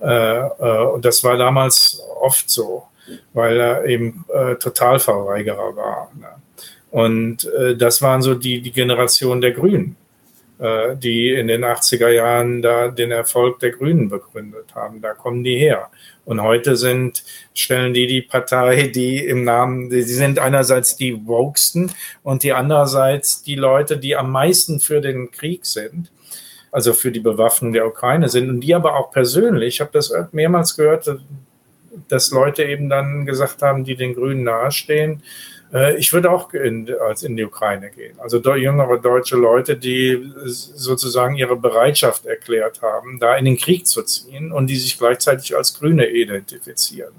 Äh, 0.00 0.38
äh, 0.38 0.84
und 0.86 1.04
das 1.04 1.22
war 1.24 1.36
damals 1.36 2.02
oft 2.20 2.48
so, 2.48 2.84
weil 3.32 3.60
er 3.60 3.84
eben 3.84 4.24
äh, 4.32 4.54
Totalverweigerer 4.56 5.76
war. 5.76 6.10
Ne? 6.18 6.28
Und 6.90 7.44
äh, 7.44 7.76
das 7.76 8.02
waren 8.02 8.22
so 8.22 8.34
die, 8.34 8.60
die 8.62 8.72
Generation 8.72 9.40
der 9.40 9.52
Grünen, 9.52 9.96
äh, 9.96 9.99
die 10.96 11.30
in 11.30 11.48
den 11.48 11.64
80er 11.64 12.08
Jahren 12.08 12.60
da 12.60 12.88
den 12.88 13.10
Erfolg 13.10 13.60
der 13.60 13.70
Grünen 13.70 14.08
begründet 14.08 14.74
haben. 14.74 15.00
Da 15.00 15.14
kommen 15.14 15.42
die 15.42 15.56
her. 15.56 15.90
Und 16.24 16.42
heute 16.42 16.76
sind, 16.76 17.24
stellen 17.54 17.94
die 17.94 18.06
die 18.06 18.22
Partei, 18.22 18.88
die 18.94 19.24
im 19.24 19.44
Namen, 19.44 19.90
sie 19.90 20.02
sind 20.02 20.38
einerseits 20.38 20.96
die 20.96 21.26
Wokesten 21.26 21.90
und 22.22 22.42
die 22.42 22.52
andererseits 22.52 23.42
die 23.42 23.54
Leute, 23.54 23.96
die 23.96 24.16
am 24.16 24.30
meisten 24.30 24.80
für 24.80 25.00
den 25.00 25.30
Krieg 25.30 25.64
sind 25.64 26.10
also 26.72 26.92
für 26.92 27.10
die 27.10 27.20
Bewaffnung 27.20 27.72
der 27.72 27.86
Ukraine 27.86 28.28
sind 28.28 28.48
und 28.48 28.60
die 28.60 28.74
aber 28.74 28.96
auch 28.96 29.10
persönlich, 29.10 29.74
ich 29.74 29.80
habe 29.80 29.90
das 29.92 30.12
mehrmals 30.32 30.76
gehört, 30.76 31.10
dass 32.08 32.30
Leute 32.30 32.64
eben 32.64 32.88
dann 32.88 33.26
gesagt 33.26 33.62
haben, 33.62 33.84
die 33.84 33.96
den 33.96 34.14
Grünen 34.14 34.44
nahestehen, 34.44 35.14
äh, 35.14 35.24
ich 35.98 36.12
würde 36.12 36.30
auch 36.30 36.52
in, 36.52 36.92
als 37.00 37.22
in 37.22 37.36
die 37.36 37.44
Ukraine 37.44 37.90
gehen. 37.90 38.18
Also 38.18 38.38
jüngere 38.56 38.98
deutsche 38.98 39.36
Leute, 39.36 39.76
die 39.76 40.32
sozusagen 40.44 41.36
ihre 41.36 41.56
Bereitschaft 41.56 42.26
erklärt 42.26 42.82
haben, 42.82 43.20
da 43.20 43.36
in 43.36 43.44
den 43.44 43.56
Krieg 43.56 43.86
zu 43.86 44.02
ziehen 44.02 44.50
und 44.50 44.66
die 44.66 44.76
sich 44.76 44.98
gleichzeitig 44.98 45.56
als 45.56 45.78
Grüne 45.78 46.08
identifizieren. 46.08 47.14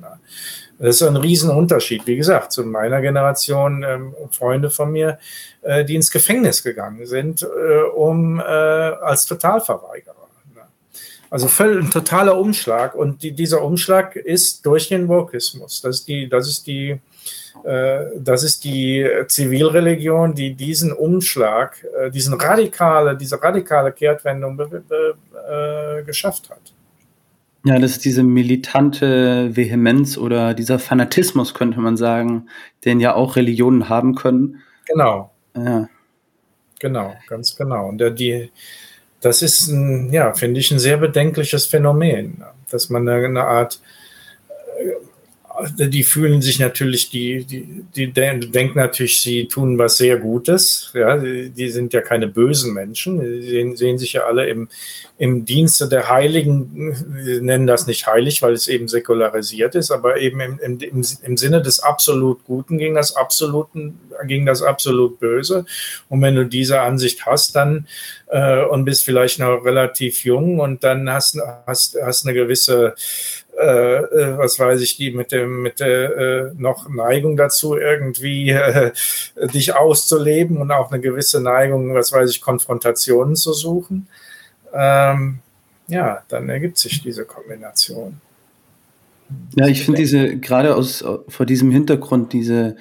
Das 0.80 0.95
ist 0.95 1.04
ein 1.04 1.16
Riesenunterschied. 1.16 2.08
Wie 2.08 2.18
gesagt, 2.18 2.52
zu 2.52 2.64
meiner 2.66 3.02
Generation 3.02 3.84
ähm, 3.88 4.16
Freunde 4.32 4.70
von 4.70 4.91
mir, 4.91 5.20
äh, 5.62 5.86
die 5.86 5.95
ins 5.95 6.12
Gefängnis 6.12 6.64
gegangen 6.64 7.06
sind, 7.06 7.43
äh, 7.43 7.84
um 7.95 8.39
äh, 8.39 8.43
als 8.43 9.28
Totalverweigerer. 9.28 10.16
Also 11.30 11.47
völlig 11.47 11.86
ein 11.86 11.91
totaler 11.91 12.38
Umschlag. 12.38 12.93
Und 12.93 13.24
die, 13.24 13.32
dieser 13.32 13.62
Umschlag 13.62 14.18
ist 14.18 14.66
durch 14.66 14.89
den 14.89 15.08
Wokismus. 15.08 15.82
Das 15.82 15.99
ist 15.99 16.08
die, 16.08 16.28
das 16.28 16.47
ist 16.49 16.68
die 16.68 16.89
äh, 16.89 16.99
das 17.64 18.43
ist 18.43 18.64
die 18.64 19.08
Zivilreligion, 19.28 20.34
die 20.34 20.54
diesen 20.54 20.91
Umschlag, 20.91 21.86
äh, 21.99 22.10
diesen 22.10 22.34
radikale, 22.34 23.18
diese 23.18 23.41
radikale 23.41 23.91
Kehrtwendung 23.91 24.60
äh, 24.60 26.04
geschafft 26.04 26.49
hat. 26.49 26.74
Ja, 27.64 27.78
das 27.78 27.91
ist 27.91 28.06
diese 28.06 28.24
militante 28.24 29.56
Vehemenz 29.56 30.18
oder 30.18 30.56
dieser 30.56 30.80
Fanatismus, 30.80 31.54
könnte 31.54 31.80
man 31.80 31.95
sagen, 31.95 32.47
den 32.86 32.99
ja 32.99 33.14
auch 33.14 33.36
Religionen 33.36 33.88
haben 33.88 34.16
können. 34.16 34.62
Genau. 34.88 35.32
Ja. 35.56 35.88
Genau, 36.80 37.14
ganz 37.28 37.56
genau. 37.56 37.89
Und 37.89 37.99
der, 37.99 38.10
die, 38.10 38.52
das 39.20 39.43
ist 39.43 39.68
ein, 39.68 40.12
ja, 40.12 40.34
finde 40.34 40.60
ich, 40.60 40.72
ein 40.72 40.80
sehr 40.80 40.97
bedenkliches 40.97 41.68
Phänomen, 41.68 42.43
dass 42.72 42.89
man 42.89 43.08
eine 43.08 43.43
Art 43.43 43.80
die 45.78 46.03
fühlen 46.03 46.41
sich 46.41 46.59
natürlich, 46.59 47.09
die, 47.09 47.43
die, 47.45 47.84
die 47.95 48.12
denken 48.12 48.78
natürlich, 48.78 49.22
sie 49.22 49.47
tun 49.47 49.78
was 49.78 49.97
sehr 49.97 50.18
Gutes. 50.18 50.91
Ja, 50.93 51.18
die 51.18 51.70
sind 51.70 51.93
ja 51.93 52.01
keine 52.01 52.28
bösen 52.28 52.74
Menschen. 52.74 53.20
Sie 53.20 53.49
sehen, 53.49 53.76
sehen 53.76 53.97
sich 53.97 54.14
ja 54.14 54.24
alle 54.24 54.47
im, 54.47 54.70
im 55.18 55.45
Dienste 55.45 55.88
der 55.88 56.09
Heiligen. 56.09 56.95
Wir 57.24 57.41
nennen 57.41 57.68
das 57.68 57.88
nicht 57.88 58.07
heilig, 58.07 58.41
weil 58.41 58.53
es 58.53 58.68
eben 58.68 58.88
säkularisiert 58.88 59.76
ist, 59.76 59.91
aber 59.91 60.18
eben 60.18 60.39
im, 60.41 60.80
im, 60.80 61.05
im 61.24 61.38
Sinne 61.38 61.62
des 61.62 61.80
absolut 61.80 62.43
Guten 62.45 62.78
gegen 62.78 62.95
das 62.95 63.16
absoluten, 63.16 63.99
gegen 64.26 64.45
das 64.45 64.62
absolut 64.62 65.20
Böse. 65.20 65.66
Und 66.09 66.22
wenn 66.22 66.36
du 66.36 66.45
diese 66.45 66.82
Ansicht 66.82 67.26
hast, 67.26 67.55
dann 67.55 67.88
äh, 68.32 68.64
und 68.64 68.86
bist 68.86 69.05
vielleicht 69.05 69.39
noch 69.39 69.64
relativ 69.64 70.24
jung 70.24 70.59
und 70.59 70.84
dann 70.84 71.09
hast, 71.09 71.38
hast, 71.68 71.97
hast 72.01 72.26
eine 72.26 72.34
gewisse 72.34 72.95
äh, 73.62 73.97
äh, 73.97 74.38
was 74.38 74.57
weiß 74.57 74.82
ich, 74.82 74.97
die 74.97 75.12
mit 75.12 75.32
dem, 75.32 75.62
mit 75.62 75.80
der 75.80 76.18
äh, 76.18 76.51
noch 76.57 76.89
Neigung 76.89 77.38
dazu, 77.38 77.78
irgendwie 77.78 78.49
äh, 78.49 78.91
dich 79.53 79.76
auszuleben 79.76 80.57
und 80.57 80.72
auch 80.72 80.91
eine 80.91 81.01
gewisse 81.01 81.41
Neigung, 81.41 81.93
was 81.93 82.12
weiß 82.12 82.30
ich, 82.32 82.41
Konfrontationen 82.41 83.36
zu 83.36 83.53
suchen. 83.53 84.07
Ähm, 84.74 85.39
ja, 85.88 86.24
dann 86.28 86.49
ergibt 86.49 86.78
sich 86.78 87.01
diese 87.01 87.26
Kombination. 87.26 88.20
Ja, 89.55 89.68
ich 89.68 89.86
finde 89.86 89.99
diese, 89.99 90.38
gerade 90.38 90.76
aus 90.76 91.03
vor 91.28 91.45
diesem 91.45 91.72
Hintergrund, 91.72 92.34
diese 92.34 92.76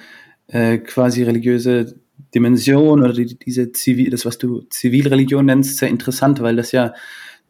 äh, 0.47 0.77
quasi 0.79 1.23
religiöse 1.23 1.95
Dimension 2.33 3.03
oder 3.03 3.13
die, 3.13 3.37
diese 3.37 3.71
Zivil, 3.71 4.09
das, 4.09 4.25
was 4.25 4.37
du 4.37 4.61
Zivilreligion 4.69 5.45
nennst, 5.45 5.77
sehr 5.77 5.89
interessant, 5.89 6.41
weil 6.41 6.55
das 6.55 6.71
ja 6.71 6.93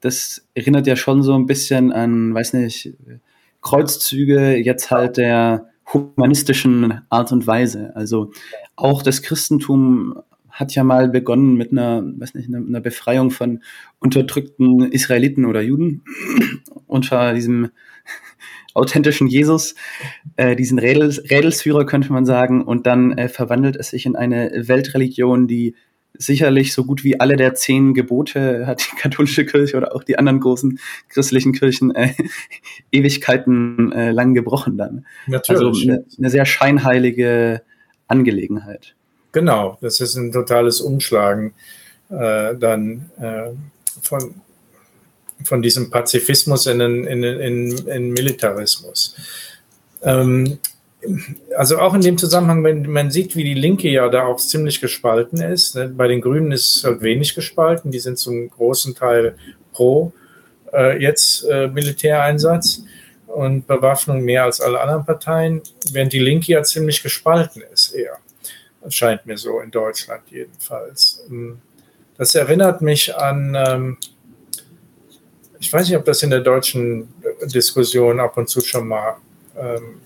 das 0.01 0.47
erinnert 0.53 0.87
ja 0.87 0.95
schon 0.95 1.23
so 1.23 1.33
ein 1.35 1.45
bisschen 1.45 1.91
an, 1.91 2.33
weiß 2.33 2.53
nicht, 2.53 2.93
Kreuzzüge 3.61 4.57
jetzt 4.57 4.91
halt 4.91 5.17
der 5.17 5.69
humanistischen 5.93 7.01
Art 7.09 7.31
und 7.31 7.47
Weise. 7.47 7.95
Also 7.95 8.31
auch 8.75 9.03
das 9.03 9.21
Christentum 9.21 10.21
hat 10.49 10.73
ja 10.75 10.83
mal 10.83 11.09
begonnen 11.09 11.55
mit 11.55 11.71
einer, 11.71 12.03
weiß 12.03 12.33
nicht, 12.33 12.53
einer 12.53 12.81
Befreiung 12.81 13.31
von 13.31 13.61
unterdrückten 13.99 14.91
Israeliten 14.91 15.45
oder 15.45 15.61
Juden 15.61 16.03
unter 16.87 17.33
diesem 17.33 17.69
authentischen 18.73 19.27
Jesus, 19.27 19.75
äh, 20.35 20.55
diesen 20.55 20.79
Rädels, 20.79 21.21
Rädelsführer 21.29 21.85
könnte 21.85 22.11
man 22.11 22.25
sagen, 22.25 22.63
und 22.63 22.85
dann 22.85 23.17
äh, 23.17 23.29
verwandelt 23.29 23.75
es 23.75 23.89
sich 23.89 24.05
in 24.05 24.15
eine 24.15 24.51
Weltreligion, 24.67 25.47
die 25.47 25.75
sicherlich 26.13 26.73
so 26.73 26.85
gut 26.85 27.03
wie 27.03 27.19
alle 27.19 27.35
der 27.35 27.53
zehn 27.53 27.93
Gebote 27.93 28.65
hat 28.67 28.81
die 28.81 28.95
katholische 28.99 29.45
Kirche 29.45 29.77
oder 29.77 29.95
auch 29.95 30.03
die 30.03 30.17
anderen 30.17 30.39
großen 30.39 30.79
christlichen 31.09 31.53
Kirchen 31.53 31.93
äh, 31.95 32.13
Ewigkeiten 32.91 33.91
äh, 33.91 34.11
lang 34.11 34.33
gebrochen 34.33 34.77
dann. 34.77 35.05
Natürlich. 35.27 35.67
Also 35.67 35.81
eine, 35.81 36.05
eine 36.17 36.29
sehr 36.29 36.45
scheinheilige 36.45 37.61
Angelegenheit. 38.07 38.95
Genau, 39.31 39.77
das 39.81 40.01
ist 40.01 40.15
ein 40.15 40.31
totales 40.31 40.81
Umschlagen 40.81 41.53
äh, 42.09 42.55
dann 42.55 43.09
äh, 43.19 43.51
von, 44.01 44.35
von 45.43 45.61
diesem 45.61 45.89
Pazifismus 45.89 46.67
in, 46.67 46.81
in, 46.81 47.23
in, 47.23 47.87
in 47.87 48.11
Militarismus. 48.11 49.15
Ähm, 50.03 50.59
also 51.57 51.79
auch 51.79 51.93
in 51.93 52.01
dem 52.01 52.17
Zusammenhang, 52.17 52.63
wenn 52.63 52.89
man 52.91 53.11
sieht, 53.11 53.35
wie 53.35 53.43
die 53.43 53.53
Linke 53.53 53.89
ja 53.89 54.07
da 54.09 54.25
auch 54.25 54.37
ziemlich 54.37 54.81
gespalten 54.81 55.41
ist. 55.41 55.75
Ne? 55.75 55.87
Bei 55.89 56.07
den 56.07 56.21
Grünen 56.21 56.51
ist 56.51 56.83
halt 56.83 57.01
wenig 57.01 57.33
gespalten, 57.33 57.91
die 57.91 57.99
sind 57.99 58.17
zum 58.17 58.49
großen 58.49 58.95
Teil 58.95 59.35
pro 59.73 60.13
äh, 60.73 61.01
jetzt 61.01 61.43
äh, 61.49 61.67
Militäreinsatz. 61.67 62.83
und 63.27 63.65
Bewaffnung 63.65 64.21
mehr 64.23 64.43
als 64.43 64.59
alle 64.59 64.81
anderen 64.81 65.05
Parteien, 65.05 65.61
während 65.91 66.11
die 66.11 66.19
Linke 66.19 66.51
ja 66.51 66.63
ziemlich 66.63 67.01
gespalten 67.01 67.63
ist 67.73 67.93
eher. 67.93 68.17
Das 68.83 68.93
scheint 68.93 69.25
mir 69.25 69.37
so 69.37 69.61
in 69.61 69.71
Deutschland 69.71 70.23
jedenfalls. 70.29 71.23
Ähm, 71.29 71.61
das 72.17 72.35
erinnert 72.35 72.81
mich 72.81 73.15
an, 73.15 73.55
ähm, 73.55 73.97
ich 75.59 75.71
weiß 75.71 75.87
nicht, 75.87 75.97
ob 75.97 76.05
das 76.05 76.23
in 76.23 76.29
der 76.29 76.41
deutschen 76.41 77.07
Diskussion 77.45 78.19
ab 78.19 78.35
und 78.35 78.49
zu 78.49 78.61
schon 78.61 78.87
mal 78.87 79.15
ähm, 79.57 80.01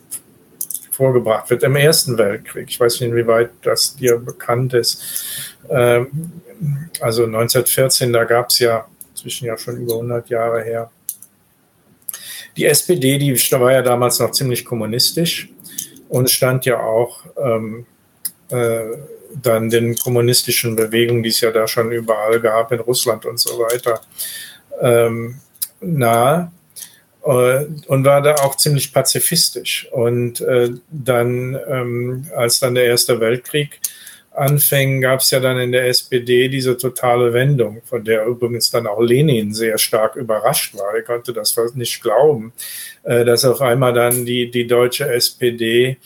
vorgebracht 0.95 1.49
wird, 1.49 1.63
im 1.63 1.75
Ersten 1.75 2.17
Weltkrieg. 2.17 2.67
Ich 2.69 2.79
weiß 2.79 2.99
nicht, 2.99 3.09
inwieweit 3.09 3.51
das 3.61 3.95
dir 3.95 4.17
bekannt 4.17 4.73
ist. 4.73 5.53
also 5.67 7.25
1914, 7.25 8.13
da 8.13 8.23
gab 8.23 8.49
es 8.49 8.59
ja, 8.59 8.85
zwischen 9.13 9.45
ja 9.45 9.57
schon 9.57 9.77
über 9.77 9.95
100 9.95 10.29
Jahre 10.29 10.63
her, 10.63 10.89
die 12.57 12.65
SPD, 12.65 13.17
die 13.17 13.35
war 13.51 13.73
ja 13.73 13.81
damals 13.81 14.19
noch 14.19 14.31
ziemlich 14.31 14.63
kommunistisch 14.63 15.49
und 16.07 16.29
stand 16.29 16.65
ja 16.65 16.79
auch 16.79 17.25
ähm, 17.37 17.85
äh, 18.49 18.83
dann 19.41 19.69
den 19.69 19.95
kommunistischen 19.97 20.75
Bewegungen, 20.75 21.23
die 21.23 21.29
es 21.29 21.41
ja 21.41 21.51
da 21.51 21.67
schon 21.67 21.91
überall 21.91 22.39
gab, 22.39 22.71
in 22.71 22.79
Russland 22.79 23.25
und 23.25 23.39
so 23.39 23.59
weiter, 23.59 23.99
ähm, 24.79 25.39
nahe 25.81 26.51
und 27.25 28.05
war 28.05 28.21
da 28.21 28.35
auch 28.35 28.55
ziemlich 28.55 28.93
pazifistisch. 28.93 29.87
Und 29.91 30.41
äh, 30.41 30.69
dann, 30.89 31.57
ähm, 31.67 32.27
als 32.35 32.59
dann 32.59 32.75
der 32.75 32.85
Erste 32.85 33.19
Weltkrieg 33.19 33.79
anfing, 34.31 35.01
gab 35.01 35.21
es 35.21 35.31
ja 35.31 35.39
dann 35.39 35.57
in 35.57 35.71
der 35.71 35.87
SPD 35.87 36.49
diese 36.49 36.77
totale 36.77 37.33
Wendung, 37.33 37.81
von 37.83 38.03
der 38.03 38.25
übrigens 38.27 38.69
dann 38.69 38.85
auch 38.85 39.01
Lenin 39.01 39.55
sehr 39.55 39.79
stark 39.79 40.15
überrascht 40.15 40.75
war. 40.75 40.93
Er 40.93 41.01
konnte 41.01 41.33
das 41.33 41.51
fast 41.51 41.75
nicht 41.75 42.03
glauben, 42.03 42.53
äh, 43.03 43.25
dass 43.25 43.43
auf 43.43 43.61
einmal 43.61 43.93
dann 43.93 44.25
die, 44.25 44.51
die 44.51 44.67
deutsche 44.67 45.07
SPD 45.09 45.97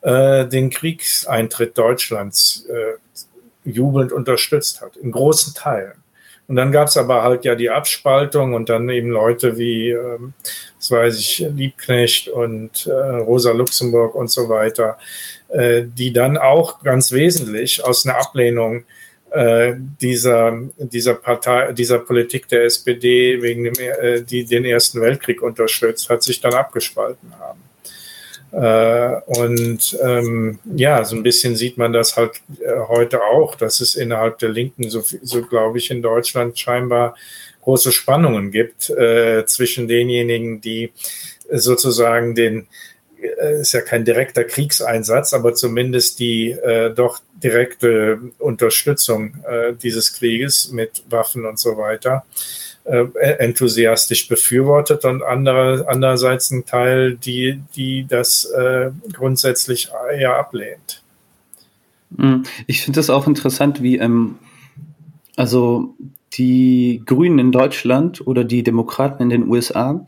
äh, 0.00 0.46
den 0.46 0.70
Kriegseintritt 0.70 1.78
Deutschlands 1.78 2.66
äh, 2.68 3.70
jubelnd 3.70 4.10
unterstützt 4.10 4.80
hat, 4.80 4.96
in 4.96 5.12
großen 5.12 5.54
Teilen. 5.54 6.03
Und 6.46 6.56
dann 6.56 6.72
gab 6.72 6.88
es 6.88 6.96
aber 6.96 7.22
halt 7.22 7.44
ja 7.44 7.54
die 7.54 7.70
Abspaltung 7.70 8.54
und 8.54 8.68
dann 8.68 8.88
eben 8.90 9.08
Leute 9.08 9.56
wie, 9.56 9.90
ähm, 9.90 10.34
was 10.78 10.90
weiß 10.90 11.18
ich, 11.18 11.46
Liebknecht 11.54 12.28
und 12.28 12.86
äh, 12.86 12.90
Rosa 12.90 13.52
Luxemburg 13.52 14.14
und 14.14 14.30
so 14.30 14.48
weiter, 14.48 14.98
äh, 15.48 15.84
die 15.84 16.12
dann 16.12 16.36
auch 16.36 16.82
ganz 16.82 17.12
wesentlich 17.12 17.82
aus 17.82 18.06
einer 18.06 18.18
Ablehnung 18.18 18.84
äh, 19.34 19.74
dieser, 20.00 20.60
dieser 20.78 21.14
Partei, 21.14 21.72
dieser 21.72 21.98
Politik 21.98 22.46
der 22.48 22.64
SPD 22.64 23.42
wegen 23.42 23.64
dem, 23.64 23.74
äh, 23.74 24.20
die 24.20 24.44
den 24.44 24.64
Ersten 24.64 25.00
Weltkrieg 25.00 25.42
unterstützt, 25.42 26.08
hat 26.10 26.22
sich 26.22 26.40
dann 26.40 26.54
abgespalten 26.54 27.36
haben. 27.40 27.63
Äh, 28.54 29.20
und 29.26 29.98
ähm, 30.00 30.60
ja, 30.76 31.04
so 31.04 31.16
ein 31.16 31.24
bisschen 31.24 31.56
sieht 31.56 31.76
man 31.76 31.92
das 31.92 32.16
halt 32.16 32.40
äh, 32.60 32.78
heute 32.86 33.22
auch, 33.22 33.56
dass 33.56 33.80
es 33.80 33.96
innerhalb 33.96 34.38
der 34.38 34.50
Linken, 34.50 34.90
so, 34.90 35.02
so 35.22 35.42
glaube 35.42 35.78
ich, 35.78 35.90
in 35.90 36.02
Deutschland 36.02 36.56
scheinbar 36.56 37.16
große 37.62 37.90
Spannungen 37.90 38.52
gibt 38.52 38.90
äh, 38.90 39.44
zwischen 39.46 39.88
denjenigen, 39.88 40.60
die 40.60 40.92
sozusagen 41.50 42.36
den, 42.36 42.68
äh, 43.20 43.60
ist 43.60 43.72
ja 43.72 43.80
kein 43.80 44.04
direkter 44.04 44.44
Kriegseinsatz, 44.44 45.34
aber 45.34 45.54
zumindest 45.54 46.20
die 46.20 46.52
äh, 46.52 46.94
doch 46.94 47.20
direkte 47.42 48.20
Unterstützung 48.38 49.34
äh, 49.48 49.72
dieses 49.72 50.12
Krieges 50.12 50.70
mit 50.70 51.02
Waffen 51.10 51.44
und 51.44 51.58
so 51.58 51.76
weiter 51.76 52.24
enthusiastisch 52.84 54.28
befürwortet 54.28 55.04
und 55.04 55.22
andere, 55.22 55.86
andererseits 55.88 56.50
ein 56.50 56.66
Teil, 56.66 57.16
die, 57.16 57.62
die 57.74 58.06
das 58.06 58.44
äh, 58.44 58.90
grundsätzlich 59.12 59.88
eher 60.14 60.36
ablehnt. 60.36 61.02
Hm, 62.16 62.42
ich 62.66 62.82
finde 62.82 62.98
das 62.98 63.08
auch 63.08 63.26
interessant, 63.26 63.82
wie 63.82 63.96
ähm, 63.96 64.36
also 65.36 65.94
die 66.34 67.02
Grünen 67.06 67.38
in 67.38 67.52
Deutschland 67.52 68.26
oder 68.26 68.44
die 68.44 68.62
Demokraten 68.62 69.22
in 69.22 69.30
den 69.30 69.48
USA, 69.48 70.04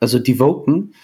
also 0.00 0.18
die 0.18 0.40
Voten, 0.40 0.94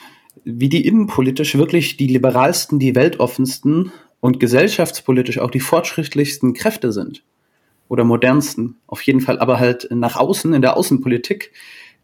wie 0.44 0.68
die 0.68 0.84
innenpolitisch 0.84 1.57
wirklich 1.57 1.96
die 1.96 2.09
liberalsten, 2.09 2.80
die 2.80 2.96
weltoffensten 2.96 3.92
und 4.20 4.40
gesellschaftspolitisch 4.40 5.38
auch 5.38 5.51
die 5.51 5.61
fortschrittlichsten 5.61 6.55
Kräfte 6.55 6.90
sind 6.90 7.22
oder 7.89 8.05
modernsten, 8.05 8.76
auf 8.86 9.03
jeden 9.03 9.20
Fall, 9.20 9.39
aber 9.39 9.59
halt 9.59 9.89
nach 9.91 10.16
außen, 10.16 10.53
in 10.53 10.62
der 10.62 10.76
Außenpolitik, 10.76 11.53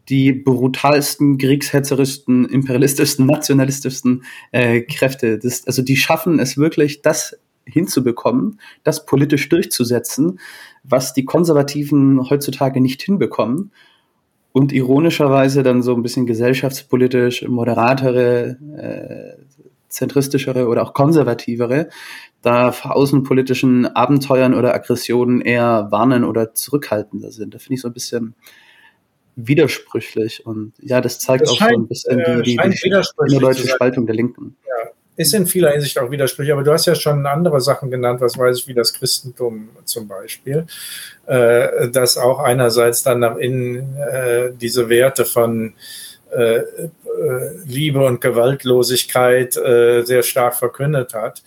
die 0.09 0.33
brutalsten, 0.33 1.37
kriegshetzerischsten, 1.37 2.45
imperialistischsten, 2.45 3.25
nationalistischsten 3.25 4.23
äh, 4.51 4.81
Kräfte. 4.81 5.39
Das, 5.39 5.65
also 5.65 5.81
die 5.81 5.97
schaffen 5.97 6.39
es 6.39 6.57
wirklich, 6.57 7.01
das 7.01 7.39
hinzubekommen, 7.65 8.59
das 8.83 9.05
politisch 9.05 9.49
durchzusetzen, 9.49 10.39
was 10.83 11.13
die 11.13 11.25
Konservativen 11.25 12.29
heutzutage 12.29 12.81
nicht 12.81 13.01
hinbekommen. 13.01 13.71
Und 14.51 14.71
ironischerweise 14.71 15.63
dann 15.63 15.81
so 15.81 15.93
ein 15.95 16.01
bisschen 16.01 16.25
gesellschaftspolitisch 16.25 17.45
moderatere, 17.47 18.57
äh, 18.77 19.54
zentristischere 19.95 20.67
oder 20.67 20.83
auch 20.83 20.93
konservativere 20.93 21.89
da 22.41 22.71
vor 22.71 22.95
außenpolitischen 22.95 23.87
Abenteuern 23.87 24.53
oder 24.53 24.75
Aggressionen 24.75 25.41
eher 25.41 25.87
warnen 25.89 26.23
oder 26.23 26.53
zurückhaltender 26.53 27.31
sind. 27.31 27.55
Da 27.55 27.57
finde 27.57 27.75
ich 27.75 27.81
so 27.81 27.87
ein 27.87 27.93
bisschen 27.93 28.35
widersprüchlich. 29.35 30.45
Und 30.45 30.73
ja, 30.79 31.01
das 31.01 31.19
zeigt 31.19 31.43
das 31.43 31.51
auch 31.51 31.57
scheint, 31.57 31.73
so 31.73 31.79
ein 31.79 31.87
bisschen 31.87 32.17
die, 32.43 32.57
die, 32.57 32.57
die, 32.57 33.01
die 33.29 33.39
deutsche 33.39 33.67
Spaltung 33.67 34.05
der 34.05 34.15
Linken. 34.15 34.55
Ja, 34.67 34.91
ist 35.17 35.33
in 35.33 35.45
vieler 35.45 35.71
Hinsicht 35.71 35.97
auch 35.97 36.11
widersprüchlich, 36.11 36.53
aber 36.53 36.63
du 36.63 36.71
hast 36.71 36.85
ja 36.85 36.95
schon 36.95 37.25
andere 37.25 37.61
Sachen 37.61 37.89
genannt, 37.89 38.21
was 38.21 38.37
weiß 38.37 38.59
ich, 38.59 38.67
wie 38.67 38.73
das 38.73 38.93
Christentum 38.93 39.69
zum 39.85 40.07
Beispiel, 40.07 40.65
äh, 41.25 41.89
das 41.89 42.17
auch 42.17 42.39
einerseits 42.39 43.03
dann 43.03 43.19
nach 43.19 43.37
innen 43.37 43.95
äh, 43.97 44.51
diese 44.53 44.89
Werte 44.89 45.25
von 45.25 45.67
äh, 45.67 45.71
äh 45.71 46.04
Liebe 47.65 48.05
und 48.05 48.21
Gewaltlosigkeit 48.21 49.55
äh, 49.57 50.03
sehr 50.03 50.23
stark 50.23 50.55
verkündet 50.55 51.13
hat 51.13 51.43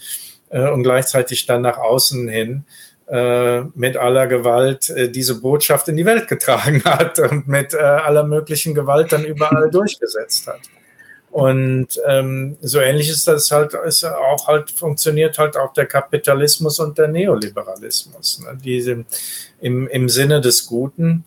äh, 0.50 0.68
und 0.68 0.82
gleichzeitig 0.82 1.46
dann 1.46 1.62
nach 1.62 1.78
außen 1.78 2.28
hin 2.28 2.64
äh, 3.08 3.62
mit 3.74 3.96
aller 3.96 4.26
Gewalt 4.26 4.90
äh, 4.90 5.10
diese 5.10 5.40
Botschaft 5.40 5.88
in 5.88 5.96
die 5.96 6.04
Welt 6.04 6.28
getragen 6.28 6.82
hat 6.84 7.18
und 7.18 7.48
mit 7.48 7.74
äh, 7.74 7.78
aller 7.78 8.24
möglichen 8.24 8.74
Gewalt 8.74 9.12
dann 9.12 9.24
überall 9.24 9.70
durchgesetzt 9.72 10.46
hat. 10.46 10.60
Und 11.30 11.88
ähm, 12.06 12.56
so 12.62 12.80
ähnlich 12.80 13.10
ist 13.10 13.28
das 13.28 13.50
halt, 13.50 13.74
ist 13.86 14.02
auch 14.04 14.46
halt, 14.46 14.70
funktioniert 14.70 15.38
halt 15.38 15.56
auch 15.56 15.72
der 15.74 15.86
Kapitalismus 15.86 16.80
und 16.80 16.96
der 16.96 17.08
Neoliberalismus. 17.08 18.40
Ne? 18.40 18.58
Diese 18.64 19.04
im, 19.60 19.86
im 19.88 20.08
Sinne 20.08 20.40
des 20.40 20.66
Guten, 20.66 21.24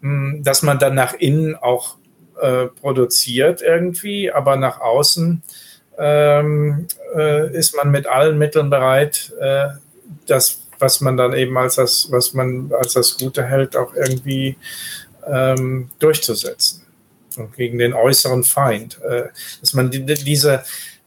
mh, 0.00 0.32
hm, 0.32 0.42
dass 0.44 0.62
man 0.62 0.78
dann 0.78 0.94
nach 0.94 1.14
innen 1.14 1.56
auch 1.56 1.96
äh, 2.40 2.66
produziert 2.66 3.62
irgendwie, 3.62 4.30
aber 4.32 4.56
nach 4.56 4.80
außen 4.80 5.42
ähm, 5.98 6.86
äh, 7.14 7.56
ist 7.56 7.76
man 7.76 7.90
mit 7.90 8.06
allen 8.06 8.38
Mitteln 8.38 8.70
bereit, 8.70 9.32
äh, 9.40 9.68
das, 10.26 10.62
was 10.78 11.00
man 11.00 11.16
dann 11.16 11.32
eben 11.34 11.56
als 11.56 11.76
das, 11.76 12.08
was 12.10 12.34
man 12.34 12.72
als 12.72 12.94
das 12.94 13.18
Gute 13.18 13.44
hält, 13.44 13.76
auch 13.76 13.94
irgendwie 13.94 14.56
ähm, 15.26 15.90
durchzusetzen 15.98 16.82
und 17.36 17.54
gegen 17.56 17.78
den 17.78 17.92
äußeren 17.92 18.44
Feind. 18.44 19.00
Äh, 19.02 19.28
dass 19.60 19.74
man 19.74 19.90
die, 19.90 20.04
diese, 20.04 20.64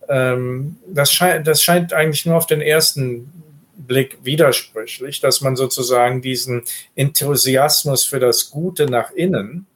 ähm, 0.08 0.78
das, 0.88 1.12
scheint, 1.12 1.48
das 1.48 1.62
scheint 1.62 1.94
eigentlich 1.94 2.26
nur 2.26 2.38
auf 2.38 2.48
den 2.48 2.62
ersten 2.62 3.32
Blick 3.76 4.18
widersprüchlich, 4.24 5.20
dass 5.20 5.42
man 5.42 5.56
sozusagen 5.56 6.22
diesen 6.22 6.64
Enthusiasmus 6.96 8.04
für 8.04 8.20
das 8.20 8.50
Gute 8.50 8.86
nach 8.86 9.12
innen 9.12 9.68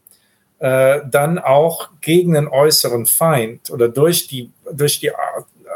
äh, 0.59 0.99
dann 1.09 1.39
auch 1.39 1.89
gegen 2.01 2.33
den 2.33 2.47
äußeren 2.47 3.05
Feind 3.05 3.69
oder 3.71 3.87
durch 3.89 4.27
die, 4.27 4.51
durch 4.71 4.99
die 4.99 5.11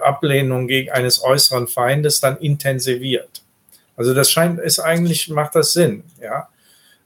Ablehnung 0.04 0.68
gegen 0.68 0.92
eines 0.92 1.24
äußeren 1.24 1.68
Feindes 1.68 2.20
dann 2.20 2.38
intensiviert. 2.38 3.44
Also 3.96 4.14
das 4.14 4.32
scheint, 4.32 4.60
ist 4.60 4.80
eigentlich, 4.80 5.30
macht 5.30 5.56
das 5.56 5.74
Sinn, 5.74 6.04
ja. 6.22 6.50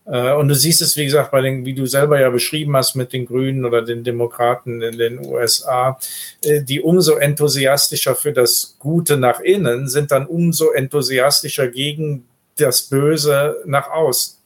Äh, 0.05 0.34
und 0.34 0.47
du 0.47 0.55
siehst 0.55 0.82
es, 0.82 0.95
wie 0.95 1.05
gesagt, 1.05 1.32
bei 1.32 1.41
den, 1.41 1.65
wie 1.65 1.73
du 1.73 1.86
selber 1.86 2.19
ja 2.19 2.30
beschrieben 2.30 2.75
hast 2.75 2.95
mit 2.95 3.13
den 3.13 3.25
Grünen 3.25 3.65
oder 3.65 3.82
den 3.82 4.03
Demokraten 4.03 4.82
in 4.82 4.97
den 4.97 5.25
USA, 5.25 5.99
äh, 6.43 6.61
die 6.61 6.82
umso 6.82 7.15
enthusiastischer 7.17 8.15
für 8.15 8.32
das 8.32 8.75
Gute 8.80 9.17
nach 9.17 9.41
innen 9.41 9.88
sind, 9.88 10.11
dann 10.11 10.25
umso 10.25 10.71
enthusiastischer 10.71 11.67
gegen 11.67 12.25
das 12.55 12.84
Böse 12.84 13.57
nach 13.65 13.89
außen. 13.89 14.36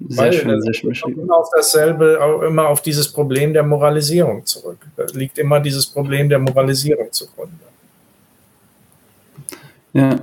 Sehr 0.00 0.24
Weil, 0.24 0.32
schön, 0.32 0.62
sehr 0.62 0.74
schön 0.74 0.90
beschrieben. 0.90 1.22
Immer 1.22 1.38
auf 1.38 1.48
dasselbe, 1.54 2.42
immer 2.46 2.68
auf 2.68 2.82
dieses 2.82 3.08
Problem 3.12 3.52
der 3.52 3.62
Moralisierung 3.62 4.44
zurück. 4.44 4.78
Da 4.96 5.04
liegt 5.14 5.38
immer 5.38 5.60
dieses 5.60 5.86
Problem 5.86 6.28
der 6.28 6.38
Moralisierung 6.38 7.10
zugrunde. 7.10 7.54
Ja, 9.94 10.18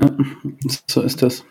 so 0.88 1.01
ist 1.01 1.21
das. 1.24 1.43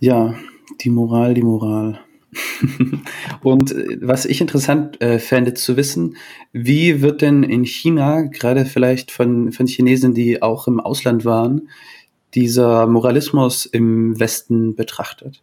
Ja, 0.00 0.34
die 0.80 0.90
Moral, 0.90 1.34
die 1.34 1.42
Moral. 1.42 2.00
Und 3.42 3.72
äh, 3.72 3.98
was 4.00 4.24
ich 4.24 4.40
interessant 4.40 5.00
äh, 5.00 5.20
fände 5.20 5.54
zu 5.54 5.76
wissen, 5.76 6.16
wie 6.52 7.00
wird 7.00 7.22
denn 7.22 7.44
in 7.44 7.64
China, 7.64 8.22
gerade 8.22 8.64
vielleicht 8.64 9.12
von, 9.12 9.52
von 9.52 9.66
Chinesen, 9.66 10.14
die 10.14 10.42
auch 10.42 10.66
im 10.66 10.80
Ausland 10.80 11.24
waren, 11.24 11.68
dieser 12.34 12.88
Moralismus 12.88 13.66
im 13.66 14.18
Westen 14.18 14.74
betrachtet? 14.74 15.42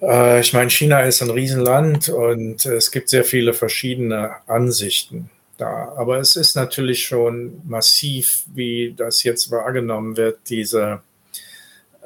Äh, 0.00 0.40
ich 0.40 0.52
meine, 0.52 0.70
China 0.70 1.00
ist 1.02 1.22
ein 1.22 1.30
Riesenland 1.30 2.08
und 2.08 2.64
es 2.66 2.90
gibt 2.90 3.08
sehr 3.08 3.24
viele 3.24 3.52
verschiedene 3.52 4.32
Ansichten 4.46 5.30
da. 5.58 5.92
Aber 5.96 6.18
es 6.18 6.36
ist 6.36 6.56
natürlich 6.56 7.04
schon 7.04 7.62
massiv, 7.66 8.44
wie 8.54 8.94
das 8.96 9.22
jetzt 9.22 9.50
wahrgenommen 9.50 10.16
wird, 10.16 10.38
diese 10.48 11.00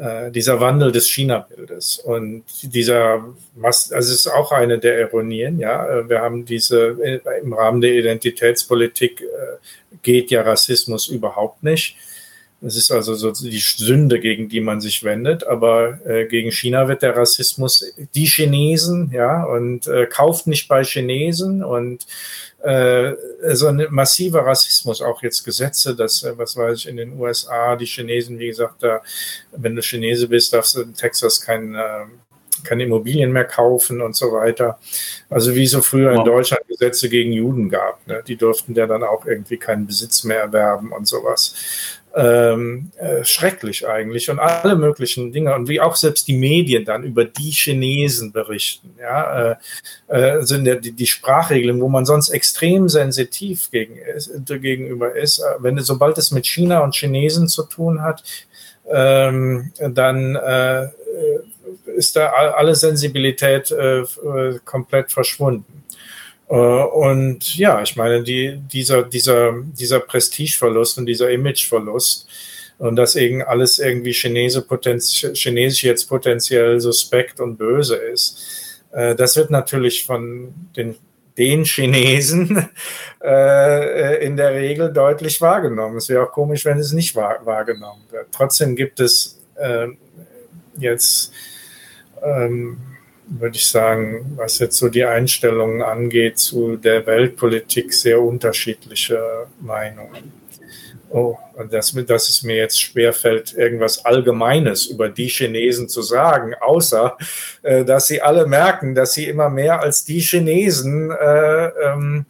äh, 0.00 0.30
dieser 0.30 0.60
Wandel 0.60 0.92
des 0.92 1.10
China-Bildes. 1.10 1.98
Und 1.98 2.44
dieser, 2.62 3.22
also 3.62 3.94
ist 3.98 4.28
auch 4.28 4.50
eine 4.50 4.78
der 4.78 4.98
Ironien, 4.98 5.58
ja. 5.58 5.86
Äh, 5.86 6.08
wir 6.08 6.20
haben 6.22 6.46
diese, 6.46 6.96
äh, 7.02 7.20
im 7.42 7.52
Rahmen 7.52 7.82
der 7.82 7.92
Identitätspolitik 7.92 9.22
geht 10.02 10.30
ja 10.30 10.40
Rassismus 10.40 11.08
überhaupt 11.08 11.62
nicht. 11.62 11.96
Es 12.62 12.76
ist 12.76 12.90
also 12.90 13.14
so 13.14 13.32
die 13.32 13.58
Sünde, 13.58 14.20
gegen 14.20 14.48
die 14.48 14.60
man 14.60 14.82
sich 14.82 15.02
wendet, 15.02 15.46
aber 15.46 15.98
äh, 16.06 16.26
gegen 16.26 16.50
China 16.50 16.88
wird 16.88 17.00
der 17.00 17.16
Rassismus 17.16 17.94
die 18.14 18.26
Chinesen, 18.26 19.10
ja, 19.14 19.44
und 19.44 19.86
äh, 19.86 20.06
kauft 20.06 20.46
nicht 20.46 20.68
bei 20.68 20.84
Chinesen 20.84 21.64
und 21.64 22.06
äh, 22.62 23.14
so 23.54 23.68
ein 23.68 23.86
massiver 23.88 24.44
Rassismus, 24.44 25.00
auch 25.00 25.22
jetzt 25.22 25.42
Gesetze, 25.42 25.96
dass, 25.96 26.22
äh, 26.22 26.36
was 26.36 26.54
weiß 26.54 26.80
ich, 26.80 26.88
in 26.88 26.98
den 26.98 27.18
USA, 27.18 27.76
die 27.76 27.86
Chinesen, 27.86 28.38
wie 28.38 28.48
gesagt, 28.48 28.82
da, 28.82 29.00
wenn 29.52 29.74
du 29.74 29.80
Chinese 29.80 30.28
bist, 30.28 30.52
darfst 30.52 30.76
du 30.76 30.82
in 30.82 30.94
Texas 30.94 31.40
kein, 31.40 31.74
äh, 31.74 32.04
keine 32.62 32.82
Immobilien 32.82 33.32
mehr 33.32 33.46
kaufen 33.46 34.02
und 34.02 34.14
so 34.14 34.32
weiter. 34.32 34.78
Also 35.30 35.54
wie 35.54 35.66
so 35.66 35.80
früher 35.80 36.12
in 36.12 36.24
Deutschland 36.24 36.60
Gesetze 36.68 37.08
gegen 37.08 37.32
Juden 37.32 37.70
gab. 37.70 38.06
Ne? 38.06 38.22
Die 38.26 38.36
durften 38.36 38.74
ja 38.74 38.86
dann 38.86 39.02
auch 39.02 39.24
irgendwie 39.24 39.56
keinen 39.56 39.86
Besitz 39.86 40.24
mehr 40.24 40.40
erwerben 40.40 40.92
und 40.92 41.06
sowas 41.08 41.54
ähm, 42.14 42.90
äh, 42.98 43.24
schrecklich 43.24 43.86
eigentlich 43.86 44.30
und 44.30 44.38
alle 44.38 44.74
möglichen 44.76 45.32
Dinge 45.32 45.54
und 45.54 45.68
wie 45.68 45.80
auch 45.80 45.94
selbst 45.94 46.26
die 46.26 46.36
Medien 46.36 46.84
dann 46.84 47.04
über 47.04 47.24
die 47.24 47.50
Chinesen 47.50 48.32
berichten, 48.32 48.94
ja, 49.00 49.52
äh, 49.52 49.56
äh, 50.08 50.42
sind 50.42 50.66
ja 50.66 50.74
die, 50.74 50.92
die 50.92 51.06
Sprachregeln, 51.06 51.80
wo 51.80 51.88
man 51.88 52.04
sonst 52.04 52.30
extrem 52.30 52.88
sensitiv 52.88 53.70
gegen 53.70 53.96
ist, 53.96 54.30
gegenüber 54.46 55.14
ist, 55.14 55.38
äh, 55.38 55.42
wenn 55.60 55.78
sobald 55.78 56.18
es 56.18 56.30
mit 56.32 56.46
China 56.46 56.80
und 56.80 56.94
Chinesen 56.94 57.48
zu 57.48 57.64
tun 57.64 58.02
hat, 58.02 58.24
ähm, 58.90 59.72
dann 59.78 60.34
äh, 60.34 60.88
ist 61.96 62.16
da 62.16 62.28
alle 62.30 62.74
Sensibilität 62.74 63.70
äh, 63.70 64.04
komplett 64.64 65.12
verschwunden. 65.12 65.79
Äh, 66.50 66.54
und 66.54 67.56
ja, 67.56 67.80
ich 67.80 67.96
meine, 67.96 68.22
die, 68.22 68.60
dieser, 68.72 69.04
dieser, 69.04 69.54
dieser 69.62 70.00
Prestigeverlust 70.00 70.98
und 70.98 71.06
dieser 71.06 71.30
Imageverlust 71.30 72.28
und 72.78 72.96
dass 72.96 73.14
eben 73.14 73.42
alles 73.42 73.78
irgendwie 73.78 74.12
Chinese 74.12 74.66
Chinesisch 75.34 75.84
jetzt 75.84 76.08
potenziell 76.08 76.80
suspekt 76.80 77.38
und 77.40 77.56
böse 77.56 77.96
ist, 77.96 78.80
äh, 78.92 79.14
das 79.14 79.36
wird 79.36 79.50
natürlich 79.50 80.04
von 80.04 80.52
den, 80.76 80.96
den 81.38 81.64
Chinesen 81.64 82.68
äh, 83.22 84.24
in 84.24 84.36
der 84.36 84.52
Regel 84.54 84.92
deutlich 84.92 85.40
wahrgenommen. 85.40 85.98
Es 85.98 86.08
wäre 86.08 86.24
auch 86.24 86.32
komisch, 86.32 86.64
wenn 86.64 86.78
es 86.78 86.92
nicht 86.92 87.14
wahr, 87.14 87.38
wahrgenommen 87.44 88.02
wird. 88.10 88.26
Trotzdem 88.32 88.74
gibt 88.74 88.98
es 88.98 89.38
äh, 89.54 89.86
jetzt 90.78 91.32
ähm, 92.24 92.78
würde 93.30 93.56
ich 93.56 93.68
sagen, 93.68 94.32
was 94.36 94.58
jetzt 94.58 94.76
so 94.76 94.88
die 94.88 95.04
Einstellungen 95.04 95.82
angeht 95.82 96.38
zu 96.38 96.76
der 96.76 97.06
Weltpolitik, 97.06 97.94
sehr 97.94 98.20
unterschiedliche 98.20 99.46
Meinungen. 99.60 100.32
Oh, 101.12 101.36
und 101.56 101.72
dass, 101.72 101.92
dass 101.92 102.28
es 102.28 102.42
mir 102.44 102.56
jetzt 102.56 102.80
schwerfällt, 102.80 103.52
irgendwas 103.54 104.04
Allgemeines 104.04 104.86
über 104.86 105.08
die 105.08 105.26
Chinesen 105.26 105.88
zu 105.88 106.02
sagen, 106.02 106.54
außer 106.60 107.16
äh, 107.62 107.84
dass 107.84 108.06
sie 108.06 108.22
alle 108.22 108.46
merken, 108.46 108.94
dass 108.94 109.14
sie 109.14 109.26
immer 109.26 109.50
mehr 109.50 109.80
als 109.80 110.04
die 110.04 110.20
Chinesen 110.20 111.10
äh, 111.10 111.66
ähm, 111.66 112.26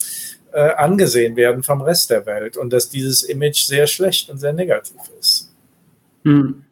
äh, 0.52 0.60
angesehen 0.60 1.36
werden 1.36 1.62
vom 1.62 1.82
Rest 1.82 2.10
der 2.10 2.24
Welt 2.24 2.56
und 2.56 2.72
dass 2.72 2.88
dieses 2.88 3.22
Image 3.22 3.64
sehr 3.64 3.86
schlecht 3.86 4.30
und 4.30 4.38
sehr 4.38 4.54
negativ 4.54 4.96
ist. 5.18 5.54
Hm. 6.24 6.64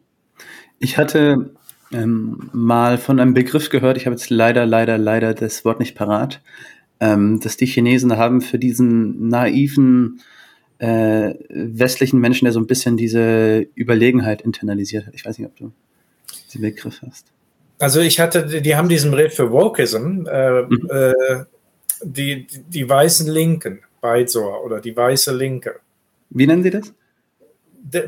Ich 0.79 0.97
hatte 0.97 1.51
ähm, 1.91 2.49
mal 2.53 2.97
von 2.97 3.19
einem 3.19 3.33
Begriff 3.33 3.69
gehört, 3.69 3.97
ich 3.97 4.05
habe 4.05 4.15
jetzt 4.15 4.29
leider, 4.29 4.65
leider, 4.65 4.97
leider 4.97 5.33
das 5.33 5.65
Wort 5.65 5.79
nicht 5.79 5.95
parat, 5.95 6.41
ähm, 6.99 7.39
dass 7.39 7.57
die 7.57 7.65
Chinesen 7.65 8.17
haben 8.17 8.41
für 8.41 8.59
diesen 8.59 9.29
naiven 9.29 10.21
äh, 10.79 11.33
westlichen 11.49 12.19
Menschen, 12.19 12.45
der 12.45 12.53
so 12.53 12.59
ein 12.59 12.67
bisschen 12.67 12.97
diese 12.97 13.67
Überlegenheit 13.75 14.41
internalisiert 14.41 15.07
hat. 15.07 15.13
Ich 15.13 15.25
weiß 15.25 15.37
nicht, 15.37 15.47
ob 15.47 15.55
du 15.55 15.71
diesen 16.47 16.61
Begriff 16.61 17.01
hast. 17.05 17.27
Also 17.79 18.01
ich 18.01 18.19
hatte, 18.19 18.61
die 18.61 18.75
haben 18.75 18.89
diesen 18.89 19.11
Begriff 19.11 19.35
für 19.35 19.51
Wokeism, 19.51 20.25
äh, 20.27 20.63
mhm. 20.63 20.89
äh, 20.89 21.13
die, 22.03 22.47
die 22.67 22.87
weißen 22.87 23.27
Linken, 23.27 23.79
Beizor 24.01 24.63
oder 24.63 24.79
die 24.79 24.95
weiße 24.95 25.35
Linke. 25.35 25.79
Wie 26.29 26.47
nennen 26.47 26.63
sie 26.63 26.69
das? 26.69 26.93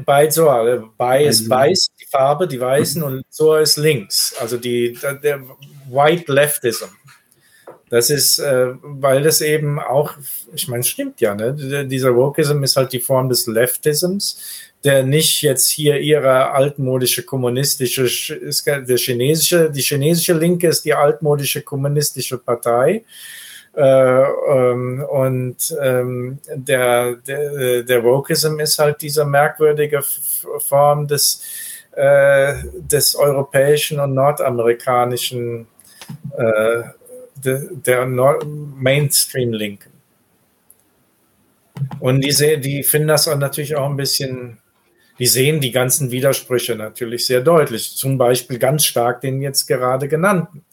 Beidsor, 0.05 0.91
Bei 0.97 1.23
ist 1.23 1.49
weiß, 1.49 1.89
die 1.99 2.05
Farbe, 2.05 2.47
die 2.47 2.59
Weißen, 2.59 3.01
und 3.03 3.23
Sor 3.29 3.59
ist 3.59 3.77
links, 3.77 4.35
also 4.39 4.57
die, 4.57 4.97
der 5.23 5.41
White 5.89 6.31
Leftism. 6.31 6.85
Das 7.89 8.09
ist, 8.09 8.39
äh, 8.39 8.67
weil 8.81 9.21
das 9.21 9.41
eben 9.41 9.77
auch, 9.77 10.13
ich 10.53 10.67
meine, 10.69 10.83
stimmt 10.83 11.19
ja, 11.19 11.35
ne? 11.35 11.85
Dieser 11.85 12.15
Wokeism 12.15 12.63
ist 12.63 12.77
halt 12.77 12.93
die 12.93 13.01
Form 13.01 13.27
des 13.27 13.47
Leftisms, 13.47 14.39
der 14.85 15.03
nicht 15.03 15.41
jetzt 15.41 15.67
hier 15.67 15.99
ihre 15.99 16.51
altmodische 16.51 17.23
kommunistische, 17.23 18.03
ist 18.33 18.65
der 18.65 18.97
chinesische, 18.97 19.69
die 19.69 19.81
chinesische 19.81 20.33
Linke 20.33 20.69
ist 20.69 20.85
die 20.85 20.93
altmodische 20.93 21.61
kommunistische 21.61 22.37
Partei 22.37 23.03
äh, 23.73 23.81
ähm, 23.83 25.05
und 25.09 25.75
ähm, 25.81 26.39
der, 26.53 27.15
der, 27.15 27.83
der 27.83 28.03
Wokeism 28.03 28.59
ist 28.59 28.79
halt 28.79 29.01
diese 29.01 29.23
merkwürdige 29.23 30.01
Form 30.59 31.07
des, 31.07 31.41
äh, 31.93 32.55
des 32.73 33.15
europäischen 33.15 33.99
und 33.99 34.13
nordamerikanischen, 34.13 35.67
äh, 36.37 36.83
de, 37.35 37.69
der 37.71 38.05
Mainstream-Linken. 38.05 39.91
Und 41.99 42.21
die, 42.21 42.59
die 42.59 42.83
finden 42.83 43.07
das 43.07 43.27
auch 43.27 43.37
natürlich 43.37 43.75
auch 43.75 43.89
ein 43.89 43.95
bisschen, 43.95 44.57
die 45.17 45.27
sehen 45.27 45.61
die 45.61 45.71
ganzen 45.71 46.11
Widersprüche 46.11 46.75
natürlich 46.75 47.25
sehr 47.25 47.41
deutlich. 47.41 47.95
Zum 47.95 48.17
Beispiel 48.17 48.59
ganz 48.59 48.85
stark 48.85 49.21
den 49.21 49.41
jetzt 49.41 49.65
gerade 49.65 50.09
genannten. 50.09 50.63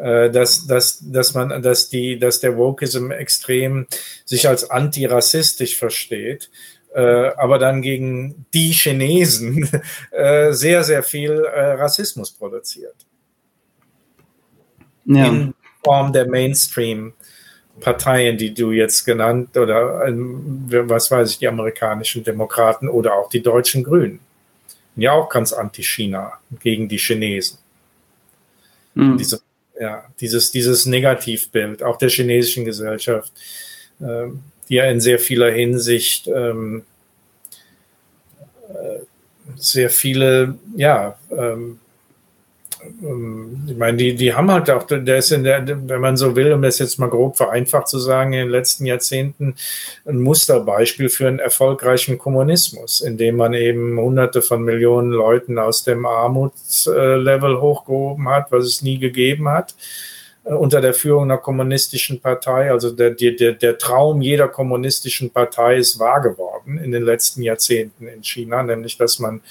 Äh, 0.00 0.30
dass, 0.30 0.66
dass, 0.66 0.98
dass 1.02 1.34
man, 1.34 1.62
dass 1.62 1.90
die, 1.90 2.18
dass 2.18 2.40
der 2.40 2.56
Wokeism 2.56 3.10
extrem 3.10 3.86
sich 4.24 4.48
als 4.48 4.70
antirassistisch 4.70 5.76
versteht, 5.76 6.48
äh, 6.94 7.30
aber 7.36 7.58
dann 7.58 7.82
gegen 7.82 8.46
die 8.54 8.70
Chinesen 8.72 9.68
äh, 10.10 10.52
sehr, 10.52 10.84
sehr 10.84 11.02
viel 11.02 11.44
äh, 11.44 11.72
Rassismus 11.72 12.30
produziert. 12.30 12.94
Ja. 15.04 15.26
In 15.26 15.54
Form 15.84 16.12
der 16.12 16.26
Mainstream. 16.26 17.12
Parteien, 17.78 18.36
die 18.36 18.52
du 18.52 18.72
jetzt 18.72 19.06
genannt 19.06 19.56
oder 19.56 20.06
ähm, 20.06 20.66
was 20.68 21.10
weiß 21.10 21.30
ich, 21.30 21.38
die 21.38 21.48
amerikanischen 21.48 22.22
Demokraten 22.22 22.90
oder 22.90 23.14
auch 23.14 23.30
die 23.30 23.40
deutschen 23.40 23.84
Grünen. 23.84 24.20
Ja, 24.96 25.12
auch 25.12 25.30
ganz 25.30 25.54
anti-China 25.54 26.34
gegen 26.60 26.90
die 26.90 26.98
Chinesen. 26.98 27.58
Mhm. 28.94 29.16
Diese 29.16 29.40
ja, 29.80 30.04
dieses, 30.20 30.52
dieses 30.52 30.84
Negativbild 30.84 31.82
auch 31.82 31.96
der 31.96 32.10
chinesischen 32.10 32.66
Gesellschaft, 32.66 33.32
äh, 34.00 34.26
die 34.68 34.74
ja 34.74 34.84
in 34.84 35.00
sehr 35.00 35.18
vieler 35.18 35.50
Hinsicht 35.50 36.28
ähm, 36.28 36.84
äh, 38.68 39.00
sehr 39.56 39.88
viele, 39.88 40.58
ja, 40.76 41.18
ähm, 41.30 41.80
ich 42.82 43.76
meine, 43.76 43.96
die, 43.96 44.14
die 44.14 44.34
haben 44.34 44.50
halt 44.50 44.70
auch, 44.70 44.84
der 44.84 45.18
ist 45.18 45.32
in 45.32 45.44
der, 45.44 45.66
wenn 45.88 46.00
man 46.00 46.16
so 46.16 46.34
will, 46.36 46.52
um 46.52 46.62
das 46.62 46.78
jetzt 46.78 46.98
mal 46.98 47.08
grob 47.08 47.36
vereinfacht 47.36 47.88
zu 47.88 47.98
sagen, 47.98 48.32
in 48.32 48.40
den 48.40 48.48
letzten 48.48 48.86
Jahrzehnten 48.86 49.54
ein 50.06 50.20
Musterbeispiel 50.20 51.08
für 51.08 51.28
einen 51.28 51.38
erfolgreichen 51.38 52.18
Kommunismus, 52.18 53.00
in 53.00 53.18
dem 53.18 53.36
man 53.36 53.54
eben 53.54 53.98
hunderte 53.98 54.42
von 54.42 54.62
Millionen 54.62 55.10
Leuten 55.10 55.58
aus 55.58 55.84
dem 55.84 56.06
Armutslevel 56.06 57.60
hochgehoben 57.60 58.28
hat, 58.28 58.50
was 58.50 58.64
es 58.64 58.82
nie 58.82 58.98
gegeben 58.98 59.48
hat 59.48 59.74
unter 60.44 60.80
der 60.80 60.94
Führung 60.94 61.24
einer 61.24 61.38
kommunistischen 61.38 62.20
Partei. 62.20 62.70
Also 62.70 62.90
der, 62.90 63.10
der, 63.10 63.52
der 63.52 63.78
Traum 63.78 64.22
jeder 64.22 64.48
kommunistischen 64.48 65.30
Partei 65.30 65.76
ist 65.76 65.98
wahr 65.98 66.20
geworden 66.20 66.78
in 66.78 66.92
den 66.92 67.04
letzten 67.04 67.42
Jahrzehnten 67.42 68.08
in 68.08 68.22
China, 68.22 68.62
nämlich 68.62 68.96
dass 68.96 69.18
man, 69.18 69.42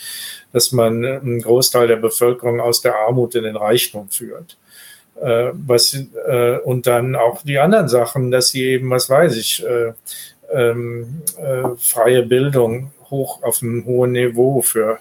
dass 0.51 0.71
man 0.71 1.05
einen 1.05 1.41
Großteil 1.41 1.87
der 1.87 1.97
Bevölkerung 1.97 2.59
aus 2.59 2.81
der 2.81 2.95
Armut 2.95 3.35
in 3.35 3.43
den 3.43 3.55
Reichtum 3.55 4.09
führt. 4.09 4.57
Äh, 5.21 5.51
was, 5.53 5.97
äh, 6.27 6.57
und 6.59 6.87
dann 6.87 7.15
auch 7.15 7.41
die 7.43 7.59
anderen 7.59 7.89
Sachen, 7.89 8.31
dass 8.31 8.49
sie 8.49 8.63
eben, 8.63 8.89
was 8.89 9.09
weiß 9.09 9.35
ich, 9.37 9.65
äh, 9.65 9.93
ähm, 10.51 11.21
äh, 11.37 11.75
freie 11.77 12.23
Bildung 12.23 12.91
hoch 13.09 13.43
auf 13.43 13.61
einem 13.61 13.85
hohen 13.85 14.13
Niveau 14.13 14.61
für 14.61 14.99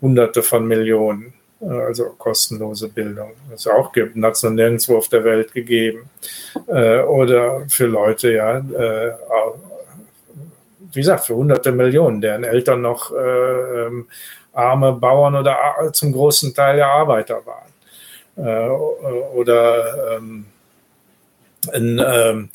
Hunderte 0.00 0.42
von 0.42 0.66
Millionen, 0.66 1.26
äh, 1.26 1.41
also 1.62 2.10
kostenlose 2.18 2.88
Bildung, 2.88 3.32
es 3.54 3.66
auch 3.66 3.92
gibt, 3.92 4.20
hat 4.22 4.34
es 4.34 4.42
noch 4.42 4.50
nirgendwo 4.50 4.96
auf 4.96 5.08
der 5.08 5.24
Welt 5.24 5.52
gegeben. 5.52 6.10
Äh, 6.66 7.00
oder 7.00 7.62
für 7.68 7.86
Leute, 7.86 8.32
ja, 8.32 8.60
wie 10.94 11.00
gesagt, 11.00 11.24
für 11.26 11.36
hunderte 11.36 11.72
Millionen, 11.72 12.20
deren 12.20 12.44
Eltern 12.44 12.82
noch 12.82 13.12
ähm, 13.12 14.06
arme 14.52 14.92
Bauern 14.92 15.36
oder 15.36 15.56
zum 15.92 16.12
großen 16.12 16.54
Teil 16.54 16.76
der 16.76 16.88
Arbeiter 16.88 17.40
waren. 17.46 17.72
oder 19.34 20.16
ähm, 20.16 20.46
ein 21.72 22.00
ähm, 22.04 22.48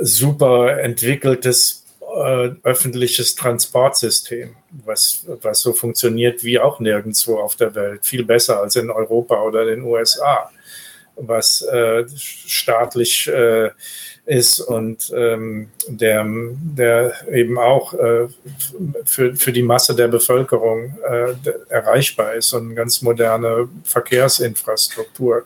super 0.00 0.78
entwickeltes 0.80 1.79
äh, 2.16 2.50
öffentliches 2.62 3.34
Transportsystem, 3.34 4.56
was, 4.84 5.24
was 5.42 5.60
so 5.60 5.72
funktioniert 5.72 6.44
wie 6.44 6.58
auch 6.58 6.80
nirgendwo 6.80 7.38
auf 7.38 7.56
der 7.56 7.74
Welt, 7.74 8.04
viel 8.04 8.24
besser 8.24 8.60
als 8.60 8.76
in 8.76 8.90
Europa 8.90 9.42
oder 9.42 9.64
den 9.64 9.82
USA, 9.82 10.50
was 11.16 11.62
äh, 11.62 12.06
staatlich 12.16 13.28
äh, 13.28 13.70
ist 14.26 14.60
und 14.60 15.12
ähm, 15.14 15.70
der, 15.88 16.24
der 16.26 17.14
eben 17.32 17.58
auch 17.58 17.94
äh, 17.94 18.28
für, 19.04 19.34
für 19.34 19.52
die 19.52 19.62
Masse 19.62 19.94
der 19.94 20.08
Bevölkerung 20.08 20.96
äh, 21.08 21.34
erreichbar 21.68 22.34
ist 22.34 22.52
und 22.52 22.66
eine 22.66 22.74
ganz 22.74 23.02
moderne 23.02 23.68
Verkehrsinfrastruktur 23.84 25.44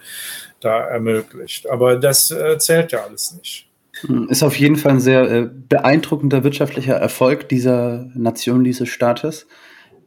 da 0.61 0.81
ermöglicht. 0.81 1.69
Aber 1.69 1.97
das 1.97 2.31
äh, 2.31 2.59
zählt 2.59 2.93
ja 2.93 3.05
alles 3.05 3.33
nicht. 3.33 3.67
Ist 4.29 4.43
auf 4.43 4.59
jeden 4.59 4.77
Fall 4.77 4.93
ein 4.93 5.01
sehr 5.01 5.31
äh, 5.31 5.49
beeindruckender 5.69 6.45
wirtschaftlicher 6.45 6.95
Erfolg 6.95 7.49
dieser 7.49 8.11
Nation, 8.15 8.65
dieses 8.65 8.89
Staates. 8.89 9.47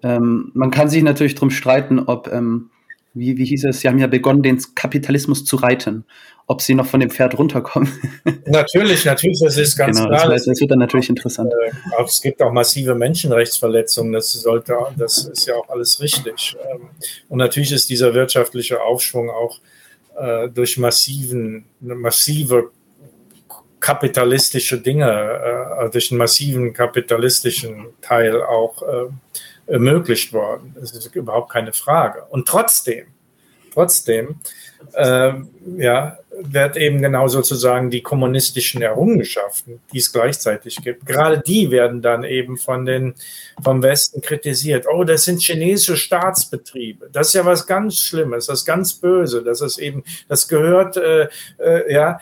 Ähm, 0.03 0.51
man 0.53 0.71
kann 0.71 0.89
sich 0.89 1.01
natürlich 1.03 1.35
darum 1.35 1.49
streiten, 1.49 1.99
ob, 1.99 2.31
ähm, 2.31 2.69
wie, 3.13 3.37
wie 3.37 3.45
hieß 3.45 3.65
es, 3.65 3.79
sie 3.79 3.87
haben 3.87 3.97
ja 3.97 4.07
begonnen, 4.07 4.43
den 4.43 4.61
Kapitalismus 4.75 5.45
zu 5.45 5.55
reiten, 5.55 6.05
ob 6.45 6.61
sie 6.61 6.75
noch 6.75 6.85
von 6.85 6.99
dem 6.99 7.09
Pferd 7.09 7.37
runterkommen. 7.37 7.91
Natürlich, 8.45 9.05
natürlich, 9.05 9.39
das 9.41 9.57
ist 9.57 9.75
ganz 9.75 9.97
genau, 9.97 10.09
klar. 10.09 10.29
Das, 10.29 10.45
das, 10.45 10.59
wird 10.61 10.71
dann 10.71 10.79
natürlich 10.79 11.09
interessant. 11.09 11.51
Äh, 11.51 12.03
es 12.03 12.21
gibt 12.21 12.41
auch 12.41 12.51
massive 12.51 12.95
Menschenrechtsverletzungen, 12.95 14.13
das 14.13 14.31
sollte, 14.33 14.75
das 14.97 15.25
ist 15.25 15.47
ja 15.47 15.55
auch 15.55 15.69
alles 15.69 15.99
richtig. 15.99 16.55
Ähm, 16.71 16.89
und 17.29 17.39
natürlich 17.39 17.71
ist 17.71 17.89
dieser 17.89 18.13
wirtschaftliche 18.13 18.81
Aufschwung 18.81 19.29
auch 19.29 19.59
äh, 20.17 20.49
durch 20.49 20.77
massiven, 20.77 21.65
massive 21.79 22.71
kapitalistische 23.79 24.79
Dinge, 24.79 25.09
äh, 25.09 25.89
durch 25.89 26.11
einen 26.11 26.17
massiven 26.17 26.73
kapitalistischen 26.73 27.87
Teil 28.01 28.41
auch 28.41 28.81
äh, 28.83 29.71
ermöglicht 29.71 30.33
worden. 30.33 30.75
Das 30.79 30.91
ist 30.91 31.15
überhaupt 31.15 31.51
keine 31.51 31.73
Frage. 31.73 32.23
Und 32.29 32.47
trotzdem, 32.47 33.07
trotzdem, 33.73 34.39
äh, 34.93 35.33
ja, 35.77 36.17
wird 36.39 36.77
eben 36.77 37.01
genau 37.01 37.27
sozusagen 37.27 37.89
die 37.89 38.01
kommunistischen 38.01 38.81
Errungenschaften, 38.81 39.81
die 39.91 39.97
es 39.97 40.11
gleichzeitig 40.11 40.77
gibt, 40.83 41.05
gerade 41.05 41.41
die 41.45 41.71
werden 41.71 42.01
dann 42.01 42.23
eben 42.23 42.57
von 42.57 42.85
den, 42.85 43.15
vom 43.63 43.81
Westen 43.81 44.21
kritisiert. 44.21 44.85
Oh, 44.87 45.03
das 45.03 45.25
sind 45.25 45.41
chinesische 45.41 45.97
Staatsbetriebe. 45.97 47.09
Das 47.11 47.27
ist 47.27 47.33
ja 47.33 47.45
was 47.45 47.65
ganz 47.65 47.97
Schlimmes, 47.99 48.45
das 48.45 48.59
ist 48.59 48.65
ganz 48.65 48.93
böse. 48.93 49.43
Das 49.43 49.61
ist 49.61 49.77
eben, 49.79 50.03
das 50.27 50.47
gehört, 50.47 50.97
äh, 50.97 51.27
äh, 51.57 51.91
ja, 51.91 52.19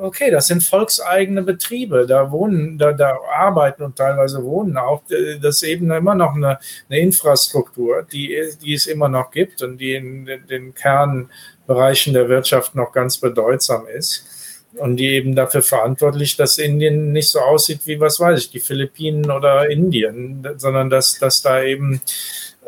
okay, 0.00 0.30
das 0.30 0.46
sind 0.46 0.62
volkseigene 0.62 1.42
Betriebe, 1.42 2.06
da 2.06 2.30
wohnen, 2.30 2.78
da, 2.78 2.92
da 2.92 3.18
arbeiten 3.32 3.82
und 3.82 3.96
teilweise 3.96 4.42
wohnen 4.44 4.76
auch, 4.76 5.02
äh, 5.10 5.38
das 5.38 5.56
ist 5.56 5.62
eben 5.64 5.90
immer 5.90 6.14
noch 6.14 6.34
eine, 6.34 6.58
eine 6.88 6.98
Infrastruktur, 7.00 8.02
die, 8.02 8.36
die 8.62 8.74
es 8.74 8.86
immer 8.86 9.08
noch 9.08 9.30
gibt 9.30 9.62
und 9.62 9.78
die 9.78 9.94
in 9.94 10.26
den 10.48 10.74
Kernbereichen 10.74 12.14
der 12.14 12.28
Wirtschaft 12.28 12.74
noch 12.74 12.92
ganz 12.92 13.18
bedeutsam 13.18 13.86
ist. 13.86 14.32
Und 14.78 14.96
die 14.98 15.08
eben 15.08 15.34
dafür 15.34 15.62
verantwortlich, 15.62 16.36
dass 16.36 16.58
Indien 16.58 17.12
nicht 17.12 17.30
so 17.30 17.40
aussieht 17.40 17.86
wie, 17.86 17.98
was 17.98 18.20
weiß 18.20 18.38
ich, 18.38 18.50
die 18.50 18.60
Philippinen 18.60 19.30
oder 19.30 19.70
Indien, 19.70 20.46
sondern 20.58 20.90
dass, 20.90 21.18
dass 21.18 21.40
da 21.40 21.62
eben, 21.62 22.02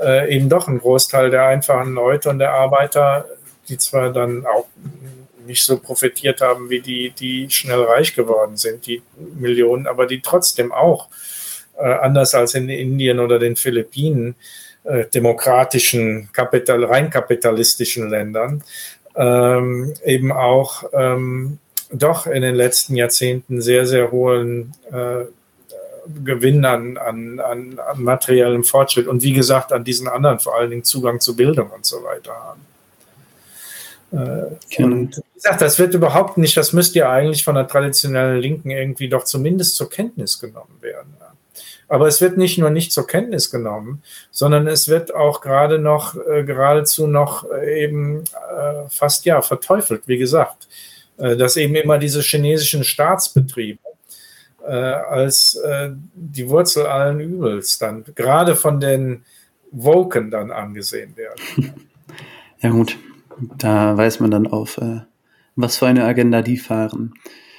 äh, 0.01 0.35
eben 0.35 0.49
doch 0.49 0.69
ein 0.69 0.79
Großteil 0.79 1.29
der 1.29 1.47
einfachen 1.47 1.93
Leute 1.93 2.31
und 2.31 2.39
der 2.39 2.53
Arbeiter, 2.53 3.27
die 3.69 3.77
zwar 3.77 4.11
dann 4.11 4.47
auch 4.47 4.67
nicht 5.49 5.65
so 5.65 5.79
profitiert 5.79 6.41
haben 6.41 6.71
wie 6.71 6.81
die, 6.81 7.11
die 7.11 7.51
schnell 7.51 7.83
reich 7.83 8.15
geworden 8.15 8.57
sind, 8.57 8.87
die 8.87 9.03
Millionen, 9.17 9.89
aber 9.89 10.07
die 10.07 10.21
trotzdem 10.21 10.71
auch, 10.71 11.09
äh, 11.77 11.83
anders 11.83 12.35
als 12.35 12.55
in 12.55 12.69
Indien 12.69 13.19
oder 13.19 13.39
den 13.39 13.57
Philippinen, 13.57 14.37
äh, 14.85 15.07
demokratischen, 15.07 16.29
kapital, 16.33 16.85
rein 16.85 17.11
kapitalistischen 17.11 18.09
Ländern, 18.11 18.63
ähm, 19.17 19.95
eben 20.05 20.31
auch 20.31 20.85
ähm, 20.93 21.59
doch 21.91 22.27
in 22.27 22.43
den 22.43 22.55
letzten 22.55 22.95
Jahrzehnten 22.95 23.61
sehr, 23.61 23.87
sehr 23.87 24.13
hohen 24.13 24.75
äh, 24.93 25.25
Gewinn 26.25 26.65
an, 26.65 26.97
an, 26.97 27.41
an, 27.41 27.79
an 27.79 28.03
materiellem 28.03 28.65
Fortschritt 28.65 29.07
und 29.07 29.23
wie 29.23 29.33
gesagt 29.33 29.73
an 29.73 29.85
diesen 29.85 30.09
anderen 30.09 30.41
vor 30.41 30.57
allen 30.57 30.71
Dingen 30.71 30.85
Zugang 30.85 31.21
zu 31.21 31.37
Bildung 31.37 31.71
und 31.71 31.85
so 31.85 32.03
weiter 32.05 32.33
haben. 32.33 32.68
Äh, 34.13 34.83
und 34.83 35.17
wie 35.17 35.35
gesagt, 35.35 35.61
das 35.61 35.79
wird 35.79 35.95
überhaupt 35.95 36.39
nicht, 36.39 36.57
das 36.57 36.73
müsste 36.73 37.01
ja 37.01 37.11
eigentlich 37.11 37.45
von 37.45 37.55
der 37.55 37.69
traditionellen 37.69 38.41
Linken 38.41 38.71
irgendwie 38.71 39.09
doch 39.09 39.25
zumindest 39.25 39.77
zur 39.77 39.91
Kenntnis 39.91 40.39
genommen 40.39 40.79
werden. 40.81 41.19
Aber 41.89 42.07
es 42.07 42.21
wird 42.21 42.37
nicht 42.37 42.59
nur 42.59 42.69
nicht 42.71 42.93
zur 42.93 43.07
Kenntnis 43.07 43.51
genommen, 43.51 44.03
sondern 44.31 44.67
es 44.67 44.89
wird 44.89 45.15
auch 45.15 45.41
gerade 45.41 45.79
noch, 45.79 46.15
äh, 46.15 46.45
geradezu 46.45 47.07
noch 47.07 47.51
äh, 47.51 47.85
eben 47.85 48.25
äh, 48.25 48.89
fast 48.91 49.25
ja 49.25 49.41
verteufelt, 49.41 50.03
wie 50.07 50.19
gesagt, 50.19 50.69
äh, 51.17 51.35
dass 51.37 51.57
eben 51.57 51.75
immer 51.75 51.99
diese 51.99 52.21
chinesischen 52.21 52.85
Staatsbetriebe 52.85 53.81
als 54.61 55.59
die 56.13 56.47
Wurzel 56.51 56.85
allen 56.85 57.21
Übels 57.21 57.79
dann 57.79 58.05
gerade 58.15 58.55
von 58.55 58.81
den 58.81 59.25
Woken 59.71 60.31
dann 60.31 60.51
angesehen 60.51 61.17
werden. 61.17 61.75
Ja 62.61 62.71
gut, 62.71 62.99
da 63.59 63.97
weiß 63.97 64.21
man 64.21 64.31
dann 64.31 64.47
auf, 64.47 64.79
äh, 64.79 65.01
was 65.57 65.79
für 65.79 65.87
eine 65.87 66.05
Agenda 66.05 66.43
die 66.43 66.57
fahren. 66.57 67.15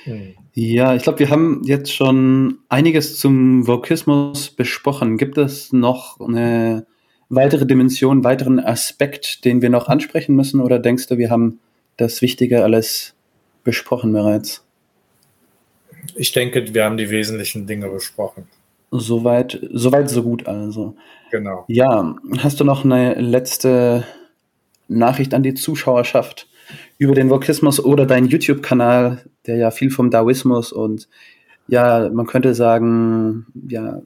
Mhm. 0.05 0.35
Ja, 0.53 0.95
ich 0.95 1.03
glaube, 1.03 1.19
wir 1.19 1.29
haben 1.29 1.61
jetzt 1.63 1.93
schon 1.93 2.59
einiges 2.69 3.19
zum 3.19 3.67
Vokismus 3.67 4.49
besprochen. 4.49 5.17
Gibt 5.17 5.37
es 5.37 5.71
noch 5.71 6.19
eine 6.19 6.85
weitere 7.29 7.65
Dimension, 7.65 8.23
weiteren 8.23 8.59
Aspekt, 8.59 9.45
den 9.45 9.61
wir 9.61 9.69
noch 9.69 9.87
ansprechen 9.87 10.35
müssen? 10.35 10.59
Oder 10.59 10.79
denkst 10.79 11.07
du, 11.07 11.17
wir 11.17 11.29
haben 11.29 11.59
das 11.97 12.21
Wichtige 12.21 12.63
alles 12.63 13.15
besprochen 13.63 14.11
bereits? 14.11 14.65
Ich 16.15 16.31
denke, 16.31 16.73
wir 16.73 16.83
haben 16.83 16.97
die 16.97 17.09
wesentlichen 17.09 17.67
Dinge 17.67 17.87
besprochen. 17.87 18.47
Soweit, 18.91 19.59
soweit 19.71 20.09
so 20.09 20.23
gut 20.23 20.47
also. 20.47 20.95
Genau. 21.31 21.63
Ja, 21.67 22.15
hast 22.39 22.59
du 22.59 22.63
noch 22.63 22.83
eine 22.83 23.13
letzte 23.13 24.03
Nachricht 24.89 25.33
an 25.33 25.43
die 25.43 25.53
Zuschauerschaft 25.53 26.47
über 26.97 27.13
den 27.15 27.29
Vokismus 27.29 27.83
oder 27.83 28.05
deinen 28.05 28.27
YouTube-Kanal, 28.27 29.23
der 29.45 29.57
ja 29.57 29.71
viel 29.71 29.89
vom 29.89 30.11
Daoismus 30.11 30.71
und 30.71 31.07
ja, 31.67 32.09
man 32.11 32.25
könnte 32.25 32.55
sagen, 32.55 33.45
ja, 33.67 34.01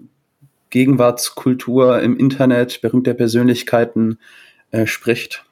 Gegenwartskultur 0.69 2.01
im 2.01 2.17
Internet, 2.17 2.81
berühmte 2.81 3.13
Persönlichkeiten 3.13 4.19
äh, 4.71 4.85
spricht. 4.85 5.45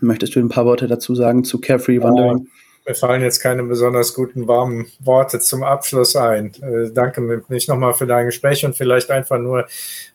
Möchtest 0.00 0.34
du 0.34 0.40
ein 0.40 0.48
paar 0.48 0.66
Worte 0.66 0.88
dazu 0.88 1.14
sagen 1.14 1.44
zu 1.44 1.60
Carefree 1.60 2.02
Wandering? 2.02 2.48
Mir 2.86 2.94
fallen 2.94 3.22
jetzt 3.22 3.40
keine 3.40 3.64
besonders 3.64 4.14
guten, 4.14 4.46
warmen 4.46 4.86
Worte 5.00 5.40
zum 5.40 5.64
Abschluss 5.64 6.14
ein. 6.14 6.52
Äh, 6.62 6.92
danke 6.92 7.20
mich 7.48 7.66
nochmal 7.66 7.94
für 7.94 8.06
dein 8.06 8.26
Gespräch 8.26 8.64
und 8.64 8.76
vielleicht 8.76 9.10
einfach 9.10 9.38
nur 9.38 9.66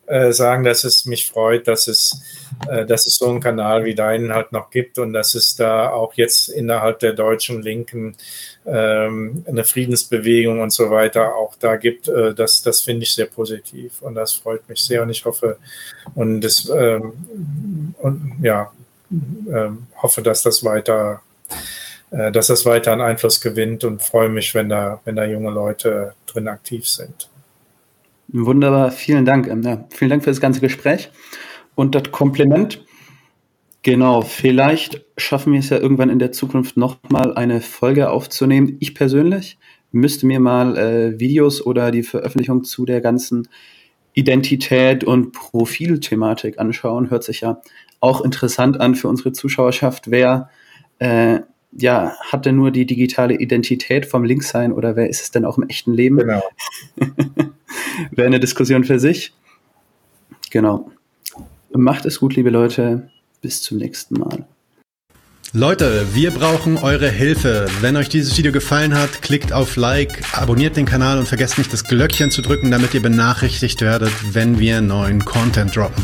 äh, 0.05 0.31
sagen, 0.31 0.63
dass 0.63 0.85
es 0.85 1.05
mich 1.05 1.29
freut, 1.29 1.67
dass 1.67 1.89
es, 1.89 2.21
äh, 2.69 2.85
dass 2.85 3.07
es 3.07 3.17
so 3.17 3.27
einen 3.27 3.41
Kanal 3.41 3.83
wie 3.83 3.93
deinen 3.93 4.33
halt 4.33 4.53
noch 4.53 4.69
gibt 4.69 4.99
und 4.99 5.11
dass 5.11 5.35
es 5.35 5.57
da 5.57 5.89
auch 5.89 6.13
jetzt 6.13 6.47
innerhalb 6.47 6.99
der 6.99 7.11
deutschen 7.11 7.61
Linken 7.61 8.15
ähm, 8.65 9.43
eine 9.45 9.65
Friedensbewegung 9.65 10.61
und 10.61 10.71
so 10.71 10.89
weiter 10.89 11.35
auch 11.35 11.55
da 11.59 11.75
gibt. 11.75 12.07
Äh, 12.07 12.33
das 12.33 12.61
das 12.61 12.81
finde 12.83 13.03
ich 13.03 13.13
sehr 13.13 13.25
positiv 13.25 14.01
und 14.01 14.15
das 14.15 14.31
freut 14.31 14.69
mich 14.69 14.81
sehr 14.81 15.01
und 15.01 15.09
ich 15.09 15.25
hoffe 15.25 15.57
und, 16.15 16.39
das, 16.39 16.71
ähm, 16.73 17.95
und 17.99 18.37
ja, 18.41 18.71
ähm, 19.11 19.87
hoffe, 20.01 20.21
dass 20.21 20.41
das 20.41 20.63
weiter 20.63 21.21
dass 22.11 22.47
das 22.47 22.65
weiter 22.65 22.93
an 22.93 23.01
Einfluss 23.01 23.41
gewinnt 23.41 23.83
und 23.83 24.01
freue 24.01 24.29
mich, 24.29 24.53
wenn 24.53 24.69
da, 24.69 24.99
wenn 25.05 25.15
da 25.15 25.25
junge 25.25 25.49
Leute 25.49 26.13
drin 26.27 26.47
aktiv 26.47 26.87
sind. 26.87 27.29
Wunderbar, 28.27 28.91
vielen 28.91 29.25
Dank. 29.25 29.47
Ähm, 29.47 29.63
ja, 29.63 29.85
vielen 29.89 30.09
Dank 30.09 30.23
für 30.23 30.29
das 30.29 30.41
ganze 30.41 30.61
Gespräch. 30.61 31.09
Und 31.75 31.95
das 31.95 32.11
Kompliment 32.11 32.83
Genau, 33.83 34.21
vielleicht 34.21 35.03
schaffen 35.17 35.53
wir 35.53 35.59
es 35.59 35.69
ja 35.69 35.77
irgendwann 35.79 36.11
in 36.11 36.19
der 36.19 36.31
Zukunft 36.31 36.77
nochmal 36.77 37.33
eine 37.33 37.61
Folge 37.61 38.11
aufzunehmen. 38.11 38.77
Ich 38.79 38.93
persönlich 38.93 39.57
müsste 39.91 40.27
mir 40.27 40.39
mal 40.39 40.77
äh, 40.77 41.19
Videos 41.19 41.65
oder 41.65 41.89
die 41.89 42.03
Veröffentlichung 42.03 42.63
zu 42.63 42.85
der 42.85 43.01
ganzen 43.01 43.47
Identität 44.13 45.03
und 45.03 45.31
Profilthematik 45.31 46.59
anschauen. 46.59 47.09
Hört 47.09 47.23
sich 47.23 47.41
ja 47.41 47.59
auch 47.99 48.21
interessant 48.21 48.79
an 48.79 48.93
für 48.93 49.07
unsere 49.07 49.31
Zuschauerschaft. 49.31 50.11
Wer 50.11 50.51
äh, 50.99 51.39
ja, 51.71 52.15
hat 52.31 52.45
denn 52.45 52.55
nur 52.55 52.71
die 52.71 52.85
digitale 52.85 53.35
Identität 53.35 54.05
vom 54.05 54.23
Linksein 54.23 54.73
oder 54.73 54.95
wer 54.95 55.09
ist 55.09 55.21
es 55.21 55.31
denn 55.31 55.45
auch 55.45 55.57
im 55.57 55.67
echten 55.67 55.93
Leben? 55.93 56.17
Genau. 56.17 56.43
Wäre 58.11 58.27
eine 58.27 58.39
Diskussion 58.39 58.83
für 58.83 58.99
sich. 58.99 59.33
Genau. 60.49 60.91
Macht 61.73 62.05
es 62.05 62.19
gut, 62.19 62.35
liebe 62.35 62.49
Leute. 62.49 63.09
Bis 63.41 63.61
zum 63.61 63.77
nächsten 63.77 64.19
Mal. 64.19 64.45
Leute, 65.53 66.05
wir 66.13 66.31
brauchen 66.31 66.77
eure 66.77 67.09
Hilfe. 67.09 67.65
Wenn 67.81 67.97
euch 67.97 68.07
dieses 68.07 68.37
Video 68.37 68.51
gefallen 68.51 68.93
hat, 68.93 69.21
klickt 69.21 69.51
auf 69.51 69.75
Like, 69.75 70.21
abonniert 70.33 70.77
den 70.77 70.85
Kanal 70.85 71.19
und 71.19 71.27
vergesst 71.27 71.57
nicht 71.57 71.73
das 71.73 71.83
Glöckchen 71.83 72.31
zu 72.31 72.41
drücken, 72.41 72.71
damit 72.71 72.93
ihr 72.93 73.01
benachrichtigt 73.01 73.81
werdet, 73.81 74.13
wenn 74.33 74.59
wir 74.59 74.79
neuen 74.79 75.25
Content 75.25 75.75
droppen. 75.75 76.03